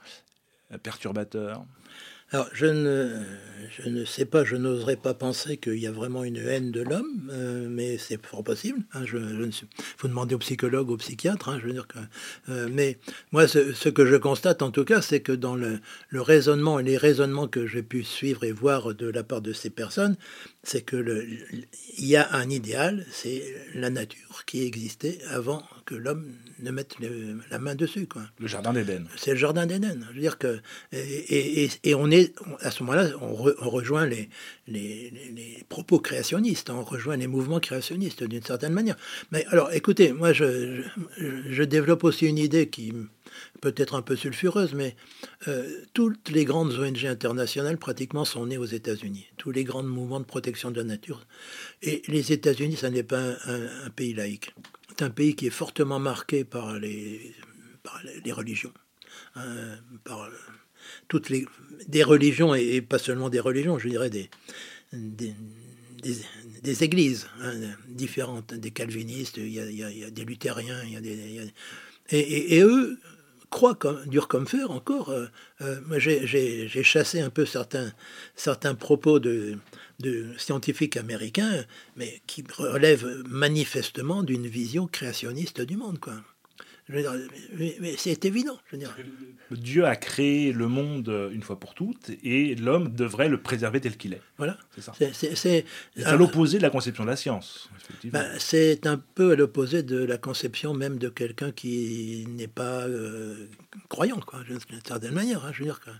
perturbateur. 0.83 1.65
Alors, 2.31 2.47
je 2.53 2.67
ne, 2.67 3.23
je 3.69 3.89
ne 3.89 4.05
sais 4.05 4.25
pas, 4.25 4.43
je 4.43 4.55
n'oserais 4.55 4.97
pas 4.97 5.15
penser 5.15 5.57
qu'il 5.57 5.79
y 5.79 5.87
a 5.87 5.91
vraiment 5.91 6.23
une 6.23 6.37
haine 6.37 6.69
de 6.71 6.81
l'homme, 6.81 7.29
euh, 7.31 7.67
mais 7.69 7.97
c'est 7.97 8.23
fort 8.23 8.43
possible. 8.43 8.79
Hein, 8.93 9.01
je, 9.05 9.17
ne 9.17 9.49
faut 9.97 10.07
demander 10.07 10.35
aux 10.35 10.39
psychologues, 10.39 10.91
aux 10.91 10.97
psychiatres. 10.97 11.49
Hein, 11.49 11.57
je 11.59 11.65
veux 11.65 11.73
dire 11.73 11.87
euh, 12.49 12.67
mais 12.71 12.99
moi, 13.31 13.47
ce, 13.47 13.89
que 13.89 14.05
je 14.05 14.15
constate 14.15 14.61
en 14.61 14.69
tout 14.69 14.85
cas, 14.85 15.01
c'est 15.01 15.21
que 15.21 15.31
dans 15.31 15.55
le, 15.55 15.79
le 16.09 16.21
raisonnement 16.21 16.79
et 16.79 16.83
les 16.83 16.97
raisonnements 16.97 17.47
que 17.47 17.65
j'ai 17.65 17.83
pu 17.83 18.03
suivre 18.03 18.43
et 18.43 18.51
voir 18.51 18.93
de 18.93 19.07
la 19.07 19.23
part 19.23 19.41
de 19.41 19.51
ces 19.53 19.71
personnes, 19.71 20.15
c'est 20.69 20.81
que 20.81 20.95
le, 20.95 21.25
il 21.97 22.05
y 22.05 22.15
a 22.15 22.31
un 22.31 22.47
idéal, 22.47 23.03
c'est 23.11 23.41
la 23.73 23.89
nature 23.89 24.45
qui 24.45 24.63
existait 24.63 25.17
avant 25.31 25.63
que 25.85 25.95
l'homme 25.95 26.27
ne 26.59 26.69
mette 26.69 26.97
la 27.49 27.57
main 27.57 27.73
dessus. 27.73 28.05
Quoi. 28.05 28.21
Le 28.37 28.45
jardin 28.45 28.71
d'Éden. 28.71 29.05
C'est 29.17 29.31
le 29.31 29.37
jardin 29.37 29.65
d'Éden. 29.65 30.05
Je 30.09 30.13
veux 30.13 30.21
dire 30.21 30.37
que 30.37 30.59
et, 30.91 31.63
et, 31.63 31.69
et 31.83 31.95
on 31.95 32.11
est 32.11 32.35
à 32.59 32.69
ce 32.69 32.83
moment-là, 32.83 33.09
on, 33.19 33.33
rejoint 33.69 34.05
les, 34.05 34.29
les, 34.67 35.11
les, 35.35 35.65
propos 35.69 35.99
créationnistes, 35.99 36.69
on 36.69 36.83
rejoint 36.83 37.17
les 37.17 37.27
mouvements 37.27 37.59
créationnistes 37.59 38.23
d'une 38.23 38.43
certaine 38.43 38.73
manière. 38.73 38.95
Mais 39.31 39.45
alors, 39.47 39.73
écoutez, 39.73 40.13
moi, 40.13 40.33
je, 40.33 40.83
je, 41.17 41.63
développe 41.63 42.03
aussi 42.03 42.27
une 42.27 42.37
idée 42.37 42.69
qui 42.69 42.93
peut 43.61 43.73
être 43.77 43.95
un 43.95 44.01
peu 44.01 44.15
sulfureuse, 44.15 44.73
mais 44.73 44.95
euh, 45.47 45.83
toutes 45.93 46.29
les 46.29 46.45
grandes 46.45 46.73
ONG 46.73 47.05
internationales 47.05 47.77
pratiquement 47.77 48.25
sont 48.25 48.45
nées 48.45 48.57
aux 48.57 48.65
États-Unis. 48.65 49.27
Tous 49.37 49.51
les 49.51 49.63
grands 49.63 49.83
mouvements 49.83 50.19
de 50.19 50.25
protection 50.25 50.71
de 50.71 50.77
la 50.77 50.83
nature. 50.83 51.25
Et 51.81 52.01
les 52.07 52.31
États-Unis, 52.31 52.77
ça 52.77 52.89
n'est 52.89 53.03
pas 53.03 53.35
un, 53.45 53.89
pays 53.95 54.13
laïque. 54.13 54.53
C'est 54.89 55.03
un 55.03 55.09
pays 55.09 55.35
qui 55.35 55.47
est 55.47 55.51
fortement 55.51 55.99
marqué 55.99 56.43
par 56.43 56.79
les, 56.79 57.33
religions, 58.31 58.73
hein, 59.35 59.77
par 60.03 60.29
toutes 61.07 61.29
les 61.29 61.45
des 61.87 62.03
religions 62.03 62.53
et, 62.55 62.81
pas 62.81 62.99
seulement 62.99 63.29
des 63.29 63.39
religions, 63.39 63.79
je 63.79 63.89
dirais 63.89 64.09
des 64.09 64.29
des, 64.91 66.83
églises 66.83 67.27
hein, 67.41 67.53
différentes, 67.87 68.53
des 68.53 68.71
calvinistes, 68.71 69.37
il 69.37 69.49
y, 69.49 70.03
a, 70.03 70.09
des 70.09 70.25
luthériens, 70.25 70.81
il 70.83 70.93
y 70.93 70.95
a 70.95 71.01
des, 71.01 71.51
et, 72.11 72.61
eux 72.61 72.99
croient 73.49 73.75
comme, 73.75 74.05
dur 74.07 74.27
comme 74.27 74.47
fer 74.47 74.71
encore. 74.71 75.09
Euh, 75.09 75.27
euh, 75.61 75.79
j'ai 75.97 76.83
chassé 76.83 77.19
un 77.21 77.29
peu 77.29 77.45
certains, 77.45 77.91
certains 78.35 78.75
propos 78.75 79.19
de, 79.19 79.57
de 79.99 80.27
scientifiques 80.37 80.97
américains, 80.97 81.65
mais 81.95 82.21
qui 82.27 82.43
relèvent 82.55 83.23
manifestement 83.27 84.23
d'une 84.23 84.47
vision 84.47 84.87
créationniste 84.87 85.61
du 85.61 85.77
monde, 85.77 85.99
quoi 85.99 86.15
mais, 86.89 87.95
c'est 87.97 88.25
évident. 88.25 88.57
Je 88.65 88.75
veux 88.75 88.79
dire. 88.79 88.95
Dieu 89.51 89.85
a 89.85 89.95
créé 89.95 90.51
le 90.51 90.67
monde 90.67 91.29
une 91.31 91.43
fois 91.43 91.59
pour 91.59 91.75
toutes 91.75 92.09
et 92.23 92.55
l'homme 92.55 92.89
devrait 92.89 93.29
le 93.29 93.39
préserver 93.41 93.79
tel 93.79 93.95
qu'il 93.95 94.13
est. 94.13 94.21
Voilà. 94.37 94.57
C'est 94.75 94.81
ça. 94.81 94.93
C'est 95.13 95.65
à 96.03 96.15
l'opposé 96.15 96.57
de 96.57 96.63
la 96.63 96.71
conception 96.71 97.03
de 97.03 97.09
la 97.09 97.15
science. 97.15 97.69
Ben, 98.05 98.27
c'est 98.39 98.87
un 98.87 98.97
peu 98.97 99.33
à 99.33 99.35
l'opposé 99.35 99.83
de 99.83 100.03
la 100.03 100.17
conception 100.17 100.73
même 100.73 100.97
de 100.97 101.09
quelqu'un 101.09 101.51
qui 101.51 102.25
n'est 102.27 102.47
pas 102.47 102.87
euh, 102.87 103.47
croyant, 103.87 104.19
quoi, 104.19 104.39
d'une 104.43 104.59
certaine 104.85 105.13
manière. 105.13 105.45
Hein, 105.45 105.51
je 105.53 105.59
veux 105.59 105.65
dire 105.65 105.79
que... 105.79 105.91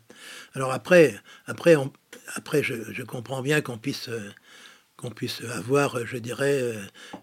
Alors 0.53 0.71
après, 0.71 1.15
après, 1.45 1.75
on, 1.75 1.91
après 2.33 2.63
je, 2.63 2.91
je, 2.91 3.03
comprends 3.03 3.41
bien 3.41 3.61
qu'on 3.61 3.77
puisse. 3.77 4.09
Euh, 4.09 4.29
qu'on 4.99 5.11
puisse 5.11 5.41
avoir, 5.55 6.05
je 6.05 6.17
dirais, 6.17 6.61
euh, 6.61 6.75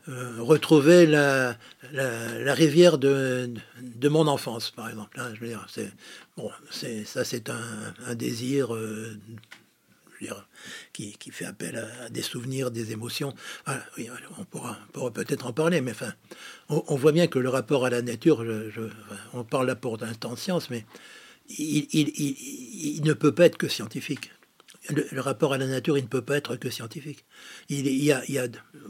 euh, 0.08 0.36
retrouver 0.38 1.04
la, 1.04 1.58
la, 1.92 2.54
rivière 2.54 2.96
de, 2.96 3.52
de, 3.82 4.08
mon 4.08 4.26
enfance, 4.28 4.70
par 4.70 4.88
exemple. 4.88 5.20
Hein, 5.20 5.32
je 5.34 5.40
veux 5.40 5.48
dire, 5.48 5.66
c'est, 5.68 5.92
bon, 6.38 6.50
c'est, 6.70 7.04
ça, 7.04 7.22
c'est 7.22 7.50
un, 7.50 7.94
un 8.06 8.14
désir 8.14 8.74
euh, 8.74 9.18
dire, 10.22 10.48
qui, 10.94 11.18
qui, 11.18 11.30
fait 11.30 11.44
appel 11.44 11.76
à, 11.76 12.08
des 12.08 12.22
souvenirs, 12.22 12.70
des 12.70 12.92
émotions. 12.92 13.34
oui, 13.98 14.08
on 14.38 14.44
pourra, 14.44 14.78
peut-être 15.12 15.44
en 15.46 15.52
parler, 15.52 15.82
mais 15.82 15.90
enfin, 15.90 16.14
on, 16.70 16.96
voit 16.96 17.12
bien 17.12 17.26
que 17.26 17.38
le 17.38 17.50
rapport 17.50 17.84
à 17.84 17.90
la 17.90 18.00
nature, 18.00 18.42
je, 18.42 18.88
on 19.34 19.44
parle 19.44 19.66
là 19.66 19.76
pour 19.76 19.98
l'instant 19.98 20.32
de 20.32 20.38
science, 20.38 20.70
mais 20.70 20.86
il 21.58 23.02
ne 23.04 23.12
peut 23.12 23.32
pas 23.32 23.44
être 23.44 23.58
que 23.58 23.68
scientifique 23.68 24.30
le, 24.90 25.20
rapport 25.20 25.52
à 25.52 25.58
la 25.58 25.66
nature, 25.66 25.98
il 25.98 26.04
ne 26.04 26.08
peut 26.08 26.22
pas 26.22 26.36
être 26.36 26.56
que 26.56 26.70
scientifique. 26.70 27.24
Il, 27.68 27.86
y 27.86 28.12
a, 28.12 28.22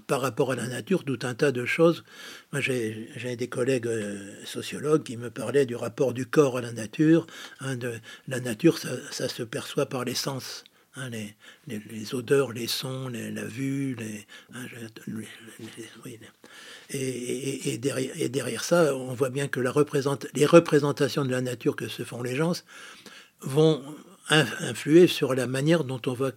par 0.06 0.20
rapport 0.20 0.52
à 0.52 0.56
la 0.56 0.66
nature, 0.66 1.04
tout 1.04 1.18
un 1.22 1.34
tas 1.34 1.52
de 1.52 1.64
choses. 1.64 2.04
Moi, 2.52 2.60
j'ai 2.60 3.36
des 3.36 3.48
collègues 3.48 3.86
euh, 3.86 4.44
sociologues 4.44 5.02
qui 5.02 5.16
me 5.16 5.30
parlaient 5.30 5.66
du 5.66 5.76
rapport 5.76 6.12
du 6.12 6.26
corps 6.26 6.58
à 6.58 6.60
la 6.60 6.72
nature. 6.72 7.26
Hein, 7.60 7.76
de, 7.76 7.94
la 8.28 8.40
nature, 8.40 8.78
ça, 8.78 9.28
se 9.28 9.42
perçoit 9.42 9.86
par 9.86 10.04
les 10.04 10.14
sens. 10.14 10.64
Hein, 10.98 11.10
les, 11.66 12.14
odeurs, 12.14 12.52
les 12.52 12.66
sons, 12.66 13.08
la 13.08 13.44
vue, 13.44 13.96
les, 13.96 14.26
hein, 14.54 14.64
et, 16.88 17.72
et, 17.72 17.78
derrière, 17.78 18.12
et, 18.18 18.30
derrière, 18.30 18.64
ça, 18.64 18.96
on 18.96 19.12
voit 19.12 19.28
bien 19.28 19.46
que 19.46 19.60
la 19.60 19.74
les 20.34 20.46
représentations 20.46 21.24
de 21.26 21.30
la 21.30 21.42
nature 21.42 21.76
que 21.76 21.88
se 21.88 22.02
font 22.02 22.22
les 22.22 22.34
gens 22.34 22.52
vont 23.42 23.82
influer 24.28 25.06
sur 25.06 25.34
la 25.34 25.46
manière 25.46 25.84
dont 25.84 26.00
on 26.06 26.12
va 26.12 26.32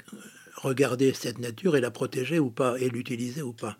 regarder 0.62 1.14
cette 1.14 1.40
nature 1.40 1.76
et 1.76 1.82
la 1.82 1.92
protéger 1.92 2.40
ou 2.40 2.50
pas, 2.50 2.78
et 2.80 2.90
l'utiliser 2.90 3.42
ou 3.42 3.54
pas. 3.54 3.78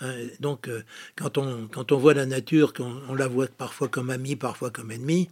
Hein, 0.00 0.14
donc, 0.40 0.68
euh, 0.68 0.82
quand, 1.16 1.38
on, 1.38 1.68
quand 1.68 1.92
on 1.92 1.98
voit 1.98 2.14
la 2.14 2.26
nature, 2.26 2.72
qu'on 2.72 3.00
on 3.08 3.14
la 3.14 3.28
voit 3.28 3.46
parfois 3.46 3.88
comme 3.88 4.10
amie, 4.10 4.36
parfois 4.36 4.70
comme 4.70 4.90
ennemie, 4.90 5.28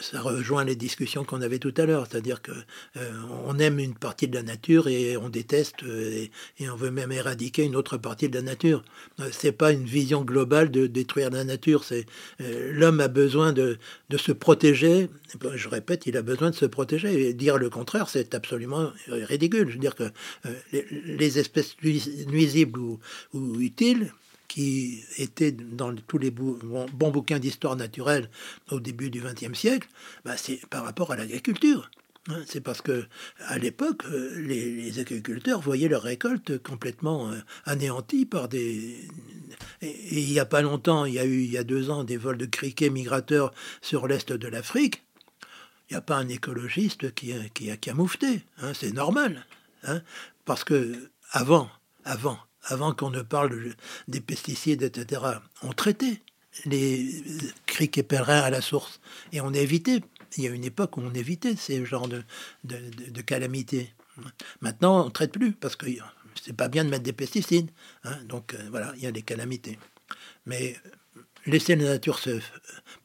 ça 0.00 0.20
rejoint 0.20 0.64
les 0.64 0.76
discussions 0.76 1.24
qu'on 1.24 1.42
avait 1.42 1.58
tout 1.58 1.74
à 1.76 1.86
l'heure, 1.86 2.06
c'est-à-dire 2.08 2.42
que 2.42 2.52
euh, 2.96 3.58
aime 3.58 3.78
une 3.78 3.94
partie 3.94 4.28
de 4.28 4.34
la 4.34 4.42
nature 4.42 4.88
et 4.88 5.16
on 5.16 5.28
déteste 5.28 5.82
euh, 5.84 6.26
et, 6.58 6.70
on 6.70 6.74
veut 6.74 6.90
même 6.90 7.12
éradiquer 7.12 7.64
une 7.64 7.76
autre 7.76 7.96
partie 7.96 8.28
de 8.28 8.34
la 8.34 8.42
nature. 8.42 8.82
C'est 9.30 9.52
pas 9.52 9.72
une 9.72 9.84
vision 9.84 10.22
globale 10.22 10.70
de 10.70 10.86
détruire 10.86 11.30
la 11.30 11.44
nature. 11.44 11.84
C'est 11.84 12.06
l'homme 12.38 13.00
a 13.00 13.08
besoin 13.08 13.52
de, 13.52 13.78
de 14.08 14.16
se 14.16 14.32
protéger. 14.32 15.10
Je 15.54 15.68
répète, 15.68 16.06
il 16.06 16.16
a 16.16 16.22
besoin 16.22 16.50
de 16.50 16.54
se 16.54 16.64
protéger. 16.64 17.28
Et 17.28 17.34
dire 17.34 17.58
le 17.58 17.68
contraire, 17.68 18.08
c'est 18.08 18.34
absolument 18.34 18.90
ridicule. 19.08 19.68
Je 19.68 19.74
veux 19.74 19.80
dire 19.80 19.91
que 19.94 20.10
les, 20.72 20.86
les 20.90 21.38
espèces 21.38 21.76
nuisibles 21.82 22.80
ou, 23.32 23.60
utiles 23.60 24.12
qui 24.52 25.02
étaient 25.16 25.52
dans 25.52 25.94
tous 25.94 26.18
les 26.18 26.30
bons, 26.30 26.58
bouquins 26.92 27.38
d'histoire 27.38 27.74
naturelle 27.74 28.28
au 28.70 28.80
début 28.80 29.08
du 29.08 29.22
XXe 29.22 29.58
siècle, 29.58 29.88
bah 30.26 30.36
c'est 30.36 30.60
par 30.66 30.84
rapport 30.84 31.10
à 31.10 31.16
l'agriculture. 31.16 31.90
Hein. 32.28 32.42
c'est 32.46 32.60
parce 32.60 32.82
que 32.82 33.06
à 33.46 33.58
l'époque, 33.58 34.04
euh, 34.04 34.38
les, 34.42 35.00
agriculteurs 35.00 35.60
voyaient 35.60 35.88
leur 35.88 36.02
récolte 36.02 36.62
complètement 36.62 37.32
euh, 37.32 37.38
anéantie 37.64 38.26
par 38.26 38.48
des. 38.48 39.08
Et, 39.80 40.20
il 40.20 40.30
n'y 40.30 40.38
a 40.38 40.44
pas 40.44 40.60
longtemps, 40.60 41.06
il 41.06 41.14
y 41.14 41.18
a 41.18 41.24
eu 41.24 41.42
il 41.42 41.50
y 41.50 41.56
a 41.56 41.64
deux 41.64 41.88
ans 41.88 42.04
des 42.04 42.18
vols 42.18 42.36
de 42.36 42.46
criquets 42.46 42.90
migrateurs 42.90 43.52
sur 43.80 44.06
l'est 44.06 44.30
de 44.30 44.48
l'Afrique. 44.48 45.02
Il 45.88 45.94
n'y 45.94 45.98
a 45.98 46.02
pas 46.02 46.16
un 46.16 46.28
écologiste 46.28 47.14
qui, 47.14 47.32
qui, 47.54 47.70
a, 47.70 47.76
qui 47.78 47.90
a 47.90 47.94
moufté. 47.94 48.42
Hein, 48.58 48.72
c'est 48.74 48.92
normal. 48.92 49.46
Hein, 49.84 50.02
parce 50.44 50.64
que 50.64 51.10
avant, 51.30 51.68
avant, 52.04 52.38
avant 52.64 52.94
qu'on 52.94 53.10
ne 53.10 53.22
parle 53.22 53.74
des 54.08 54.20
pesticides, 54.20 54.82
etc., 54.82 55.22
on 55.62 55.72
traitait 55.72 56.20
les 56.64 57.22
criquets 57.66 58.02
pèlerins 58.02 58.40
à 58.40 58.50
la 58.50 58.60
source. 58.60 59.00
Et 59.32 59.40
on 59.40 59.52
évitait, 59.52 60.00
il 60.36 60.44
y 60.44 60.46
a 60.46 60.50
une 60.50 60.64
époque 60.64 60.96
où 60.96 61.00
on 61.00 61.12
évitait 61.14 61.56
ces 61.56 61.84
genres 61.84 62.08
de, 62.08 63.20
calamités. 63.22 63.94
Maintenant, 64.60 65.02
on 65.02 65.06
ne 65.06 65.10
traite 65.10 65.32
plus, 65.32 65.52
parce 65.52 65.76
que 65.76 65.86
c'est 66.42 66.56
pas 66.56 66.68
bien 66.68 66.84
de 66.84 66.90
mettre 66.90 67.04
des 67.04 67.12
pesticides. 67.12 67.70
Hein. 68.04 68.16
donc 68.24 68.54
euh, 68.54 68.58
voilà, 68.70 68.92
il 68.96 69.02
y 69.02 69.06
a 69.06 69.12
des 69.12 69.22
calamités. 69.22 69.78
Mais 70.46 70.76
laisser 71.46 71.76
la 71.76 71.84
nature 71.84 72.20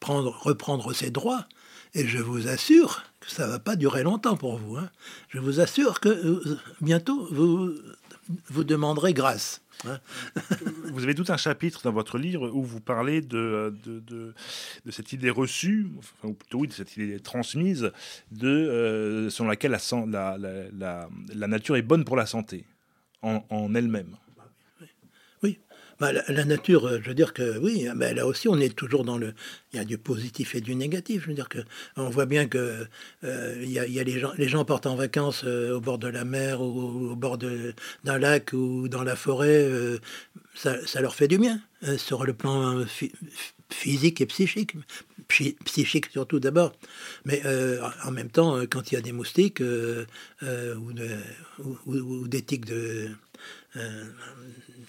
reprendre 0.01 0.93
ses 0.93 1.11
droits, 1.11 1.47
et 1.93 2.07
je 2.07 2.19
vous 2.19 2.47
assure 2.47 3.03
ça 3.27 3.45
ne 3.45 3.51
va 3.51 3.59
pas 3.59 3.75
durer 3.75 4.03
longtemps 4.03 4.37
pour 4.37 4.57
vous. 4.57 4.77
Hein. 4.77 4.89
Je 5.29 5.39
vous 5.39 5.59
assure 5.59 5.99
que 5.99 6.09
euh, 6.09 6.57
bientôt, 6.81 7.27
vous 7.31 7.73
vous 8.49 8.63
demanderez 8.63 9.13
grâce. 9.13 9.61
Hein. 9.85 9.99
vous 10.91 11.03
avez 11.03 11.15
tout 11.15 11.25
un 11.29 11.37
chapitre 11.37 11.81
dans 11.83 11.91
votre 11.91 12.17
livre 12.17 12.49
où 12.49 12.63
vous 12.63 12.81
parlez 12.81 13.21
de, 13.21 13.75
de, 13.85 13.99
de, 13.99 14.91
cette 14.91 15.13
idée 15.13 15.29
reçue, 15.29 15.87
ou 16.23 16.33
plutôt 16.33 16.59
oui, 16.59 16.67
de 16.67 16.73
cette 16.73 16.95
idée 16.97 17.19
transmise, 17.19 17.91
de, 18.31 18.47
euh, 18.47 19.29
selon 19.29 19.49
laquelle 19.49 19.77
la, 20.07 20.37
la, 20.37 21.09
la, 21.33 21.47
nature 21.47 21.75
est 21.75 21.81
bonne 21.81 22.05
pour 22.05 22.15
la 22.15 22.25
santé, 22.25 22.65
en 23.21 23.75
elle-même. 23.75 24.17
Bah, 25.99 26.11
la, 26.11 26.45
nature, 26.45 26.85
euh, 26.85 26.99
je 27.01 27.09
veux 27.09 27.15
dire 27.15 27.33
que 27.33 27.57
oui, 27.57 27.87
bah, 27.95 28.13
là 28.13 28.27
aussi 28.27 28.47
on 28.47 28.59
est 28.59 28.75
toujours 28.75 29.03
dans 29.03 29.17
le. 29.17 29.33
Il 29.73 29.77
y 29.77 29.79
a 29.79 29.85
du 29.85 29.97
positif 29.97 30.53
et 30.53 30.61
du 30.61 30.75
négatif. 30.75 31.23
Je 31.23 31.29
veux 31.29 31.33
dire 31.33 31.49
que 31.49 31.57
on 31.95 32.09
voit 32.09 32.27
bien 32.27 32.47
que 32.47 32.85
euh, 33.23 33.55
il, 33.63 33.71
y 33.71 33.79
a, 33.79 34.03
les 34.03 34.19
gens, 34.19 34.31
les 34.37 34.47
gens 34.47 34.63
partent 34.63 34.85
en 34.85 34.95
vacances 34.95 35.41
euh, 35.43 35.75
au 35.75 35.81
bord 35.81 35.97
de 35.97 36.07
la 36.07 36.23
mer 36.23 36.61
ou 36.61 37.11
au, 37.11 37.15
bord 37.15 37.39
d'un 37.39 38.19
lac 38.19 38.53
ou 38.53 38.87
dans 38.89 39.03
la 39.03 39.15
forêt. 39.15 39.67
ça, 40.53 40.85
ça, 40.85 41.01
leur 41.01 41.15
fait 41.15 41.27
du 41.27 41.39
bien 41.39 41.61
sur 41.97 42.25
le 42.25 42.33
plan 42.33 42.83
physique 43.69 44.21
et 44.21 44.27
psychique. 44.27 44.75
Psychique 45.27 46.07
surtout 46.11 46.39
d'abord. 46.39 46.73
Mais 47.25 47.41
en 48.03 48.11
même 48.11 48.29
temps, 48.29 48.61
quand 48.69 48.91
il 48.91 48.95
y 48.95 48.97
a 48.97 49.01
des 49.01 49.11
moustiques 49.11 49.61
ou, 49.61 50.91
ou, 51.87 52.27
des 52.27 52.41
tiques 52.43 52.65
de 52.65 53.09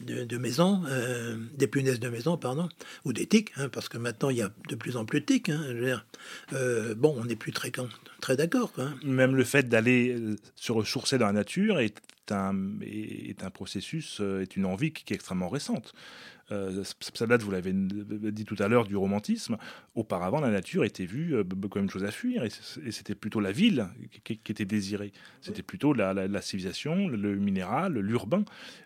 de, 0.01 0.39
maison, 0.39 0.83
euh, 0.87 1.37
des 1.55 1.67
punaises 1.67 2.01
de 2.01 2.09
maison, 2.09 2.37
pardon, 2.37 2.69
ou 3.05 3.13
des 3.13 3.27
tiques, 3.27 3.53
hein, 3.57 3.69
parce 3.69 3.89
que 3.89 3.99
maintenant 3.99 4.31
il 4.31 4.39
y 4.39 4.43
a 4.43 4.51
de 4.69 4.75
plus 4.75 4.97
en 4.97 5.05
plus 5.05 5.21
de 5.21 5.27
tiques. 5.27 5.49
Hein, 5.49 6.03
euh, 6.53 6.95
bon, 6.95 7.15
on 7.19 7.25
n'est 7.25 7.37
plus 7.37 7.53
très, 7.53 7.71
d'accord. 8.37 8.73
Hein. 8.79 8.95
Même 9.03 9.35
le 9.35 9.45
fait 9.45 9.69
d'aller 9.69 10.15
euh, 10.15 10.37
se 10.57 10.73
ressourcer 10.73 11.19
dans 11.19 11.27
la 11.27 11.33
nature 11.33 11.81
est 11.81 12.01
un, 12.31 12.55
est 12.83 13.43
un 13.43 13.51
processus, 13.51 14.21
est 14.21 14.57
une 14.57 14.67
envie 14.67 14.93
qui 14.93 15.13
est 15.13 15.17
extrêmement 15.17 15.49
récente. 15.49 15.95
Euh, 16.51 16.83
date, 17.27 17.43
vous 17.43 17.51
l'avez 17.51 17.73
dit 17.73 18.45
tout 18.45 18.57
à 18.59 18.69
l'heure, 18.69 18.85
du 18.85 18.97
romantisme. 18.97 19.59
Auparavant, 19.95 20.41
la 20.41 20.51
nature 20.51 20.85
était 20.85 21.05
vue 21.05 21.35
euh, 21.37 21.45
comme 21.71 21.83
une 21.83 21.91
chose 21.91 22.05
à 22.05 22.11
fuir, 22.11 22.45
et 22.45 22.91
c'était 22.91 23.15
plutôt 23.15 23.41
la 23.41 23.53
ville 23.53 23.89
qui, 24.25 24.41
était 24.49 24.65
désirée. 24.65 25.13
C'était 25.41 25.63
plutôt 25.63 25.93
la, 25.93 26.41
civilisation, 26.41 27.09
le 27.09 27.37
minéral, 27.37 27.99
l'urbain. 27.99 28.45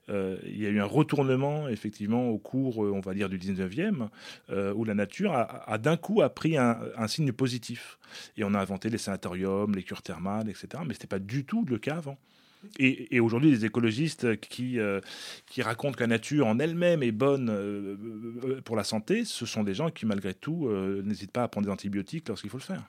Euh, 0.09 0.39
il 0.45 0.61
y 0.61 0.67
a 0.67 0.71
eu 0.71 0.81
un 0.81 0.87
retournement, 0.87 1.69
effectivement, 1.69 2.29
au 2.29 2.39
cours, 2.39 2.79
on 2.79 3.01
va 3.01 3.15
dire, 3.15 3.29
du 3.29 3.39
19e, 3.39 4.09
où 4.75 4.85
la 4.85 4.95
nature 4.95 5.33
a, 5.35 5.79
d'un 5.79 5.97
coup 5.97 6.23
a 6.23 6.31
pris 6.31 6.57
un, 6.57 7.07
signe 7.07 7.33
positif. 7.33 7.99
Et 8.37 8.45
on 8.45 8.55
a 8.55 8.61
inventé 8.61 8.89
les 8.91 8.99
sanatoriums, 8.99 9.75
les 9.75 9.83
cures 9.83 10.03
thermales, 10.03 10.49
etc. 10.49 10.69
Mais 10.87 10.95
ce 10.95 10.99
n'était 10.99 11.07
pas 11.07 11.19
du 11.19 11.45
tout 11.45 11.65
le 11.65 11.79
cas 11.79 11.97
avant. 11.97 12.19
Et, 12.79 13.21
aujourd'hui, 13.21 13.51
les 13.51 13.65
écologistes 13.65 14.39
qui, 14.41 14.79
euh, 14.79 15.01
qui 15.47 15.63
racontent 15.63 15.97
que 15.97 16.01
la 16.03 16.07
nature 16.07 16.47
en 16.47 16.59
elle-même 16.59 17.03
est 17.03 17.13
bonne 17.13 17.51
euh, 17.51 17.97
euh, 18.45 18.61
pour 18.63 18.77
la 18.77 18.85
santé, 18.85 19.25
ce 19.25 19.47
sont 19.47 19.65
des 19.65 19.75
gens 19.75 19.91
qui, 19.91 20.07
malgré 20.07 20.35
tout, 20.35 20.69
n'hésitent 21.05 21.33
pas 21.33 21.43
à 21.43 21.49
prendre 21.49 21.67
des 21.67 21.73
antibiotiques 21.73 22.29
lorsqu'il 22.29 22.51
faut 22.51 22.59
le 22.59 22.63
faire. 22.63 22.83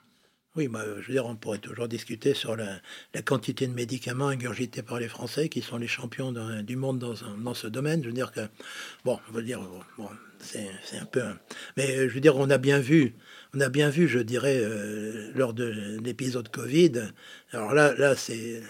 Oui, 0.56 0.68
bah, 0.68 0.84
je 1.02 1.08
veux 1.08 1.14
dire, 1.14 1.26
on 1.26 1.36
pourrait 1.36 1.58
toujours 1.58 1.88
discuter 1.88 2.34
sur 2.34 2.56
la, 2.56 2.80
quantité 3.24 3.66
de 3.68 3.74
médicaments 3.74 4.28
ingurgités 4.28 4.84
par 4.84 5.00
les 5.00 5.08
Français, 5.08 5.50
qui 5.50 5.62
sont 5.62 5.78
les 5.78 5.88
champions 5.88 6.32
du 6.62 6.76
monde 6.76 7.00
dans, 7.00 7.54
ce 7.54 7.68
domaine. 7.68 8.04
Je 8.04 8.08
veux 8.08 8.14
dire 8.14 8.32
que, 8.32 8.42
bon, 9.04 9.20
on 9.30 9.32
va 9.34 9.42
dire, 9.42 9.62
bon, 9.98 10.10
c'est 10.40 10.98
un 11.00 11.06
peu. 11.06 11.24
Mais 11.76 12.08
je 12.08 12.14
veux 12.14 12.22
dire, 12.22 12.36
on 12.36 12.50
a 12.50 12.58
bien 12.58 12.80
vu 12.80 13.16
on 13.56 13.60
a 13.60 13.70
bien 13.70 13.90
vu, 13.90 14.08
je 14.08 14.20
dirais, 14.20 14.60
euh, 14.60 15.32
lors 15.36 15.54
de 15.54 16.00
l'épisode 16.04 16.50
Covid. 16.50 16.94
Alors 17.52 17.74
là, 17.74 17.94
là 17.94 18.16
c'est 18.16 18.64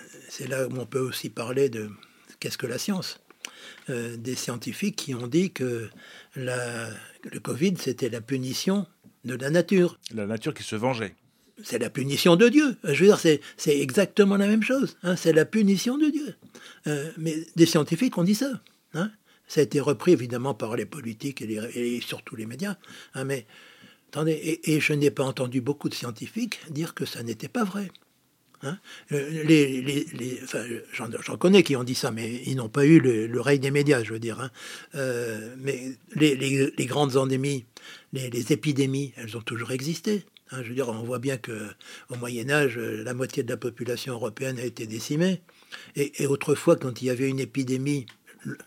là 0.47 0.67
où 0.67 0.77
on 0.77 0.85
peut 0.85 0.99
aussi 0.99 1.29
parler 1.29 1.69
de 1.69 1.89
qu'est-ce 2.39 2.57
que 2.57 2.67
la 2.67 2.77
science. 2.77 3.19
Euh, 3.89 4.17
des 4.17 4.35
scientifiques 4.35 4.95
qui 4.95 5.13
ont 5.13 5.27
dit 5.27 5.51
que 5.51 5.89
le 6.35 7.39
Covid, 7.39 7.75
c'était 7.77 8.09
la 8.09 8.21
punition 8.21 8.85
de 9.25 9.35
la 9.35 9.49
nature. 9.49 9.99
La 10.13 10.25
nature 10.25 10.53
qui 10.53 10.63
se 10.63 10.75
vengeait. 10.75 11.15
C'est 11.61 11.77
la 11.77 11.89
punition 11.89 12.35
de 12.35 12.49
Dieu. 12.49 12.77
Je 12.83 13.05
veux 13.05 13.07
dire, 13.07 13.19
c'est 13.19 13.41
exactement 13.79 14.37
la 14.37 14.47
même 14.47 14.63
chose. 14.63 14.97
Hein. 15.03 15.15
c'est 15.15 15.33
la 15.33 15.45
punition 15.45 15.97
de 15.97 16.07
Dieu. 16.07 16.35
Euh, 16.87 17.11
mais 17.17 17.45
des 17.55 17.65
scientifiques 17.65 18.17
ont 18.17 18.23
dit 18.23 18.35
ça. 18.35 18.61
Hein. 18.95 19.11
ça 19.47 19.61
a 19.61 19.63
été 19.63 19.79
repris 19.79 20.11
évidemment 20.11 20.53
par 20.53 20.75
les 20.75 20.85
politiques 20.85 21.41
et, 21.41 22.01
surtout 22.01 22.35
les 22.35 22.45
médias. 22.45 22.77
Hein, 23.13 23.23
mais 23.23 23.45
et, 24.27 24.79
je 24.79 24.93
n'ai 24.93 25.11
pas 25.11 25.23
entendu 25.23 25.61
beaucoup 25.61 25.89
de 25.89 25.95
scientifiques 25.95 26.59
dire 26.69 26.93
que 26.93 27.05
ça 27.05 27.23
n'était 27.23 27.47
pas 27.47 27.63
vrai. 27.63 27.91
Euh, 29.11 29.43
les, 29.43 30.39
j'en, 30.93 31.37
connais 31.37 31.63
qui 31.63 31.75
ont 31.75 31.83
dit 31.83 31.95
ça, 31.95 32.11
mais 32.11 32.41
ils 32.45 32.55
n'ont 32.55 32.69
pas 32.69 32.85
eu 32.85 32.99
le, 32.99 33.41
règne 33.41 33.59
des 33.59 33.71
médias, 33.71 34.03
je 34.03 34.13
veux 34.13 34.19
dire. 34.19 34.49
Euh, 34.95 35.53
mais 35.59 35.91
les, 36.15 36.85
grandes 36.85 37.17
endémies, 37.17 37.65
les, 38.13 38.53
épidémies, 38.53 39.13
elles 39.17 39.35
ont 39.35 39.41
toujours 39.41 39.71
existé. 39.71 40.23
Hein. 40.53 40.61
Je 40.63 40.69
veux 40.69 40.75
dire, 40.75 40.89
on 40.89 41.03
voit 41.03 41.19
bien 41.19 41.37
que 41.37 41.67
au 42.09 42.15
Moyen 42.15 42.49
Âge, 42.49 42.77
la 42.77 43.13
moitié 43.13 43.43
de 43.43 43.49
la 43.49 43.57
population 43.57 44.13
européenne 44.13 44.59
a 44.59 44.63
été 44.63 44.87
décimée. 44.87 45.41
et 45.95 46.27
autrefois, 46.27 46.75
quand 46.75 47.01
il 47.01 47.05
y 47.05 47.09
avait 47.09 47.29
une 47.29 47.39
épidémie 47.39 48.05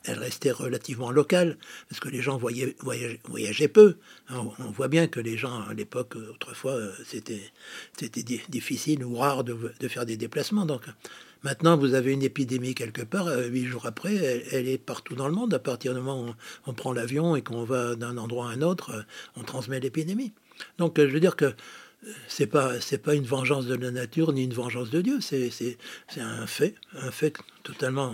elle 0.05 0.18
restait 0.18 0.51
relativement 0.51 1.11
locale, 1.11 1.59
parce 1.89 2.01
que 2.01 2.09
les 2.09 2.20
gens 2.20 2.37
voyaient, 2.37 2.76
voyageaient, 3.24 3.68
peu. 3.68 3.97
On, 4.30 4.70
voit 4.70 4.89
bien 4.89 5.07
que 5.07 5.20
les 5.20 5.37
gens, 5.37 5.62
à 5.62 5.74
l'époque, 5.74 6.16
autrefois, 6.16 6.72
euh, 6.72 6.93
c'était 7.05 7.51
difficile 8.49 9.05
ou 9.05 9.16
rare 9.16 9.45
de, 9.45 9.57
faire 9.89 10.07
des 10.07 10.16
déplacements. 10.16 10.66
Donc 10.66 10.82
maintenant, 11.43 11.76
vous 11.76 11.95
avez 11.95 12.12
une 12.12 12.22
épidémie 12.22 12.74
quelque 12.74 13.03
part, 13.03 13.26
euh, 13.28 13.47
huit 13.47 13.66
jours 13.66 13.87
après, 13.87 14.14
elle, 14.51 14.68
est 14.68 14.78
partout 14.78 15.14
dans 15.14 15.28
le 15.28 15.34
monde. 15.34 15.55
À 15.55 15.59
partir 15.59 15.95
du 15.95 16.01
moment 16.01 16.30
où 16.30 16.34
on, 16.66 16.74
prend 16.74 16.93
l'avion 16.93 17.37
et 17.37 17.43
qu'on 17.43 17.64
va 17.64 17.97
d'un 17.97 18.16
endroit 18.16 18.51
à 18.51 18.53
un 18.53 18.62
autre, 18.62 18.91
euh, 18.91 19.03
on 19.37 19.43
transmet 19.43 19.80
l'épidémie. 19.80 20.32
Donc 20.78 20.98
je 20.98 21.04
veux 21.04 21.20
dire 21.20 21.36
que 21.36 21.54
c'est 22.28 22.46
pas 22.46 22.72
pas 23.02 23.14
une 23.14 23.24
vengeance 23.24 23.66
de 23.66 23.74
la 23.74 23.90
nature 23.90 24.32
ni 24.32 24.44
une 24.44 24.52
vengeance 24.52 24.90
de 24.90 25.00
Dieu, 25.00 25.20
c'est 25.20 25.78
un 26.18 26.46
fait, 26.46 26.74
un 26.94 27.11
fait 27.11 27.34
totalement 27.62 28.12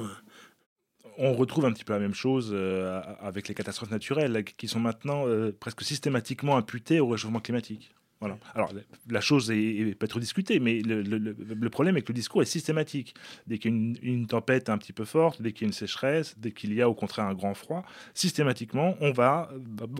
on 1.18 1.34
retrouve 1.34 1.64
un 1.66 1.72
petit 1.72 1.84
peu 1.84 1.92
la 1.92 1.98
même 1.98 2.14
chose 2.14 2.50
euh, 2.52 3.00
avec 3.20 3.48
les 3.48 3.54
catastrophes 3.54 3.90
naturelles 3.90 4.44
qui 4.44 4.68
sont 4.68 4.80
maintenant 4.80 5.26
euh, 5.26 5.52
presque 5.58 5.82
systématiquement 5.82 6.56
imputées 6.56 7.00
au 7.00 7.08
réchauffement 7.08 7.40
climatique. 7.40 7.94
Voilà. 8.22 8.38
Alors, 8.54 8.72
la 9.10 9.20
chose 9.20 9.50
est, 9.50 9.96
peut 9.98 10.04
être 10.04 10.20
discutée, 10.20 10.60
mais 10.60 10.80
le, 10.80 11.68
problème 11.70 11.96
est 11.96 12.02
que 12.02 12.12
le 12.12 12.14
discours 12.14 12.40
est 12.40 12.44
systématique. 12.44 13.16
Dès 13.48 13.58
qu'il 13.58 13.72
y 13.72 13.74
a 13.74 14.12
une, 14.12 14.26
tempête 14.28 14.68
un 14.68 14.78
petit 14.78 14.92
peu 14.92 15.04
forte, 15.04 15.42
dès 15.42 15.50
qu'il 15.50 15.62
y 15.62 15.64
a 15.64 15.70
une 15.70 15.72
sécheresse, 15.72 16.38
dès 16.38 16.52
qu'il 16.52 16.72
y 16.72 16.80
a 16.80 16.88
au 16.88 16.94
contraire 16.94 17.24
un 17.24 17.34
grand 17.34 17.54
froid, 17.54 17.84
systématiquement, 18.14 18.94
on 19.00 19.10
va 19.10 19.50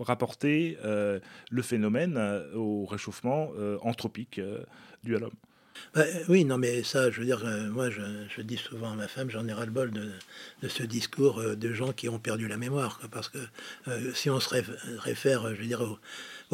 rapporter 0.03 0.79
euh, 0.85 1.19
le 1.51 1.63
phénomène 1.63 2.17
au 2.55 2.87
réchauffement 2.87 3.51
anthropique 3.83 4.41
dû 5.03 5.17
à 5.17 5.19
l'homme. 5.19 5.35
Bah, 5.95 6.05
oui, 6.29 6.45
non, 6.45 6.59
mais 6.59 6.83
ça, 6.83 7.11
je 7.11 7.21
veux 7.21 7.27
dire, 7.27 7.45
euh, 7.45 7.69
moi, 7.71 7.91
je, 7.91 8.43
dis 8.43 8.57
souvent 8.57 8.93
à 8.93 8.95
ma 8.95 9.09
femme, 9.09 9.31
j'en 9.31 9.47
ai 9.47 9.53
ras-le-bol 9.53 9.91
de, 9.91 10.69
ce 10.69 10.83
discours 10.83 11.41
euh, 11.41 11.55
de 11.55 11.73
gens 11.73 11.93
qui 11.93 12.09
ont 12.09 12.19
perdu 12.19 12.49
la 12.49 12.57
mémoire. 12.57 13.01
parce 13.11 13.29
que 13.29 13.39
euh, 13.89 14.13
si 14.15 14.31
on 14.31 14.41
se 14.41 14.49
réfère, 14.99 15.55
je 15.55 15.61
veux 15.61 15.67
dire, 15.67 15.83
au, 15.83 15.99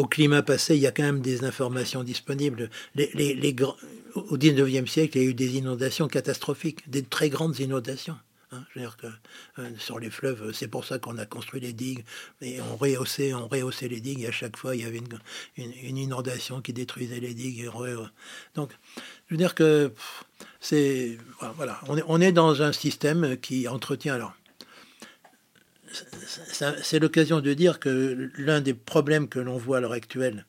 climat 0.07 0.43
passé, 0.43 0.77
il 0.77 0.81
y 0.81 0.87
a 0.87 0.93
quand 0.93 1.03
même 1.03 1.21
des 1.21 1.45
informations 1.45 2.05
disponibles. 2.05 2.71
Les, 2.95 3.11
les, 3.15 3.57
au 4.15 4.37
19e 4.37 4.87
siècle, 4.87 5.19
il 5.19 5.23
y 5.23 5.27
a 5.27 5.29
eu 5.31 5.35
des 5.35 5.57
inondations 5.57 6.09
catastrophiques, 6.09 6.89
des 6.89 7.03
très 7.03 7.29
grandes 7.29 7.59
inondations. 7.59 8.17
Hein, 8.51 8.65
que, 8.75 9.07
euh, 9.59 9.71
sur 9.79 9.99
les 9.99 10.09
fleuves, 10.09 10.53
c'est 10.55 10.69
pour 10.69 10.87
ça 10.87 10.99
qu'on 10.99 11.19
a 11.19 11.27
construit 11.27 11.61
les 11.61 11.75
digues 11.75 12.03
et 12.41 12.63
on 12.63 12.77
rehaussait, 12.77 13.35
on 13.35 13.47
rehaussait 13.47 13.89
les 13.89 14.01
digues 14.01 14.23
et 14.23 14.29
à 14.29 14.33
chaque 14.33 14.57
fois 14.57 14.75
il 14.75 14.81
y 14.81 14.85
avait 14.87 15.03
une, 15.59 15.99
inondation 15.99 16.63
qui 16.63 16.73
détruisait 16.73 17.21
les 17.21 17.35
digues. 17.35 17.69
donc, 18.55 18.71
je 19.27 19.35
veux 19.35 19.37
dire 19.37 19.55
que 19.55 19.93
c'est 20.61 21.19
voilà, 21.57 21.79
on 21.89 21.99
est, 21.99 22.05
on 22.09 22.23
est 22.23 22.33
dans 22.33 22.63
un 22.63 22.73
système 22.73 23.37
qui 23.37 23.69
entretient 23.69 24.15
alors. 24.15 24.33
C'est 26.82 26.99
l'occasion 26.99 27.41
de 27.41 27.55
dire 27.55 27.80
que 27.80 28.30
l'un 28.36 28.61
des 28.61 28.74
problèmes 28.74 29.28
que 29.28 29.39
l'on 29.39 29.57
voit 29.57 29.78
à 29.78 29.80
l'heure 29.80 29.93
actuelle 29.93 30.45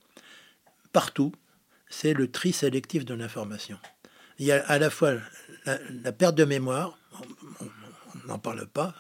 partout, 0.92 1.32
c'est 1.90 2.14
le 2.14 2.30
tri 2.30 2.54
sélectif 2.54 3.06
de 3.06 3.14
l'information. 3.14 3.78
Il 4.38 4.46
y 4.46 4.52
a 4.52 4.64
à 4.66 4.80
la 4.80 4.90
fois 4.90 5.14
la, 5.66 6.12
perte 6.12 6.36
de 6.36 6.46
mémoire, 6.46 6.98
n'en 8.28 8.40
parle 8.40 8.66
pas. 8.68 8.96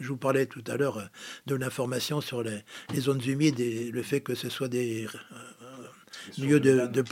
je 0.00 0.08
vous 0.08 0.16
parlais 0.16 0.46
tout 0.46 0.64
à 0.66 0.76
l'heure 0.76 0.98
euh, 0.98 1.04
de 1.46 1.54
l'information 1.54 2.20
sur 2.20 2.42
les, 2.42 2.62
zones 2.98 3.22
humides 3.24 3.60
et 3.60 3.90
le 3.90 4.02
fait 4.02 4.20
que 4.20 4.34
ce 4.34 4.48
soit 4.48 4.68
des 4.68 5.06
euh, 5.06 6.38
lieux 6.38 6.60
de, 6.60 6.86
de 6.86 7.04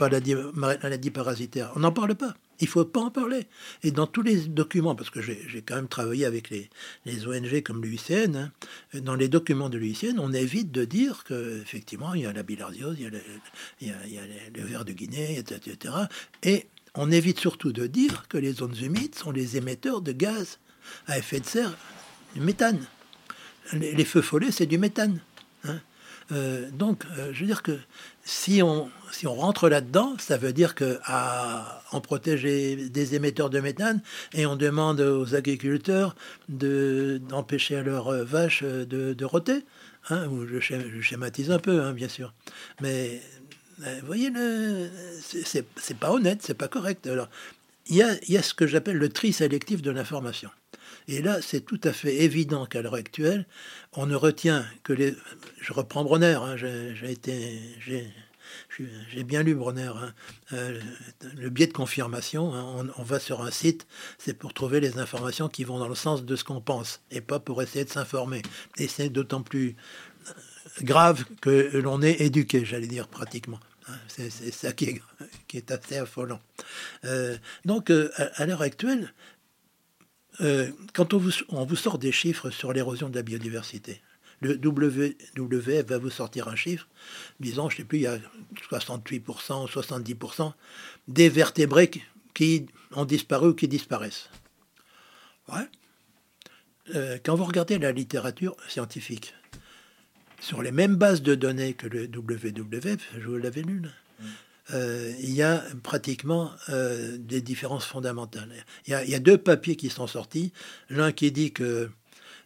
maladies, 0.53 1.11
parasitaires. 1.11 1.71
On 1.75 1.79
n'en 1.79 1.91
parle 1.91 2.15
pas. 2.15 2.35
Il 2.59 2.67
faut 2.67 2.85
pas 2.85 3.01
en 3.01 3.11
parler. 3.11 3.47
Et 3.83 3.91
dans 3.91 4.07
tous 4.07 4.21
les 4.21 4.47
documents, 4.47 4.95
parce 4.95 5.09
que 5.09 5.21
j'ai 5.21 5.63
quand 5.65 5.75
même 5.75 5.87
travaillé 5.87 6.25
avec 6.25 6.49
les, 6.49 6.69
ONG 7.27 7.61
comme 7.63 7.83
l'UICN, 7.83 8.35
hein, 8.35 8.51
dans 9.01 9.15
les 9.15 9.27
documents 9.27 9.69
de 9.69 9.77
l'UICN, 9.77 10.19
on 10.19 10.31
évite 10.33 10.71
de 10.71 10.85
dire 10.85 11.23
qu'effectivement, 11.23 12.13
il 12.13 12.21
y 12.21 12.25
a 12.25 12.33
la 12.33 12.43
bilharziose, 12.43 12.97
il 12.99 13.03
y 13.03 13.07
a 13.07 13.09
le, 13.09 13.21
il 13.81 14.85
de 14.85 14.93
Guinée, 14.93 15.39
etc. 15.39 15.93
Et 16.43 16.67
on 16.95 17.11
évite 17.11 17.39
surtout 17.39 17.71
de 17.71 17.87
dire 17.87 18.27
que 18.27 18.37
les 18.37 18.53
zones 18.53 18.75
humides 18.81 19.15
sont 19.15 19.31
les 19.31 19.57
émetteurs 19.57 20.01
de 20.01 20.11
gaz 20.11 20.59
à 21.07 21.17
effet 21.17 21.39
de 21.39 21.45
serre, 21.45 21.75
du 22.35 22.41
méthane. 22.41 22.85
Les, 23.73 24.05
feux 24.05 24.21
follets, 24.21 24.51
c'est 24.51 24.65
du 24.65 24.77
méthane. 24.77 25.19
Hein. 25.63 25.79
Euh, 26.33 26.69
donc, 26.71 27.03
je 27.31 27.39
veux 27.39 27.45
dire 27.45 27.63
que 27.63 27.77
si 28.23 28.61
on, 28.63 28.89
si 29.11 29.27
on 29.27 29.35
rentre 29.35 29.69
là-dedans, 29.69 30.15
ça 30.19 30.37
veut 30.37 30.53
dire 30.53 30.75
que 30.75 30.99
à, 31.03 31.81
on 31.91 32.01
protège 32.01 32.43
des 32.43 33.15
émetteurs 33.15 33.49
de 33.49 33.59
méthane 33.59 34.01
et 34.33 34.45
on 34.45 34.55
demande 34.55 34.99
aux 34.99 35.35
agriculteurs 35.35 36.15
de, 36.49 37.21
d'empêcher 37.29 37.83
leurs 37.83 38.11
vaches 38.25 38.63
de, 38.63 39.13
de 39.13 39.25
roter. 39.25 39.65
Hein, 40.09 40.29
je, 40.51 40.59
schématise 41.01 41.51
un 41.51 41.59
peu, 41.59 41.81
hein, 41.81 41.93
bien 41.93 42.09
sûr. 42.09 42.33
Mais 42.81 43.21
vous 43.77 44.07
voyez, 44.07 44.31
c'est 45.21 45.97
pas 45.99 46.11
honnête, 46.11 46.39
c'est 46.41 46.53
pas 46.53 46.67
correct. 46.67 47.07
Alors, 47.07 47.29
il 47.87 47.97
y 47.97 48.03
a, 48.03 48.15
y 48.27 48.37
a 48.37 48.41
ce 48.41 48.53
que 48.53 48.67
j'appelle 48.67 48.97
le 48.97 49.09
tri 49.09 49.33
sélectif 49.33 49.81
de 49.81 49.91
l'information. 49.91 50.49
Et 51.07 51.21
là, 51.21 51.41
c'est 51.41 51.61
tout 51.61 51.79
à 51.83 51.91
fait 51.91 52.23
évident 52.23 52.65
qu'à 52.65 52.81
l'heure 52.81 52.95
actuelle, 52.95 53.45
on 53.93 54.05
ne 54.05 54.15
retient 54.15 54.65
que 54.83 54.93
les. 54.93 55.15
Je 55.61 55.73
reprends 55.73 56.03
Bronner, 56.03 56.39
hein, 56.41 56.55
j'ai 56.57 58.13
bien 59.23 59.43
lu 59.43 59.55
Bronner. 59.55 59.91
Hein, 59.95 60.13
euh, 60.53 60.79
le 61.37 61.49
biais 61.49 61.67
de 61.67 61.73
confirmation, 61.73 62.53
hein, 62.53 62.87
on, 62.97 63.03
va 63.03 63.19
sur 63.19 63.41
un 63.41 63.51
site, 63.51 63.87
c'est 64.17 64.33
pour 64.33 64.53
trouver 64.53 64.79
les 64.79 64.99
informations 64.99 65.49
qui 65.49 65.63
vont 65.63 65.79
dans 65.79 65.89
le 65.89 65.95
sens 65.95 66.23
de 66.23 66.35
ce 66.35 66.43
qu'on 66.43 66.61
pense, 66.61 67.01
et 67.11 67.21
pas 67.21 67.39
pour 67.39 67.61
essayer 67.61 67.85
de 67.85 67.89
s'informer. 67.89 68.41
Et 68.77 68.87
c'est 68.87 69.09
d'autant 69.09 69.41
plus 69.41 69.75
grave 70.81 71.25
que 71.41 71.77
l'on 71.77 72.01
est 72.01 72.21
éduqué, 72.21 72.65
j'allais 72.65 72.87
dire 72.87 73.07
pratiquement. 73.07 73.59
C'est 74.07 74.29
ça 74.29 74.71
qui 74.71 75.01
est, 75.53 75.71
assez 75.71 75.97
affolant. 75.97 76.39
Euh, 77.05 77.37
donc, 77.65 77.89
euh, 77.89 78.09
à, 78.35 78.45
l'heure 78.45 78.61
actuelle, 78.61 79.13
euh, 80.41 80.71
quand 80.93 81.13
on 81.13 81.17
vous, 81.17 81.75
sort 81.75 81.97
des 81.97 82.11
chiffres 82.11 82.49
sur 82.49 82.73
l'érosion 82.73 83.09
de 83.09 83.15
la 83.15 83.23
biodiversité, 83.23 84.01
le 84.41 84.55
WWF 84.55 85.85
va 85.85 85.97
vous 85.97 86.09
sortir 86.09 86.47
un 86.47 86.55
chiffre 86.55 86.87
disant, 87.39 87.69
je 87.69 87.75
ne 87.75 87.77
sais 87.77 87.83
plus, 87.85 87.99
il 87.99 88.01
y 88.01 88.07
a 88.07 88.17
68% 88.69 89.63
ou 89.63 89.67
70% 89.67 90.53
des 91.07 91.29
vertébrés 91.29 91.89
qui 92.33 92.65
ont 92.91 93.05
disparu 93.05 93.49
ou 93.49 93.53
qui 93.53 93.67
disparaissent. 93.67 94.29
Ouais. 95.49 97.19
quand 97.23 97.35
vous 97.35 97.45
regardez 97.45 97.77
la 97.79 97.91
littérature 97.91 98.55
scientifique, 98.67 99.33
sur 100.43 100.61
les 100.61 100.71
mêmes 100.71 100.95
bases 100.95 101.21
de 101.21 101.35
données 101.35 101.73
que 101.73 101.87
le 101.87 102.05
WWF, 102.05 103.11
je 103.17 103.27
vous 103.27 103.37
l'avais 103.37 103.61
lu, 103.61 103.81
mm. 104.19 104.25
Euh, 104.71 105.13
il 105.19 105.31
y 105.31 105.41
a 105.41 105.61
pratiquement 105.83 106.51
euh, 106.69 107.17
des 107.17 107.41
différences 107.41 107.85
fondamentales. 107.85 108.49
Il 108.87 108.91
y, 108.91 109.15
a, 109.15 109.19
deux 109.19 109.37
papiers 109.37 109.75
qui 109.75 109.89
sont 109.89 110.07
sortis. 110.07 110.53
L'un 110.89 111.11
qui 111.11 111.31
dit 111.31 111.51
que 111.51 111.89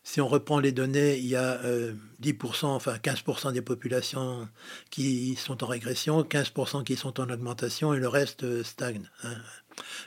si 0.03 0.20
on 0.22 0.28
reprend 0.28 0.59
les 0.59 0.72
données, 0.72 1.18
il 1.18 1.28
y 1.28 1.36
a 1.36 1.61
10%, 2.22 2.65
euh, 2.65 2.68
enfin 2.70 2.95
15% 2.95 3.53
des 3.53 3.61
populations 3.61 4.47
qui 4.89 5.36
sont 5.36 5.63
en 5.63 5.68
régression, 5.68 6.22
15% 6.24 6.84
qui 6.84 6.95
sont 6.95 7.20
en 7.20 7.30
augmentation 7.30 7.93
et 7.93 7.99
le 7.99 8.07
reste 8.07 8.63
stagne. 8.63 9.09
Hein. 9.24 9.36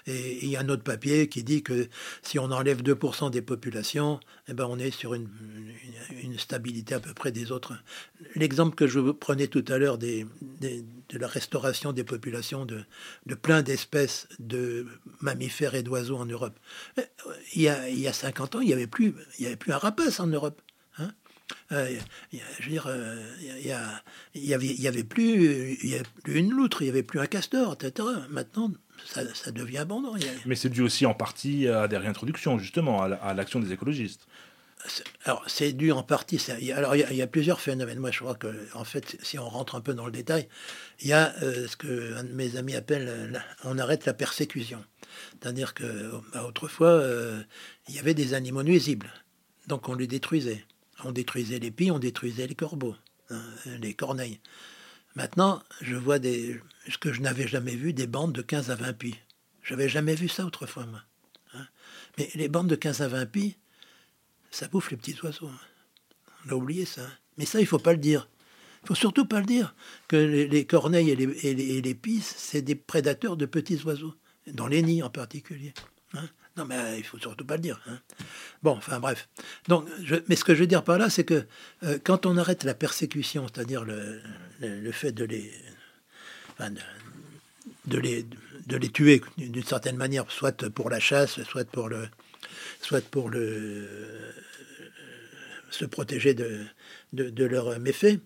Et 0.06 0.44
il 0.44 0.50
y 0.50 0.56
a 0.56 0.60
un 0.60 0.68
autre 0.68 0.82
papier 0.82 1.28
qui 1.28 1.42
dit 1.42 1.62
que 1.62 1.88
si 2.22 2.38
on 2.38 2.50
enlève 2.50 2.82
2% 2.82 3.30
des 3.30 3.42
populations, 3.42 4.20
eh 4.48 4.54
ben 4.54 4.66
on 4.68 4.78
est 4.78 4.90
sur 4.90 5.14
une, 5.14 5.28
stabilité 6.38 6.94
à 6.94 7.00
peu 7.00 7.12
près 7.12 7.32
des 7.32 7.52
autres. 7.52 7.74
L'exemple 8.34 8.74
que 8.74 8.86
je 8.86 8.98
prenais 9.10 9.46
tout 9.46 9.64
à 9.68 9.78
l'heure 9.78 9.98
de 9.98 10.26
la 11.12 11.26
restauration 11.26 11.92
des 11.92 12.04
populations 12.04 12.66
de, 12.66 12.84
plein 13.34 13.62
d'espèces 13.62 14.28
de 14.38 14.86
mammifères 15.20 15.74
et 15.74 15.82
d'oiseaux 15.82 16.16
en 16.16 16.26
Europe. 16.26 16.58
Eh, 16.98 17.02
il 17.54 17.62
y, 17.62 17.68
a, 17.68 17.88
il 17.88 17.98
y 17.98 18.08
a 18.08 18.12
50 18.12 18.56
ans, 18.56 18.60
il 18.60 18.68
n'y 18.68 18.72
avait, 18.72 18.86
plus, 18.86 19.14
un 19.68 19.78
rapace 19.78 20.20
en 20.20 20.26
Europe. 20.26 20.60
Hein 20.98 21.12
euh, 21.72 21.96
euh, 22.86 23.26
il 23.42 23.66
y, 23.66 23.72
a, 23.72 24.02
il 24.34 24.44
y 24.44 24.54
avait, 24.54 24.86
avait 24.86 25.04
plus 25.04 25.78
une 26.26 26.50
loutre, 26.50 26.82
il 26.82 26.86
n'y 26.86 26.90
avait 26.90 27.02
plus 27.02 27.20
un 27.20 27.26
castor, 27.26 27.74
etc. 27.74 28.08
Maintenant, 28.30 28.72
ça, 29.07 29.51
devient 29.53 29.78
abondant. 29.78 30.14
Mais 30.46 30.55
c'est 30.55 30.68
dû 30.68 30.82
aussi 30.82 31.07
en 31.07 31.14
partie 31.14 31.68
à 31.68 31.88
des 31.88 31.96
réintroductions, 31.96 32.59
justement, 32.59 33.03
à 33.03 33.34
l'action 33.34 33.61
des 33.61 33.72
écologistes. 33.72 34.26
Alors, 35.24 35.44
c'est 35.46 35.72
dû 35.72 35.92
en 35.92 36.03
partie. 36.03 36.40
Alors, 36.74 36.96
il 36.96 37.16
y, 37.16 37.22
a, 37.22 37.26
plusieurs 37.26 37.61
phénomènes. 37.61 37.98
Moi, 37.98 38.11
je 38.11 38.20
crois 38.20 38.34
que, 38.34 38.48
en 38.74 38.84
fait, 38.84 39.16
si 39.22 39.38
on 39.38 39.48
rentre 39.48 39.74
un 39.74 39.80
peu 39.80 39.94
dans 39.94 40.07
le 40.07 40.12
détail, 40.12 40.48
il 41.01 41.09
y 41.09 41.12
a 41.12 41.34
euh, 41.42 41.66
ce 41.66 41.76
que 41.76 42.14
un 42.16 42.24
de 42.24 42.32
mes 42.32 42.57
amis 42.57 42.74
appelle 42.74 43.42
on 43.64 43.78
arrête 43.78 44.07
la 44.07 44.14
persécution. 44.14 44.82
C'est-à-dire 45.32 45.74
que 45.74 46.11
bah, 46.32 46.44
autrefois, 46.46 46.88
euh, 46.88 47.42
il 47.88 47.94
y 47.94 47.98
avait 47.98 48.14
des 48.14 48.34
animaux 48.34 48.62
nuisibles. 48.62 49.11
Donc, 49.66 49.88
on 49.88 49.94
les 49.94 50.07
détruisait. 50.07 50.64
On 51.05 51.12
détruisait 51.12 51.59
les 51.59 51.70
pies, 51.70 51.90
on 51.90 51.98
détruisait 51.98 52.46
les 52.46 52.55
corbeaux, 52.55 52.96
hein, 53.30 53.42
les 53.80 53.94
corneilles. 53.94 54.40
Maintenant, 55.16 55.62
je 55.80 55.96
vois 55.96 56.18
des, 56.18 56.61
ce 56.88 56.98
que 56.98 57.12
je 57.12 57.20
n'avais 57.20 57.48
jamais 57.48 57.74
vu, 57.74 57.92
des 57.92 58.06
bandes 58.06 58.32
de 58.32 58.42
15 58.42 58.70
à 58.70 58.74
20 58.76 58.92
pies. 58.94 59.18
J'avais 59.62 59.88
jamais 59.88 60.14
vu 60.14 60.28
ça 60.28 60.44
autrefois, 60.46 60.86
moi. 60.86 61.02
Hein. 61.54 61.66
Mais 62.18 62.30
les 62.34 62.48
bandes 62.48 62.68
de 62.68 62.76
15 62.76 63.02
à 63.02 63.08
20 63.08 63.26
pies, 63.26 63.56
ça 64.50 64.68
bouffe 64.68 64.90
les 64.90 64.96
petits 64.96 65.18
oiseaux. 65.22 65.48
Hein. 65.48 65.61
On 66.46 66.50
a 66.50 66.54
oublié 66.54 66.84
ça. 66.84 67.02
Hein. 67.02 67.12
Mais 67.38 67.44
ça, 67.44 67.61
il 67.61 67.66
faut 67.66 67.78
pas 67.78 67.92
le 67.92 67.98
dire. 67.98 68.28
Il 68.82 68.88
faut 68.88 68.94
surtout 68.94 69.26
pas 69.26 69.40
le 69.40 69.46
dire 69.46 69.74
que 70.08 70.16
les, 70.16 70.64
corneilles 70.64 71.11
et 71.11 71.16
les, 71.16 71.88
et 71.88 72.20
c'est 72.22 72.62
des 72.62 72.74
prédateurs 72.74 73.36
de 73.36 73.44
petits 73.44 73.82
oiseaux, 73.84 74.14
dans 74.46 74.66
les 74.66 74.82
nids 74.82 75.02
en 75.02 75.11
particulier. 75.11 75.74
Non, 76.61 76.66
mais 76.66 76.76
euh, 76.76 76.96
il 76.98 77.04
faut 77.04 77.16
surtout 77.18 77.46
pas 77.46 77.56
le 77.56 77.62
dire. 77.62 77.80
Bon, 78.62 78.72
enfin 78.72 79.00
bref. 79.00 79.30
Donc, 79.66 79.88
mais 80.28 80.36
ce 80.36 80.44
que 80.44 80.54
je 80.54 80.61
veux 80.61 80.66
dire 80.66 80.84
par 80.84 80.98
là, 80.98 81.08
c'est 81.08 81.24
que 81.24 81.46
euh, 81.84 81.98
quand 82.04 82.26
on 82.26 82.36
arrête 82.36 82.64
la 82.64 82.74
persécution, 82.74 83.46
c'est-à-dire 83.48 83.82
le, 83.82 84.20
le, 84.61 84.92
fait 84.92 85.12
de 85.12 85.24
les, 85.24 85.50
de, 87.86 87.98
les, 87.98 88.26
de 88.66 88.76
les 88.76 88.90
tuer 88.90 89.22
d'une 89.38 89.64
certaine 89.64 89.96
manière, 89.96 90.30
soit 90.30 90.68
pour 90.68 90.90
la 90.90 91.00
chasse, 91.00 91.42
soit 91.44 91.64
pour 91.64 91.88
le, 91.88 92.06
soit 92.82 93.02
pour 93.06 93.30
le, 93.30 93.88
se 95.70 95.86
protéger 95.86 96.34
de, 96.34 96.66
de, 97.14 97.44
leurs 97.46 97.80
méfaits, 97.80 98.20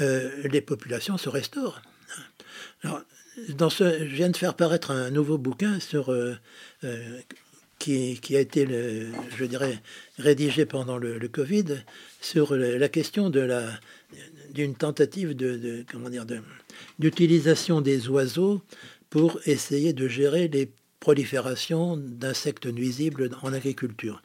euh, 0.00 0.30
les 0.44 0.60
populations 0.60 1.18
se 1.18 1.28
restaurent. 1.28 1.82
Alors, 2.84 3.02
dans 3.48 3.70
ce, 3.70 3.98
je 3.98 4.14
viens 4.14 4.30
de 4.30 4.36
faire 4.36 4.54
paraître 4.54 4.90
un 4.90 5.10
nouveau 5.10 5.38
bouquin 5.38 5.80
sur 5.80 6.10
euh, 6.12 6.36
euh, 6.84 7.20
qui, 7.80 8.36
a 8.36 8.40
été, 8.40 8.66
je 9.36 9.44
dirais, 9.44 9.82
rédigé 10.18 10.66
pendant 10.66 10.98
le, 10.98 11.18
Covid 11.28 11.82
sur 12.20 12.54
la 12.54 12.88
question 12.88 13.30
de 13.30 13.40
la 13.40 13.68
d'une 14.52 14.74
tentative 14.74 15.36
de, 15.36 15.84
comment 15.90 16.10
dire 16.10 16.26
d'utilisation 16.98 17.80
des 17.80 18.08
oiseaux 18.08 18.62
pour 19.08 19.40
essayer 19.46 19.92
de 19.92 20.08
gérer 20.08 20.48
les 20.48 20.70
proliférations 20.98 21.96
d'insectes 21.96 22.66
nuisibles 22.66 23.30
en 23.42 23.52
agriculture. 23.52 24.22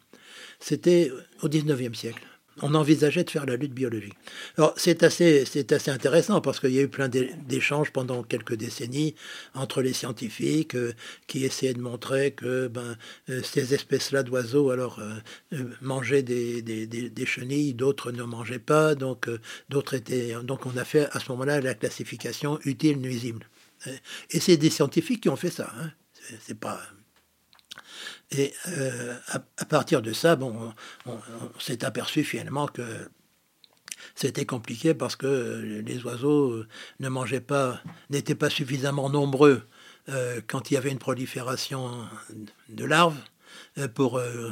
C'était 0.59 1.11
au 1.41 1.47
XIXe 1.47 1.97
siècle 1.97 2.25
on 2.61 2.73
envisageait 2.73 3.23
de 3.23 3.29
faire 3.29 3.45
la 3.45 3.55
lutte 3.55 3.73
biologique. 3.73 4.15
Alors 4.57 4.73
c'est 4.77 5.03
assez, 5.03 5.45
c'est 5.45 5.71
assez 5.71 5.91
intéressant 5.91 6.41
parce 6.41 6.59
qu'il 6.59 6.71
y 6.71 6.79
a 6.79 6.83
eu 6.83 6.87
plein 6.87 7.09
d'échanges 7.09 7.91
pendant 7.91 8.23
quelques 8.23 8.55
décennies 8.55 9.15
entre 9.53 9.81
les 9.81 9.93
scientifiques 9.93 10.75
euh, 10.75 10.93
qui 11.27 11.43
essayaient 11.43 11.73
de 11.73 11.81
montrer 11.81 12.31
que 12.31 12.67
ben, 12.67 12.97
euh, 13.29 13.41
ces 13.43 13.73
espèces-là 13.73 14.23
d'oiseaux 14.23 14.69
alors 14.69 14.99
euh, 14.99 15.63
mangeaient 15.81 16.23
des, 16.23 17.25
chenilles, 17.25 17.73
d'autres 17.73 18.11
ne 18.11 18.23
mangeaient 18.23 18.59
pas, 18.59 18.95
donc 18.95 19.29
d'autres 19.69 19.95
étaient. 19.95 20.35
Donc 20.43 20.65
on 20.65 20.77
a 20.77 20.85
fait 20.85 21.07
à 21.11 21.19
ce 21.19 21.31
moment-là 21.31 21.59
la 21.61 21.73
classification 21.73 22.59
utile-nuisible. 22.65 23.47
Et 24.31 24.39
c'est 24.39 24.57
des 24.57 24.69
scientifiques 24.69 25.21
qui 25.21 25.29
ont 25.29 25.35
fait 25.35 25.49
ça. 25.49 25.71
Hein. 25.79 25.91
C'est 26.41 26.57
pas 26.57 26.81
et 28.31 28.53
euh, 28.69 29.15
à, 29.27 29.65
partir 29.65 30.01
de 30.01 30.13
ça, 30.13 30.37
on, 30.41 30.73
s'est 31.59 31.85
aperçu 31.85 32.23
finalement 32.23 32.67
que 32.67 32.83
c'était 34.15 34.45
compliqué 34.45 34.93
parce 34.93 35.15
que 35.15 35.81
les 35.85 36.03
oiseaux 36.03 36.51
euh, 36.51 36.67
ne 36.99 37.09
mangeaient 37.09 37.39
pas, 37.39 37.81
n'étaient 38.09 38.35
pas 38.35 38.49
suffisamment 38.49 39.09
nombreux 39.09 39.67
euh, 40.09 40.41
quand 40.47 40.69
il 40.69 40.75
y 40.75 40.77
avait 40.77 40.91
une 40.91 40.99
prolifération 40.99 42.07
de 42.69 42.85
larves. 42.85 43.17
Euh, 43.77 43.89
pour 43.89 44.17
euh, 44.17 44.51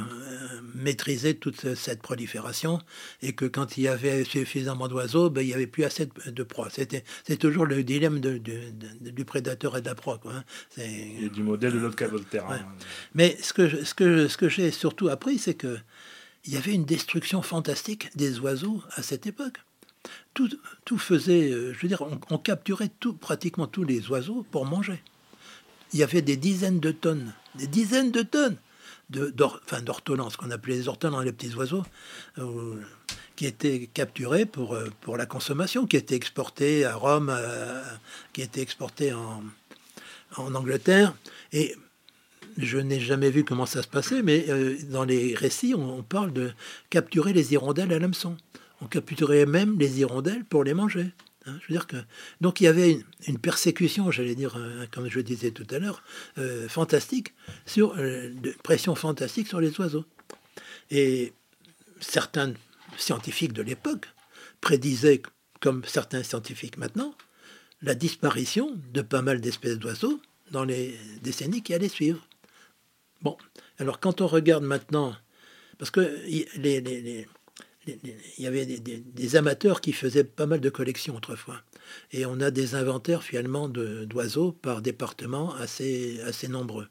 maîtriser 0.74 1.34
toute 1.34 1.74
cette 1.74 2.02
prolifération 2.02 2.78
et 3.22 3.32
que 3.32 3.46
quand 3.46 3.78
il 3.78 3.84
y 3.84 3.88
avait 3.88 4.22
suffisamment 4.22 4.86
d'oiseaux, 4.86 5.30
ben, 5.30 5.40
il 5.40 5.46
n'y 5.46 5.54
avait 5.54 5.66
plus 5.66 5.84
assez 5.84 6.10
de, 6.26 6.42
proie. 6.42 6.68
C'était, 6.68 7.04
c'est 7.26 7.38
toujours 7.38 7.64
le 7.64 7.82
dilemme 7.82 8.20
de, 8.20 8.36
du 8.36 9.24
prédateur 9.24 9.78
et 9.78 9.80
de 9.80 9.86
la 9.86 9.94
proie. 9.94 10.18
Quoi, 10.18 10.34
hein. 10.34 10.44
C'est, 10.68 11.30
du 11.32 11.42
modèle 11.42 11.72
de 11.72 11.78
l'autre 11.78 12.04
Voltaire. 12.04 12.46
Ouais. 12.50 12.58
Mais 13.14 13.34
ce 13.40 13.54
que, 13.54 13.82
ce 13.82 13.94
que, 13.94 14.28
ce 14.28 14.36
que 14.36 14.50
j'ai 14.50 14.70
surtout 14.70 15.08
appris, 15.08 15.38
c'est 15.38 15.54
que 15.54 15.78
il 16.44 16.52
y 16.52 16.58
avait 16.58 16.74
une 16.74 16.84
destruction 16.84 17.40
fantastique 17.40 18.14
des 18.14 18.40
oiseaux 18.40 18.82
à 18.90 19.02
cette 19.02 19.26
époque. 19.26 19.56
Tout, 20.34 20.50
tout 20.84 20.98
faisait, 20.98 21.50
euh, 21.50 21.72
je 21.72 21.80
veux 21.80 21.88
dire, 21.88 22.02
on, 22.02 22.20
on 22.28 22.36
capturait 22.36 22.90
tout, 23.00 23.14
pratiquement 23.14 23.66
tous 23.66 23.84
les 23.84 24.10
oiseaux 24.10 24.44
pour 24.50 24.66
manger. 24.66 25.02
Il 25.94 25.98
y 25.98 26.02
avait 26.02 26.20
des 26.20 26.36
dizaines 26.36 26.80
de 26.80 26.92
tonnes, 26.92 27.32
des 27.54 27.68
dizaines 27.68 28.10
de 28.10 28.22
tonnes 28.22 28.58
d'ortolans, 29.14 30.30
ce 30.30 30.36
qu'on 30.36 30.50
appelait 30.50 30.76
les 30.76 30.88
ortolans, 30.88 31.20
les 31.20 31.32
petits 31.32 31.54
oiseaux, 31.54 31.84
euh, 32.38 32.76
qui 33.36 33.46
étaient 33.46 33.88
capturés 33.92 34.46
pour, 34.46 34.76
pour 35.00 35.16
la 35.16 35.26
consommation, 35.26 35.86
qui 35.86 35.96
étaient 35.96 36.14
exportés 36.14 36.84
à 36.84 36.94
Rome, 36.94 37.36
qui 38.32 38.42
étaient 38.42 38.62
exportés 38.62 39.12
en, 39.12 39.42
en 40.36 40.54
Angleterre. 40.54 41.14
Et 41.52 41.74
je 42.58 42.78
n'ai 42.78 43.00
jamais 43.00 43.30
vu 43.30 43.44
comment 43.44 43.66
ça 43.66 43.82
se 43.82 43.88
passait, 43.88 44.22
mais 44.22 44.46
dans 44.90 45.04
les 45.04 45.34
récits, 45.34 45.74
on, 45.74 46.02
parle 46.02 46.32
de 46.32 46.52
capturer 46.90 47.32
les 47.32 47.52
hirondelles 47.52 47.92
à 47.92 47.98
l'hameçon. 47.98 48.36
On 48.80 48.86
capturait 48.86 49.46
même 49.46 49.78
les 49.78 50.00
hirondelles 50.00 50.44
pour 50.44 50.64
les 50.64 50.74
manger. 50.74 51.10
Hein. 51.46 51.58
je 51.60 51.68
veux 51.68 51.78
dire 51.78 51.86
que 51.86 51.96
donc 52.40 52.60
il 52.60 52.64
y 52.64 52.66
avait 52.66 52.98
une, 53.26 53.38
persécution, 53.38 54.10
j'allais 54.10 54.34
dire, 54.34 54.58
comme 54.92 55.08
je 55.08 55.20
disais 55.20 55.50
tout 55.50 55.66
à 55.70 55.78
l'heure, 55.78 56.02
fantastique 56.68 57.34
sur 57.66 57.94
de 57.96 58.54
pression 58.62 58.94
fantastique 58.94 59.48
sur 59.48 59.60
les 59.60 59.78
oiseaux. 59.80 60.04
Et 60.90 61.32
certains 62.00 62.54
scientifiques 62.96 63.52
de 63.52 63.62
l'époque 63.62 64.06
prédisaient, 64.60 65.22
comme 65.60 65.84
certains 65.84 66.22
scientifiques 66.22 66.76
maintenant, 66.76 67.14
la 67.82 67.94
disparition 67.94 68.74
de 68.92 69.02
pas 69.02 69.22
mal 69.22 69.40
d'espèces 69.40 69.78
d'oiseaux 69.78 70.20
dans 70.50 70.64
les 70.64 70.98
décennies 71.22 71.62
qui 71.62 71.74
allaient 71.74 71.88
suivre. 71.88 72.26
Bon, 73.22 73.36
alors 73.78 74.00
quand 74.00 74.20
on 74.20 74.26
regarde 74.26 74.64
maintenant, 74.64 75.16
parce 75.78 75.90
que 75.90 76.00
les, 76.56 77.26
il 77.86 78.14
y 78.38 78.46
avait 78.46 78.66
des, 78.66 79.36
amateurs 79.36 79.80
qui 79.80 79.92
faisaient 79.92 80.24
pas 80.24 80.46
mal 80.46 80.60
de 80.60 80.70
collections 80.70 81.16
autrefois. 81.16 81.60
Et 82.12 82.26
on 82.26 82.40
a 82.40 82.50
des 82.50 82.74
inventaires 82.74 83.22
finalement 83.22 83.68
d'oiseaux 83.68 84.52
par 84.52 84.82
département 84.82 85.54
assez, 85.54 86.20
assez 86.22 86.48
nombreux. 86.48 86.88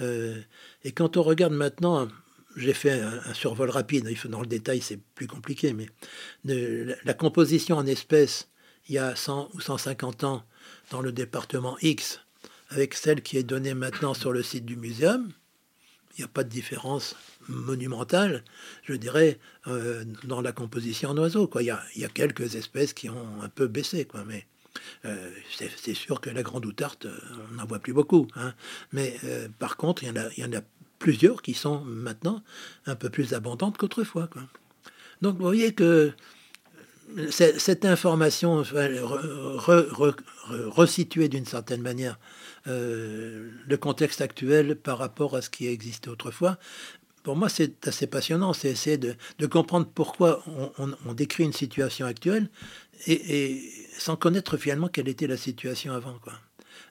Euh, 0.00 0.40
et 0.84 0.92
quand 0.92 1.16
on 1.16 1.22
regarde 1.22 1.52
maintenant 1.52 2.08
j'ai 2.56 2.72
fait 2.72 3.00
un, 3.00 3.34
survol 3.34 3.70
rapide, 3.70 4.08
dans 4.28 4.40
le 4.40 4.46
détail, 4.46 4.80
c'est 4.80 4.98
plus 5.14 5.26
compliqué, 5.26 5.74
mais 5.74 5.88
la, 6.44 7.14
composition 7.14 7.76
en 7.76 7.86
espèces 7.86 8.48
il 8.88 8.94
y 8.94 8.98
a 8.98 9.14
100 9.14 9.50
ou 9.52 9.60
150 9.60 10.24
ans 10.24 10.42
dans 10.90 11.02
le 11.02 11.12
département 11.12 11.76
X, 11.82 12.20
avec 12.70 12.94
celle 12.94 13.22
qui 13.22 13.36
est 13.36 13.42
donnée 13.42 13.74
maintenant 13.74 14.14
sur 14.14 14.32
le 14.32 14.42
site 14.42 14.64
du 14.64 14.76
muséum, 14.76 15.32
il 16.16 16.22
n'y 16.22 16.24
a 16.24 16.28
pas 16.28 16.44
de 16.44 16.48
différence 16.48 17.14
monumentale, 17.48 18.42
je 18.84 18.94
dirais, 18.94 19.38
euh, 19.66 20.04
dans 20.24 20.40
la 20.40 20.52
composition 20.52 21.10
en 21.10 21.18
oiseaux. 21.18 21.46
Quoi. 21.46 21.62
Il, 21.62 21.66
y 21.66 22.04
a, 22.04 22.08
quelques 22.08 22.54
espèces 22.54 22.94
qui 22.94 23.10
ont 23.10 23.42
un 23.42 23.48
peu 23.48 23.66
baissé, 23.66 24.08
mais 24.26 24.46
euh, 25.04 25.30
c'est 25.58 25.94
sûr 25.94 26.20
que 26.20 26.30
la 26.30 26.42
grande 26.42 26.64
outarte, 26.64 27.04
euh, 27.06 27.18
on 27.50 27.56
n'en 27.56 27.66
voit 27.66 27.80
plus 27.80 27.92
beaucoup. 27.92 28.26
Hein. 28.36 28.54
Mais 28.92 29.18
par 29.58 29.76
contre, 29.76 30.04
il 30.04 30.08
y, 30.38 30.44
en 30.44 30.52
a, 30.52 30.62
plusieurs 30.98 31.42
qui 31.42 31.52
sont 31.52 31.82
maintenant 31.82 32.42
un 32.86 32.96
peu 32.96 33.10
plus 33.10 33.34
abondantes 33.34 33.76
qu'autrefois. 33.76 34.30
Donc 35.20 35.36
vous 35.36 35.44
voyez 35.44 35.74
que 35.74 36.12
cette 37.30 37.84
information 37.84 38.64
resituée 40.48 41.28
d'une 41.28 41.44
certaine 41.44 41.82
manière 41.82 42.18
euh, 42.68 43.50
le 43.66 43.76
contexte 43.76 44.20
actuel 44.20 44.76
par 44.76 44.98
rapport 44.98 45.36
à 45.36 45.42
ce 45.42 45.50
qui 45.50 45.66
existait 45.66 46.08
autrefois, 46.08 46.58
pour 47.22 47.36
moi 47.36 47.48
c'est 47.48 47.86
assez 47.86 48.06
passionnant, 48.06 48.52
c'est 48.52 48.70
essayer 48.70 48.98
de, 48.98 49.16
comprendre 49.46 49.88
pourquoi 49.92 50.44
on, 50.78 51.12
décrit 51.12 51.44
une 51.44 51.52
situation 51.52 52.06
actuelle 52.06 52.48
et, 53.06 53.62
sans 53.98 54.16
connaître 54.16 54.56
finalement 54.56 54.88
quelle 54.88 55.08
était 55.08 55.26
la 55.26 55.36
situation 55.36 55.92
avant. 55.92 56.18
Quoi. 56.22 56.34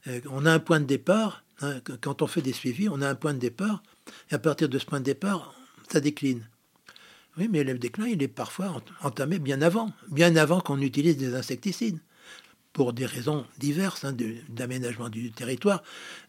Euh, 0.07 0.21
on 0.30 0.45
a 0.45 0.51
un 0.51 0.59
point 0.59 0.80
de 0.80 0.86
départ, 0.86 1.43
hein, 1.61 1.80
quand 2.01 2.21
on 2.21 2.28
fait 2.28 2.41
des 2.41 2.53
suivis, 2.53 2.89
on 2.89 3.01
a 3.01 3.09
un 3.09 3.15
point 3.15 3.34
de 3.34 3.39
départ 3.39 3.82
et 4.32 4.36
à 4.36 4.39
partir 4.39 4.69
de 4.69 4.78
ce 4.80 4.86
point 4.86 4.99
de 4.99 5.05
départ, 5.05 5.55
ça 5.89 5.99
décline. 5.99 6.47
Oui, 7.38 7.49
mais 7.51 7.63
le 7.63 7.78
déclin, 7.78 8.07
il 8.07 8.23
est 8.23 8.30
parfois 8.30 8.82
entamé 9.01 9.39
bien 9.39 9.61
avant, 9.61 9.91
bien 10.09 10.36
avant 10.38 10.61
qu'on 10.61 10.80
utilise 10.80 11.17
des 11.17 11.36
insecticides, 11.36 11.99
pour 12.76 12.91
des 12.91 13.05
raisons 13.05 13.45
diverses 13.57 14.03
hein, 14.03 14.13
d'aménagement 14.49 15.07
du 15.07 15.32
territoire. 15.32 15.82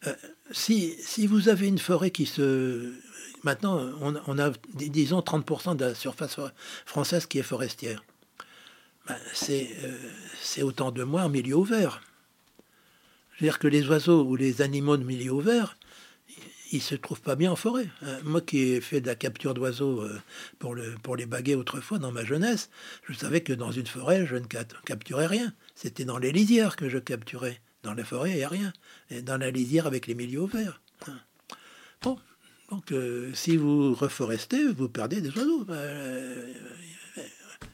Euh, 0.06 0.14
si, 0.52 0.94
si, 1.00 1.26
vous 1.26 1.48
avez 1.48 1.66
une 1.66 1.80
forêt 1.80 2.12
qui 2.12 2.24
se... 2.24 2.94
Maintenant, 3.42 3.80
on, 4.00 4.38
a, 4.38 4.52
disons, 4.74 5.18
30% 5.18 5.76
de 5.76 5.86
la 5.86 5.94
surface 5.96 6.36
française 6.84 7.26
qui 7.26 7.40
est 7.40 7.42
forestière. 7.42 8.04
Ben, 9.08 9.16
euh, 9.50 9.98
c'est 10.40 10.62
autant 10.62 10.92
de 10.92 11.02
mois 11.02 11.22
en 11.22 11.28
milieu 11.28 11.56
ouvert. 11.56 12.00
Je 13.32 13.44
veux 13.44 13.50
dire 13.50 13.58
que 13.58 13.66
les 13.66 13.88
oiseaux 13.88 14.22
ou 14.22 14.36
les 14.36 14.62
animaux 14.62 14.96
de 14.96 15.04
milieu 15.04 15.32
ouvert, 15.32 15.76
il 16.70 16.80
se 16.80 16.94
trouve 16.94 17.20
pas 17.20 17.34
bien 17.34 17.50
en 17.50 17.56
forêt. 17.56 17.88
Hein. 18.02 18.18
Moi 18.22 18.40
qui 18.40 18.58
ai 18.58 18.80
fait 18.80 19.00
de 19.00 19.08
la 19.08 19.16
capture 19.16 19.52
d'oiseaux 19.52 20.00
euh, 20.00 20.20
pour, 20.60 20.76
le, 20.76 20.94
pour 21.02 21.16
les 21.16 21.26
baguets 21.26 21.56
autrefois 21.56 21.98
dans 21.98 22.12
ma 22.12 22.24
jeunesse, 22.24 22.70
je 23.08 23.14
savais 23.14 23.40
que 23.40 23.52
dans 23.52 23.72
une 23.72 23.88
forêt, 23.88 24.26
je 24.26 24.36
ne 24.36 24.46
capturais 24.46 25.26
rien. 25.26 25.52
C'était 25.76 26.06
dans 26.06 26.16
les 26.16 26.32
lisières 26.32 26.74
que 26.74 26.88
je 26.88 26.96
capturais. 26.96 27.60
Dans 27.82 27.92
la 27.92 28.02
forêt, 28.02 28.30
il 28.30 28.36
n'y 28.36 28.42
a 28.42 28.48
rien. 28.48 28.72
Et 29.10 29.20
dans 29.20 29.36
la 29.36 29.50
lisière 29.50 29.86
avec 29.86 30.06
les 30.06 30.14
milieux 30.14 30.40
ouverts. 30.40 30.80
Hein. 31.06 31.20
Bon, 32.00 32.18
donc 32.70 32.92
euh, 32.92 33.32
si 33.34 33.58
vous 33.58 33.94
reforestez, 33.94 34.72
vous 34.72 34.88
perdez 34.88 35.20
des 35.20 35.28
oiseaux. 35.36 35.64
Bah, 35.64 35.74
euh, 35.74 36.52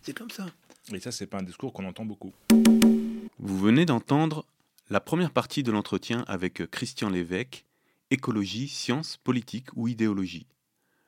c'est 0.03 0.19
comme 0.19 0.31
ça. 0.31 0.47
Et 0.93 0.99
ça, 0.99 1.13
c'est 1.13 1.29
pas 1.29 1.39
un 1.39 1.45
discours 1.45 1.73
qu'on 1.73 1.87
entend 1.87 2.05
beaucoup. 2.05 2.35
Vous 3.39 3.59
venez 3.59 3.87
d'entendre 3.87 4.45
la 4.91 5.01
première 5.01 5.31
partie 5.31 5.63
de 5.63 5.71
l'entretien 5.71 6.25
avec 6.27 6.69
Christian 6.73 7.09
Lévesque, 7.09 7.65
écologie, 8.11 8.67
science, 8.67 9.17
politique 9.17 9.69
ou 9.77 9.87
idéologie. 9.87 10.49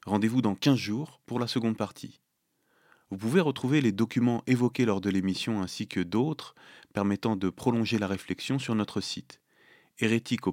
Rendez-vous 0.07 0.43
dans 0.43 0.55
15 0.55 0.77
jours 0.77 1.21
pour 1.27 1.41
la 1.41 1.49
seconde 1.49 1.77
partie. 1.77 2.21
Vous 3.11 3.19
pouvez 3.19 3.41
retrouver 3.41 3.81
les 3.81 3.93
documents 3.93 4.43
évoqués 4.47 4.85
lors 4.85 5.01
de 5.01 5.11
l'émission 5.11 5.63
ainsi 5.63 5.87
que 5.87 6.01
d'autres 6.01 6.55
permettant 6.93 7.37
de 7.37 7.51
prolonger 7.51 7.99
la 7.99 8.07
réflexion 8.07 8.59
sur 8.59 8.75
notre 8.75 9.01
site 9.01 9.41
hérétique 9.99 10.47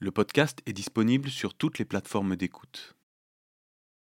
Le 0.00 0.10
podcast 0.10 0.60
est 0.66 0.72
disponible 0.72 1.30
sur 1.30 1.54
toutes 1.54 1.78
les 1.78 1.84
plateformes 1.84 2.36
d'écoute. 2.36 2.96